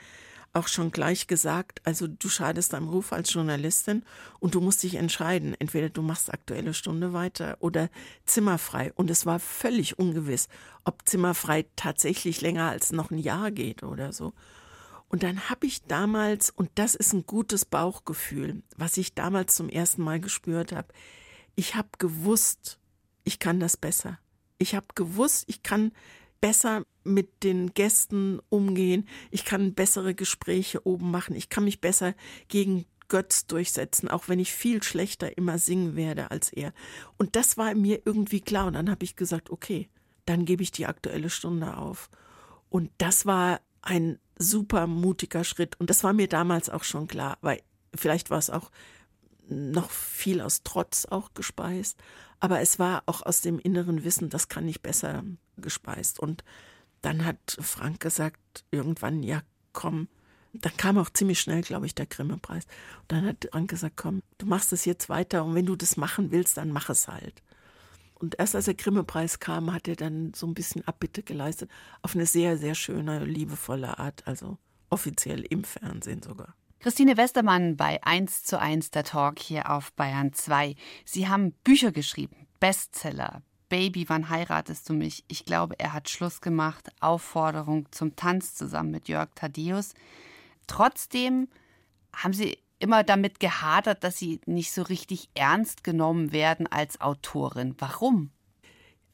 auch 0.53 0.67
schon 0.67 0.91
gleich 0.91 1.29
gesagt, 1.29 1.81
also 1.85 2.09
du 2.09 2.29
schadest 2.29 2.73
deinem 2.73 2.89
Ruf 2.89 3.13
als 3.13 3.33
Journalistin 3.33 4.03
und 4.41 4.57
du 4.57 4.61
musst 4.61 4.83
dich 4.83 4.97
entscheiden, 4.97 5.55
entweder 5.61 5.91
du 5.91 6.03
machst 6.03 6.35
aktuelle 6.35 6.75
Stunde 6.75 7.13
weiter 7.13 7.57
oder 7.61 7.89
zimmerfrei. 8.27 8.93
Und 8.97 9.13
es 9.13 9.27
war 9.27 9.39
völlig 9.39 9.97
ungewiss, 9.97 10.49
ob 10.83 11.07
zimmerfrei 11.07 11.67
tatsächlich 11.77 12.41
länger 12.41 12.69
als 12.69 12.91
noch 12.91 13.13
ein 13.13 13.19
Jahr 13.19 13.53
geht 13.53 13.85
oder 13.85 14.13
so. 14.13 14.33
Und 15.07 15.23
dann 15.23 15.49
habe 15.51 15.69
ich 15.69 15.85
damals, 15.85 16.51
und 16.51 16.69
das 16.75 16.97
ist 16.97 17.13
ein 17.13 17.27
gutes 17.27 17.65
Bauchgefühl, 17.65 18.65
was 18.77 18.97
ich 18.97 19.15
damals 19.15 19.55
zum 19.55 19.69
ersten 19.69 20.03
Mal 20.03 20.19
gespürt 20.19 20.73
habe, 20.73 20.89
ich 21.55 21.77
habe 21.77 21.91
gewusst, 21.99 22.81
ich 23.23 23.39
kann 23.39 23.61
das 23.61 23.77
besser. 23.77 24.19
Ich 24.59 24.75
habe 24.75 24.87
gewusst, 24.95 25.45
ich 25.47 25.63
kann 25.63 25.93
besser 26.41 26.85
mit 27.05 27.43
den 27.43 27.73
Gästen 27.75 28.41
umgehen, 28.51 29.09
ich 29.31 29.45
kann 29.45 29.75
bessere 29.75 30.15
Gespräche 30.15 30.87
oben 30.87 31.11
machen, 31.11 31.35
ich 31.35 31.49
kann 31.49 31.65
mich 31.65 31.81
besser 31.81 32.15
gegen 32.49 32.85
Götz 33.09 33.47
durchsetzen, 33.47 34.09
auch 34.09 34.29
wenn 34.29 34.39
ich 34.39 34.53
viel 34.53 34.83
schlechter 34.83 35.37
immer 35.37 35.59
singen 35.59 35.97
werde 35.97 36.31
als 36.31 36.53
er. 36.53 36.73
Und 37.17 37.37
das 37.37 37.57
war 37.57 37.75
mir 37.75 38.03
irgendwie 38.05 38.41
klar. 38.41 38.67
Und 38.67 38.75
dann 38.75 38.91
habe 38.91 39.05
ich 39.05 39.17
gesagt, 39.17 39.51
okay, 39.51 39.89
dann 40.27 40.45
gebe 40.45 40.63
ich 40.63 40.73
die 40.73 40.87
aktuelle 40.87 41.31
Stunde 41.31 41.77
auf. 41.77 42.11
Und 42.71 42.91
das 42.99 43.27
war 43.27 43.61
ein 43.83 44.19
super 44.39 44.87
mutiger 44.87 45.45
Schritt. 45.45 45.79
Und 45.79 45.91
das 45.91 46.03
war 46.03 46.13
mir 46.13 46.29
damals 46.29 46.71
auch 46.71 46.85
schon 46.85 47.07
klar, 47.07 47.39
weil 47.41 47.63
vielleicht 47.95 48.31
war 48.31 48.39
es 48.39 48.51
auch 48.51 48.71
noch 49.49 49.91
viel 49.91 50.41
aus 50.41 50.63
Trotz 50.63 51.07
auch 51.07 51.35
gespeist. 51.35 51.99
Aber 52.41 52.61
es 52.61 52.79
war 52.79 53.03
auch 53.07 53.23
aus 53.23 53.41
dem 53.41 53.59
inneren 53.59 54.05
Wissen, 54.05 54.29
das 54.29 54.49
kann 54.49 54.69
ich 54.69 54.83
besser 54.83 55.25
gespeist. 55.57 56.19
Und 56.19 56.45
dann 57.03 57.25
hat 57.25 57.57
Frank 57.61 58.01
gesagt, 58.01 58.65
irgendwann, 58.71 59.23
ja, 59.23 59.43
komm, 59.73 60.09
dann 60.53 60.77
kam 60.77 60.99
auch 60.99 61.11
ziemlich 61.11 61.41
schnell, 61.41 61.63
glaube 61.63 61.87
ich, 61.87 61.95
der 61.95 62.07
Grimme-Preis. 62.07 62.65
Und 63.01 63.13
dann 63.13 63.27
hat 63.27 63.49
Frank 63.51 63.71
gesagt, 63.71 63.97
komm, 63.97 64.23
du 64.39 64.47
machst 64.47 64.73
es 64.73 64.85
jetzt 64.85 65.09
weiter 65.09 65.45
und 65.45 65.55
wenn 65.55 65.67
du 65.67 65.77
das 65.77 65.97
machen 65.97 66.31
willst, 66.31 66.57
dann 66.57 66.71
mach 66.71 66.89
es 66.91 67.09
halt. 67.09 67.43
Und 68.15 68.39
erst 68.39 68.55
als 68.55 68.67
der 68.67 68.75
Grimme-Preis 68.75 69.41
kam, 69.41 69.73
hat 69.73 69.89
er 69.89 69.97
dann 69.97 70.33
so 70.35 70.47
ein 70.47 70.55
bisschen 70.55 70.87
Abbitte 70.87 71.23
geleistet, 71.23 71.71
auf 72.03 72.15
eine 72.15 72.27
sehr, 72.27 72.57
sehr 72.57 72.75
schöne, 72.75 73.25
liebevolle 73.25 73.99
Art, 73.99 74.27
also 74.27 74.57
offiziell 74.91 75.41
im 75.43 75.65
Fernsehen 75.65 76.23
sogar. 76.23 76.55
Christine 76.85 77.17
Westermann 77.17 77.79
bei 77.79 78.05
1 78.05 78.43
zu 78.43 78.61
1 78.61 78.91
der 78.91 79.05
Talk 79.05 79.39
hier 79.39 79.71
auf 79.71 79.95
Bayern 79.95 80.35
2. 80.35 80.75
Sie 81.07 81.27
haben 81.29 81.53
Bücher 81.65 81.93
geschrieben, 81.93 82.47
Bestseller, 82.61 83.41
Baby, 83.71 84.07
wann 84.11 84.29
heiratest 84.29 84.91
du 84.91 84.93
mich? 84.93 85.25
Ich 85.27 85.47
glaube, 85.47 85.77
er 85.79 85.95
hat 85.95 86.11
Schluss 86.11 86.43
gemacht. 86.43 86.91
Aufforderung 87.01 87.91
zum 87.91 88.17
Tanz 88.17 88.55
zusammen 88.55 88.91
mit 88.91 89.09
Jörg 89.09 89.31
Thaddeus. 89.35 89.95
Trotzdem 90.67 91.49
haben 92.15 92.35
sie 92.35 92.59
immer 92.81 93.03
damit 93.03 93.41
gehadert, 93.41 94.05
dass 94.05 94.19
sie 94.19 94.43
nicht 94.45 94.71
so 94.71 94.83
richtig 94.83 95.31
ernst 95.33 95.85
genommen 95.85 96.33
werden 96.33 96.67
als 96.67 97.01
Autorin. 97.01 97.77
Warum? 97.79 98.31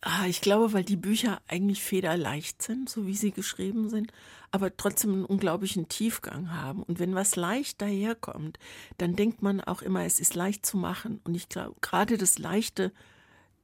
Ah, 0.03 0.27
ich 0.27 0.41
glaube, 0.41 0.73
weil 0.73 0.85
die 0.85 0.97
Bücher 0.97 1.43
eigentlich 1.47 1.83
federleicht 1.83 2.63
sind, 2.63 2.89
so 2.89 3.07
wie 3.07 3.17
sie 3.17 3.33
geschrieben 3.33 3.91
sind, 3.91 4.13
aber 4.51 4.75
trotzdem 4.75 5.13
einen 5.13 5.25
unglaublichen 5.27 5.89
Tiefgang 5.89 6.53
haben. 6.53 6.83
Und 6.83 6.99
wenn 6.99 7.15
was 7.15 7.37
leicht 7.37 7.83
daherkommt, 7.83 8.59
dann 8.97 9.15
denkt 9.15 9.43
man 9.43 9.61
auch 9.61 9.83
immer, 9.83 10.05
es 10.05 10.19
ist 10.19 10.35
leicht 10.35 10.65
zu 10.65 10.79
machen. 10.79 11.21
Und 11.25 11.35
ich 11.35 11.51
glaube, 11.51 11.77
gerade 11.83 12.17
das 12.17 12.39
Leichte 12.39 12.93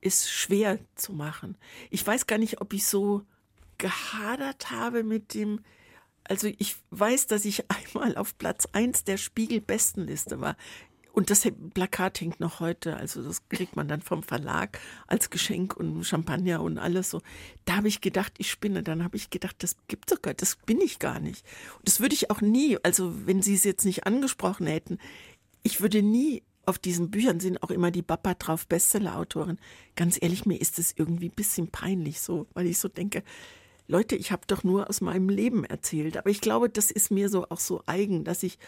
ist 0.02 0.30
schwer 0.30 0.78
zu 0.94 1.14
machen. 1.14 1.56
Ich 1.90 2.06
weiß 2.06 2.26
gar 2.26 2.38
nicht, 2.38 2.60
ob 2.60 2.74
ich 2.74 2.86
so 2.86 3.22
gehadert 3.78 4.70
habe 4.70 5.04
mit 5.04 5.32
dem, 5.32 5.60
also 6.24 6.48
ich 6.58 6.76
weiß, 6.90 7.28
dass 7.28 7.46
ich 7.46 7.64
einmal 7.94 8.16
auf 8.16 8.36
Platz 8.36 8.66
1 8.72 9.04
der 9.04 9.16
Spiegel-Bestenliste 9.16 10.40
war. 10.40 10.56
Und 11.16 11.30
das 11.30 11.48
Plakat 11.72 12.20
hängt 12.20 12.40
noch 12.40 12.60
heute, 12.60 12.94
also 12.94 13.22
das 13.22 13.48
kriegt 13.48 13.74
man 13.74 13.88
dann 13.88 14.02
vom 14.02 14.22
Verlag 14.22 14.78
als 15.06 15.30
Geschenk 15.30 15.74
und 15.74 16.04
Champagner 16.04 16.60
und 16.60 16.76
alles 16.76 17.08
so. 17.08 17.22
Da 17.64 17.76
habe 17.76 17.88
ich 17.88 18.02
gedacht, 18.02 18.34
ich 18.36 18.50
spinne. 18.50 18.82
Dann 18.82 19.02
habe 19.02 19.16
ich 19.16 19.30
gedacht, 19.30 19.56
das 19.60 19.76
gibt 19.88 20.10
sogar, 20.10 20.34
das 20.34 20.56
bin 20.66 20.78
ich 20.78 20.98
gar 20.98 21.18
nicht. 21.18 21.42
Das 21.84 22.00
würde 22.00 22.14
ich 22.14 22.30
auch 22.30 22.42
nie, 22.42 22.76
also 22.82 23.26
wenn 23.26 23.40
Sie 23.40 23.54
es 23.54 23.64
jetzt 23.64 23.86
nicht 23.86 24.06
angesprochen 24.06 24.66
hätten, 24.66 24.98
ich 25.62 25.80
würde 25.80 26.02
nie 26.02 26.42
auf 26.66 26.78
diesen 26.78 27.10
Büchern 27.10 27.40
sind 27.40 27.62
auch 27.62 27.70
immer 27.70 27.90
die 27.90 28.02
Papa 28.02 28.34
drauf, 28.34 28.66
Bestseller-Autorin. 28.66 29.58
Ganz 29.94 30.18
ehrlich, 30.20 30.44
mir 30.44 30.60
ist 30.60 30.78
es 30.78 30.92
irgendwie 30.94 31.28
ein 31.28 31.34
bisschen 31.34 31.68
peinlich 31.68 32.20
so, 32.20 32.46
weil 32.52 32.66
ich 32.66 32.76
so 32.76 32.88
denke, 32.88 33.22
Leute, 33.88 34.16
ich 34.16 34.32
habe 34.32 34.42
doch 34.46 34.64
nur 34.64 34.90
aus 34.90 35.00
meinem 35.00 35.30
Leben 35.30 35.64
erzählt. 35.64 36.18
Aber 36.18 36.28
ich 36.28 36.42
glaube, 36.42 36.68
das 36.68 36.90
ist 36.90 37.10
mir 37.10 37.30
so 37.30 37.48
auch 37.48 37.60
so 37.60 37.82
eigen, 37.86 38.24
dass 38.24 38.42
ich 38.42 38.58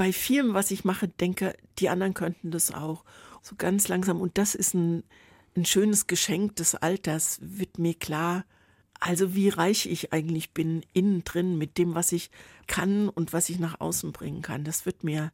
bei 0.00 0.14
vielem, 0.14 0.54
was 0.54 0.70
ich 0.70 0.82
mache, 0.82 1.08
denke, 1.08 1.54
die 1.78 1.90
anderen 1.90 2.14
könnten 2.14 2.50
das 2.50 2.72
auch. 2.72 3.04
So 3.42 3.54
ganz 3.54 3.86
langsam. 3.88 4.22
Und 4.22 4.38
das 4.38 4.54
ist 4.54 4.72
ein, 4.72 5.04
ein 5.54 5.66
schönes 5.66 6.06
Geschenk 6.06 6.56
des 6.56 6.74
Alters, 6.74 7.38
wird 7.42 7.78
mir 7.78 7.92
klar. 7.92 8.46
Also 8.98 9.34
wie 9.34 9.50
reich 9.50 9.84
ich 9.84 10.14
eigentlich 10.14 10.54
bin 10.54 10.86
innen 10.94 11.22
drin 11.24 11.58
mit 11.58 11.76
dem, 11.76 11.94
was 11.94 12.12
ich 12.12 12.30
kann 12.66 13.10
und 13.10 13.34
was 13.34 13.50
ich 13.50 13.58
nach 13.58 13.78
außen 13.78 14.10
bringen 14.12 14.40
kann. 14.40 14.64
Das 14.64 14.86
wird 14.86 15.04
mir 15.04 15.32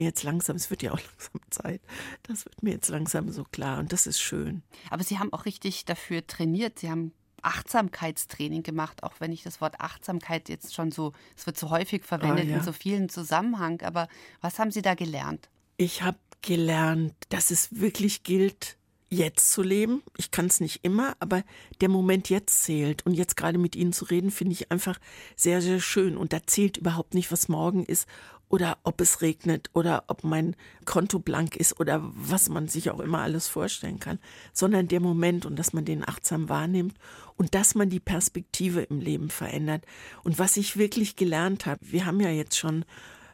jetzt 0.00 0.24
langsam, 0.24 0.56
es 0.56 0.68
wird 0.68 0.82
ja 0.82 0.90
auch 0.90 1.00
langsam 1.12 1.40
Zeit, 1.50 1.80
das 2.24 2.44
wird 2.44 2.60
mir 2.60 2.72
jetzt 2.72 2.88
langsam 2.88 3.30
so 3.30 3.44
klar 3.44 3.78
und 3.78 3.92
das 3.92 4.08
ist 4.08 4.18
schön. 4.18 4.64
Aber 4.90 5.04
Sie 5.04 5.20
haben 5.20 5.32
auch 5.32 5.44
richtig 5.44 5.84
dafür 5.84 6.26
trainiert. 6.26 6.80
Sie 6.80 6.90
haben 6.90 7.12
Achtsamkeitstraining 7.42 8.62
gemacht, 8.62 9.02
auch 9.02 9.14
wenn 9.18 9.32
ich 9.32 9.42
das 9.42 9.60
Wort 9.60 9.80
Achtsamkeit 9.80 10.48
jetzt 10.48 10.74
schon 10.74 10.90
so, 10.90 11.12
es 11.36 11.46
wird 11.46 11.58
so 11.58 11.70
häufig 11.70 12.04
verwendet 12.04 12.46
oh, 12.46 12.50
ja. 12.50 12.56
in 12.58 12.62
so 12.62 12.72
vielen 12.72 13.08
Zusammenhang. 13.08 13.82
Aber 13.82 14.08
was 14.40 14.58
haben 14.58 14.70
Sie 14.70 14.82
da 14.82 14.94
gelernt? 14.94 15.48
Ich 15.76 16.02
habe 16.02 16.18
gelernt, 16.42 17.14
dass 17.30 17.50
es 17.50 17.80
wirklich 17.80 18.22
gilt, 18.22 18.76
jetzt 19.10 19.52
zu 19.52 19.62
leben. 19.62 20.02
Ich 20.16 20.30
kann 20.30 20.46
es 20.46 20.60
nicht 20.60 20.84
immer, 20.84 21.16
aber 21.20 21.42
der 21.80 21.88
Moment 21.88 22.28
jetzt 22.28 22.64
zählt. 22.64 23.06
Und 23.06 23.14
jetzt 23.14 23.36
gerade 23.36 23.58
mit 23.58 23.74
Ihnen 23.74 23.92
zu 23.92 24.04
reden, 24.04 24.30
finde 24.30 24.52
ich 24.52 24.70
einfach 24.70 24.98
sehr, 25.36 25.62
sehr 25.62 25.80
schön. 25.80 26.16
Und 26.16 26.32
da 26.32 26.46
zählt 26.46 26.76
überhaupt 26.76 27.14
nicht, 27.14 27.32
was 27.32 27.48
morgen 27.48 27.84
ist 27.84 28.06
oder 28.48 28.78
ob 28.82 29.00
es 29.00 29.20
regnet 29.20 29.70
oder 29.74 30.04
ob 30.08 30.24
mein 30.24 30.56
Konto 30.84 31.18
blank 31.18 31.56
ist 31.56 31.78
oder 31.78 32.00
was 32.02 32.48
man 32.48 32.68
sich 32.68 32.90
auch 32.90 33.00
immer 33.00 33.20
alles 33.20 33.48
vorstellen 33.48 34.00
kann, 34.00 34.18
sondern 34.52 34.88
der 34.88 35.00
Moment 35.00 35.44
und 35.44 35.56
dass 35.56 35.72
man 35.72 35.84
den 35.84 36.06
achtsam 36.06 36.48
wahrnimmt 36.48 36.94
und 37.36 37.54
dass 37.54 37.74
man 37.74 37.90
die 37.90 38.00
Perspektive 38.00 38.82
im 38.82 39.00
Leben 39.00 39.30
verändert. 39.30 39.84
Und 40.24 40.38
was 40.38 40.56
ich 40.56 40.76
wirklich 40.76 41.16
gelernt 41.16 41.66
habe, 41.66 41.80
wir 41.82 42.06
haben 42.06 42.20
ja 42.20 42.30
jetzt 42.30 42.56
schon 42.56 42.84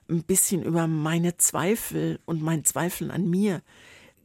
ein 0.09 0.24
bisschen 0.24 0.62
über 0.62 0.87
meine 0.87 1.37
Zweifel 1.37 2.18
und 2.24 2.42
mein 2.42 2.64
Zweifeln 2.64 3.11
an 3.11 3.29
mir 3.29 3.62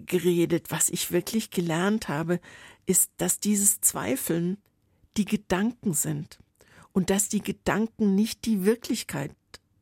geredet. 0.05 0.71
Was 0.71 0.89
ich 0.89 1.11
wirklich 1.11 1.51
gelernt 1.51 2.09
habe, 2.09 2.39
ist, 2.85 3.11
dass 3.17 3.39
dieses 3.39 3.81
Zweifeln 3.81 4.57
die 5.17 5.25
Gedanken 5.25 5.93
sind 5.93 6.39
und 6.91 7.09
dass 7.09 7.29
die 7.29 7.41
Gedanken 7.41 8.15
nicht 8.15 8.45
die 8.45 8.65
Wirklichkeit 8.65 9.35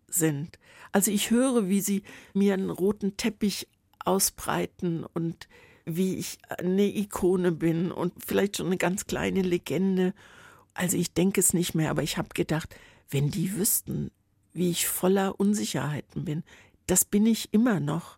sind. 0.08 0.60
Also 0.92 1.12
ich 1.12 1.32
höre, 1.32 1.70
wie 1.70 1.82
sie 1.82 2.04
mir 2.34 2.54
einen 2.54 2.70
roten 2.70 3.18
Teppich 3.18 3.68
ausbreiten 4.00 5.04
und 5.04 5.48
wie 5.86 6.16
ich 6.16 6.38
eine 6.48 6.84
Ikone 6.84 7.52
bin 7.52 7.92
und 7.92 8.14
vielleicht 8.26 8.58
schon 8.58 8.68
eine 8.68 8.78
ganz 8.78 9.08
kleine 9.08 9.42
Legende. 9.42 10.14
Also 10.74 10.98
ich 10.98 11.14
denke 11.14 11.40
es 11.40 11.54
nicht 11.54 11.76
mehr, 11.76 11.90
aber 11.90 12.04
ich 12.04 12.18
habe 12.18 12.30
gedacht, 12.34 12.76
wenn 13.10 13.32
die 13.32 13.56
wüssten, 13.56 14.12
wie 14.54 14.70
ich 14.70 14.88
voller 14.88 15.40
Unsicherheiten 15.40 16.26
bin, 16.26 16.44
das 16.88 17.06
bin 17.06 17.26
ich 17.26 17.54
immer 17.54 17.80
noch. 17.80 18.18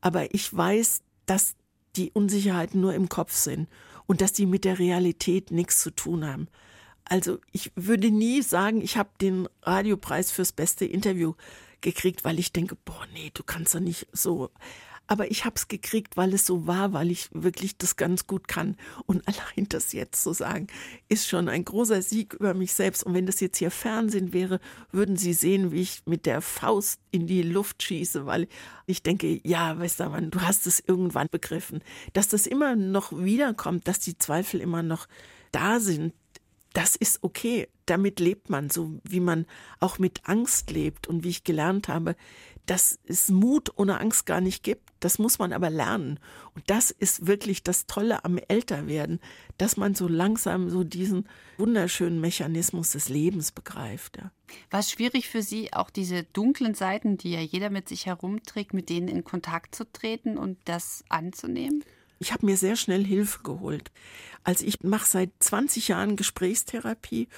Aber 0.00 0.34
ich 0.34 0.54
weiß, 0.54 1.02
dass 1.26 1.56
die 1.96 2.10
Unsicherheiten 2.10 2.80
nur 2.80 2.94
im 2.94 3.08
Kopf 3.08 3.32
sind 3.32 3.68
und 4.06 4.20
dass 4.20 4.32
die 4.32 4.46
mit 4.46 4.64
der 4.64 4.78
Realität 4.78 5.50
nichts 5.50 5.80
zu 5.80 5.90
tun 5.90 6.26
haben. 6.26 6.48
Also 7.04 7.38
ich 7.52 7.70
würde 7.76 8.10
nie 8.10 8.42
sagen, 8.42 8.80
ich 8.80 8.96
habe 8.96 9.10
den 9.20 9.48
Radiopreis 9.62 10.30
fürs 10.30 10.52
beste 10.52 10.84
Interview 10.84 11.34
gekriegt, 11.84 12.24
weil 12.24 12.40
ich 12.40 12.52
denke, 12.52 12.76
boah, 12.84 13.06
nee, 13.12 13.30
du 13.32 13.44
kannst 13.44 13.76
doch 13.76 13.80
nicht 13.80 14.08
so. 14.12 14.50
Aber 15.06 15.30
ich 15.30 15.44
habe 15.44 15.56
es 15.56 15.68
gekriegt, 15.68 16.16
weil 16.16 16.32
es 16.32 16.46
so 16.46 16.66
war, 16.66 16.94
weil 16.94 17.10
ich 17.10 17.28
wirklich 17.32 17.76
das 17.76 17.96
ganz 17.96 18.26
gut 18.26 18.48
kann. 18.48 18.76
Und 19.04 19.22
allein 19.28 19.68
das 19.68 19.92
jetzt 19.92 20.22
zu 20.22 20.32
sagen, 20.32 20.66
ist 21.08 21.28
schon 21.28 21.50
ein 21.50 21.64
großer 21.64 22.00
Sieg 22.00 22.32
über 22.32 22.54
mich 22.54 22.72
selbst. 22.72 23.04
Und 23.04 23.12
wenn 23.12 23.26
das 23.26 23.40
jetzt 23.40 23.58
hier 23.58 23.70
Fernsehen 23.70 24.32
wäre, 24.32 24.60
würden 24.92 25.16
Sie 25.16 25.34
sehen, 25.34 25.72
wie 25.72 25.82
ich 25.82 26.02
mit 26.06 26.24
der 26.24 26.40
Faust 26.40 27.00
in 27.10 27.26
die 27.26 27.42
Luft 27.42 27.82
schieße, 27.82 28.24
weil 28.24 28.48
ich 28.86 29.02
denke, 29.02 29.40
ja, 29.46 29.78
weißt 29.78 30.00
du, 30.00 30.28
du 30.30 30.40
hast 30.40 30.66
es 30.66 30.80
irgendwann 30.80 31.28
begriffen, 31.30 31.82
dass 32.14 32.28
das 32.28 32.46
immer 32.46 32.74
noch 32.74 33.12
wiederkommt, 33.12 33.86
dass 33.86 33.98
die 33.98 34.16
Zweifel 34.16 34.60
immer 34.60 34.82
noch 34.82 35.06
da 35.52 35.80
sind, 35.80 36.14
das 36.74 36.96
ist 36.96 37.22
okay. 37.22 37.68
Damit 37.86 38.20
lebt 38.20 38.50
man, 38.50 38.68
so 38.68 39.00
wie 39.04 39.20
man 39.20 39.46
auch 39.80 39.98
mit 39.98 40.28
Angst 40.28 40.70
lebt 40.70 41.06
und 41.06 41.24
wie 41.24 41.30
ich 41.30 41.44
gelernt 41.44 41.88
habe, 41.88 42.16
dass 42.66 42.98
es 43.04 43.28
Mut 43.28 43.72
ohne 43.76 44.00
Angst 44.00 44.26
gar 44.26 44.40
nicht 44.40 44.62
gibt. 44.62 44.90
Das 45.00 45.18
muss 45.18 45.38
man 45.38 45.52
aber 45.52 45.70
lernen. 45.70 46.18
Und 46.54 46.64
das 46.68 46.90
ist 46.90 47.26
wirklich 47.26 47.62
das 47.62 47.86
Tolle 47.86 48.24
am 48.24 48.38
Älterwerden, 48.38 49.20
dass 49.58 49.76
man 49.76 49.94
so 49.94 50.08
langsam 50.08 50.70
so 50.70 50.82
diesen 50.82 51.28
wunderschönen 51.58 52.20
Mechanismus 52.20 52.92
des 52.92 53.08
Lebens 53.08 53.52
begreift. 53.52 54.16
Ja. 54.16 54.30
War 54.70 54.80
es 54.80 54.90
schwierig 54.90 55.28
für 55.28 55.42
Sie, 55.42 55.72
auch 55.72 55.90
diese 55.90 56.24
dunklen 56.24 56.74
Seiten, 56.74 57.18
die 57.18 57.32
ja 57.32 57.40
jeder 57.40 57.70
mit 57.70 57.88
sich 57.88 58.06
herumträgt, 58.06 58.72
mit 58.72 58.88
denen 58.88 59.08
in 59.08 59.24
Kontakt 59.24 59.74
zu 59.74 59.84
treten 59.92 60.38
und 60.38 60.58
das 60.64 61.04
anzunehmen? 61.08 61.84
Ich 62.18 62.32
habe 62.32 62.46
mir 62.46 62.56
sehr 62.56 62.76
schnell 62.76 63.04
Hilfe 63.04 63.42
geholt. 63.42 63.90
Also 64.42 64.64
ich 64.64 64.82
mache 64.82 65.06
seit 65.06 65.30
20 65.40 65.88
Jahren 65.88 66.16
Gesprächstherapie 66.16 67.28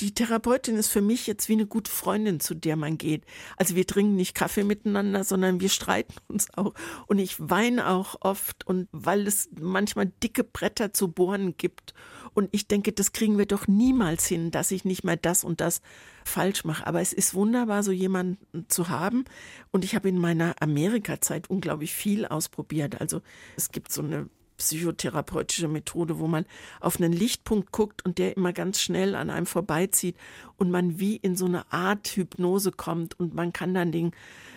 die 0.00 0.12
Therapeutin 0.12 0.76
ist 0.76 0.88
für 0.88 1.00
mich 1.00 1.26
jetzt 1.26 1.48
wie 1.48 1.52
eine 1.52 1.66
gute 1.66 1.90
Freundin, 1.90 2.40
zu 2.40 2.54
der 2.54 2.74
man 2.74 2.98
geht. 2.98 3.24
Also 3.56 3.76
wir 3.76 3.86
trinken 3.86 4.16
nicht 4.16 4.34
Kaffee 4.34 4.64
miteinander, 4.64 5.22
sondern 5.22 5.60
wir 5.60 5.68
streiten 5.68 6.14
uns 6.28 6.52
auch. 6.56 6.74
Und 7.06 7.18
ich 7.18 7.36
weine 7.38 7.88
auch 7.88 8.16
oft 8.20 8.66
und 8.66 8.88
weil 8.92 9.26
es 9.26 9.48
manchmal 9.58 10.06
dicke 10.06 10.44
Bretter 10.44 10.92
zu 10.92 11.08
bohren 11.08 11.56
gibt. 11.56 11.94
Und 12.34 12.48
ich 12.52 12.66
denke, 12.66 12.92
das 12.92 13.12
kriegen 13.12 13.38
wir 13.38 13.46
doch 13.46 13.68
niemals 13.68 14.26
hin, 14.26 14.50
dass 14.50 14.70
ich 14.70 14.84
nicht 14.84 15.04
mehr 15.04 15.16
das 15.16 15.44
und 15.44 15.60
das 15.60 15.80
falsch 16.24 16.64
mache. 16.64 16.86
Aber 16.86 17.00
es 17.00 17.12
ist 17.12 17.34
wunderbar, 17.34 17.82
so 17.82 17.92
jemanden 17.92 18.66
zu 18.68 18.88
haben. 18.88 19.24
Und 19.70 19.84
ich 19.84 19.94
habe 19.94 20.08
in 20.08 20.18
meiner 20.18 20.54
Amerika-Zeit 20.60 21.48
unglaublich 21.48 21.92
viel 21.92 22.26
ausprobiert. 22.26 23.00
Also 23.00 23.22
es 23.56 23.70
gibt 23.70 23.92
so 23.92 24.02
eine 24.02 24.28
psychotherapeutische 24.56 25.68
Methode, 25.68 26.18
wo 26.18 26.26
man 26.26 26.46
auf 26.80 27.00
einen 27.00 27.12
Lichtpunkt 27.12 27.72
guckt 27.72 28.04
und 28.04 28.18
der 28.18 28.36
immer 28.36 28.52
ganz 28.52 28.80
schnell 28.80 29.14
an 29.14 29.30
einem 29.30 29.46
vorbeizieht 29.46 30.16
und 30.56 30.70
man 30.70 31.00
wie 31.00 31.16
in 31.16 31.36
so 31.36 31.46
eine 31.46 31.72
Art 31.72 32.08
Hypnose 32.08 32.70
kommt 32.70 33.18
und 33.18 33.34
man 33.34 33.52
kann 33.52 33.74
dann 33.74 33.92
den 33.92 34.12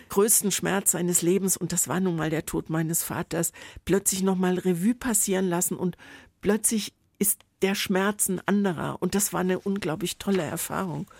größten 0.08 0.50
Schmerz 0.50 0.92
seines 0.92 1.22
Lebens, 1.22 1.56
und 1.56 1.72
das 1.72 1.88
war 1.88 2.00
nun 2.00 2.16
mal 2.16 2.30
der 2.30 2.46
Tod 2.46 2.70
meines 2.70 3.02
Vaters, 3.02 3.52
plötzlich 3.84 4.22
nochmal 4.22 4.58
Revue 4.58 4.94
passieren 4.94 5.48
lassen 5.48 5.76
und 5.76 5.96
plötzlich 6.40 6.94
ist 7.18 7.42
der 7.62 7.74
Schmerz 7.74 8.28
ein 8.28 8.40
anderer. 8.46 9.00
Und 9.00 9.14
das 9.14 9.32
war 9.32 9.40
eine 9.40 9.58
unglaublich 9.58 10.18
tolle 10.18 10.42
Erfahrung. 10.42 11.10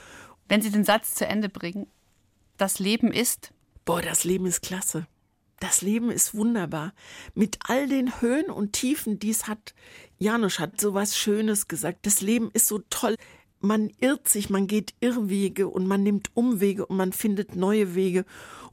Wenn 0.49 0.63
Sie 0.63 0.71
den 0.71 0.85
Satz 0.85 1.15
zu 1.15 1.27
Ende 1.27 1.49
bringen, 1.49 1.87
das 2.57 2.79
Leben 2.79 3.13
ist. 3.13 3.53
Boah, 3.85 4.03
das 4.03 4.25
Leben 4.25 4.47
ist 4.47 4.63
klasse. 4.63 5.07
Das 5.61 5.83
Leben 5.83 6.11
ist 6.11 6.35
wunderbar. 6.35 6.93
Mit 7.35 7.59
all 7.65 7.89
den 7.89 8.21
Höhen 8.21 8.51
und 8.51 8.73
Tiefen, 8.73 9.19
die 9.19 9.31
es 9.31 9.49
hat. 9.49 9.75
Janusz 10.19 10.59
hat 10.59 10.81
so 10.81 10.95
was 10.95 11.17
Schönes 11.17 11.69
gesagt. 11.69 12.07
Das 12.07 12.21
Leben 12.21 12.51
ist 12.53 12.69
so 12.69 12.81
toll. 12.91 13.17
Man 13.61 13.91
irrt 13.99 14.29
sich, 14.29 14.51
man 14.51 14.69
geht 14.69 14.95
Irrwege 15.01 15.67
und 15.67 15.87
man 15.87 16.05
nimmt 16.05 16.31
Umwege 16.35 16.87
und 16.87 16.97
man 16.97 17.13
findet 17.13 17.57
neue 17.57 17.97
Wege. 17.97 18.25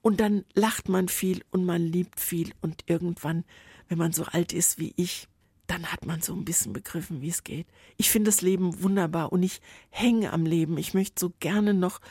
Und 0.02 0.20
dann 0.20 0.46
lacht 0.54 0.90
man 0.90 1.08
viel 1.08 1.44
und 1.50 1.66
man 1.66 1.82
liebt 1.82 2.20
viel. 2.20 2.54
Und 2.62 2.84
irgendwann, 2.86 3.46
wenn 3.88 3.98
man 3.98 4.12
so 4.12 4.24
alt 4.26 4.54
ist 4.54 4.78
wie 4.78 4.94
ich, 4.96 5.28
dann 5.68 5.91
hat 5.91 6.05
man 6.05 6.22
so 6.22 6.34
ein 6.34 6.45
bisschen 6.45 6.74
begriffen, 6.74 7.22
wie 7.22 7.30
es 7.30 7.43
geht. 7.43 7.68
Ich 7.97 8.09
finde 8.09 8.30
das 8.30 8.41
Leben 8.41 8.82
wunderbar 8.82 9.32
und 9.32 9.43
ich 9.43 9.61
hänge 9.89 10.32
am 10.34 10.45
Leben. 10.45 10.78
Ich 10.78 10.93
möchte 10.93 11.20
so 11.20 11.34
gerne 11.39 11.74
noch 11.74 12.01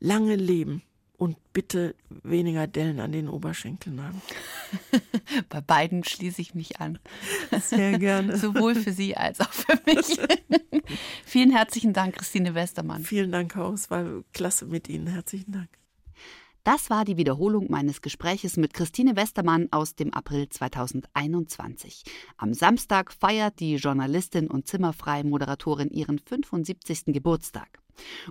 lange 0.00 0.36
leben 0.36 0.82
und 1.16 1.36
bitte 1.52 1.94
weniger 2.10 2.66
Dellen 2.66 3.00
an 3.00 3.12
den 3.12 3.28
Oberschenkeln 3.28 4.02
haben. 4.02 4.20
Bei 5.48 5.60
beiden 5.60 6.04
schließe 6.04 6.40
ich 6.40 6.54
mich 6.54 6.80
an. 6.80 6.98
Sehr 7.62 7.98
gerne. 7.98 8.36
Sowohl 8.38 8.74
für 8.74 8.92
Sie 8.92 9.16
als 9.16 9.40
auch 9.40 9.52
für 9.52 9.80
mich. 9.86 10.18
Vielen 11.24 11.50
herzlichen 11.50 11.92
Dank, 11.92 12.16
Christine 12.16 12.54
Westermann. 12.54 13.02
Vielen 13.02 13.32
Dank. 13.32 13.56
Es 13.56 13.90
war 13.90 14.04
klasse 14.32 14.66
mit 14.66 14.88
Ihnen. 14.88 15.06
Herzlichen 15.06 15.52
Dank. 15.52 15.68
Das 16.66 16.90
war 16.90 17.04
die 17.04 17.16
Wiederholung 17.16 17.70
meines 17.70 18.00
Gespräches 18.02 18.56
mit 18.56 18.74
Christine 18.74 19.14
Westermann 19.14 19.68
aus 19.70 19.94
dem 19.94 20.12
April 20.12 20.48
2021. 20.48 22.02
Am 22.38 22.54
Samstag 22.54 23.12
feiert 23.12 23.60
die 23.60 23.76
Journalistin 23.76 24.50
und 24.50 24.66
zimmerfreie 24.66 25.22
Moderatorin 25.22 25.90
ihren 25.90 26.18
75. 26.18 27.04
Geburtstag. 27.14 27.78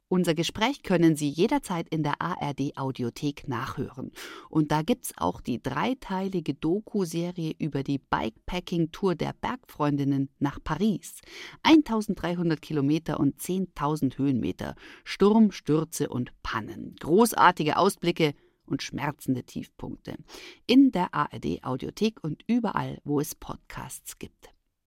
Unser 0.08 0.36
Gespräch 0.36 0.84
können 0.84 1.16
Sie 1.16 1.30
jederzeit 1.30 1.88
in 1.90 2.04
der 2.04 2.22
ARD 2.22 2.78
Audiothek 2.78 3.48
nachhören. 3.48 4.12
Und 4.50 4.72
da 4.72 4.82
gibt's 4.82 5.14
auch 5.18 5.42
die 5.42 5.62
dreiteilige 5.62 6.54
Doku-Serie 6.54 7.54
über 7.58 7.84
die 7.84 8.00
Bikepacking-Tour 8.00 9.16
der 9.16 9.34
Bergfreundinnen 9.34 10.30
nach 10.40 10.60
Paris. 10.64 11.22
1300 11.64 12.62
Kilometer 12.62 13.20
und 13.20 13.40
10.000 13.40 14.18
Höhenmeter. 14.18 14.76
Sturm, 15.04 15.52
Stürze 15.52 16.10
und 16.10 16.32
Pannen. 16.44 16.96
Großartige 17.00 17.78
Ausblicke 17.78 18.34
und 18.66 18.82
schmerzende 18.82 19.44
Tiefpunkte. 19.44 20.18
In 20.68 20.92
der 20.92 21.14
ARD 21.14 21.64
Audiothek 21.64 22.24
und 22.24 22.44
überall, 22.48 23.00
wo 23.04 23.20
es 23.20 23.36
Podcasts 23.36 24.18
gibt. 24.18 24.55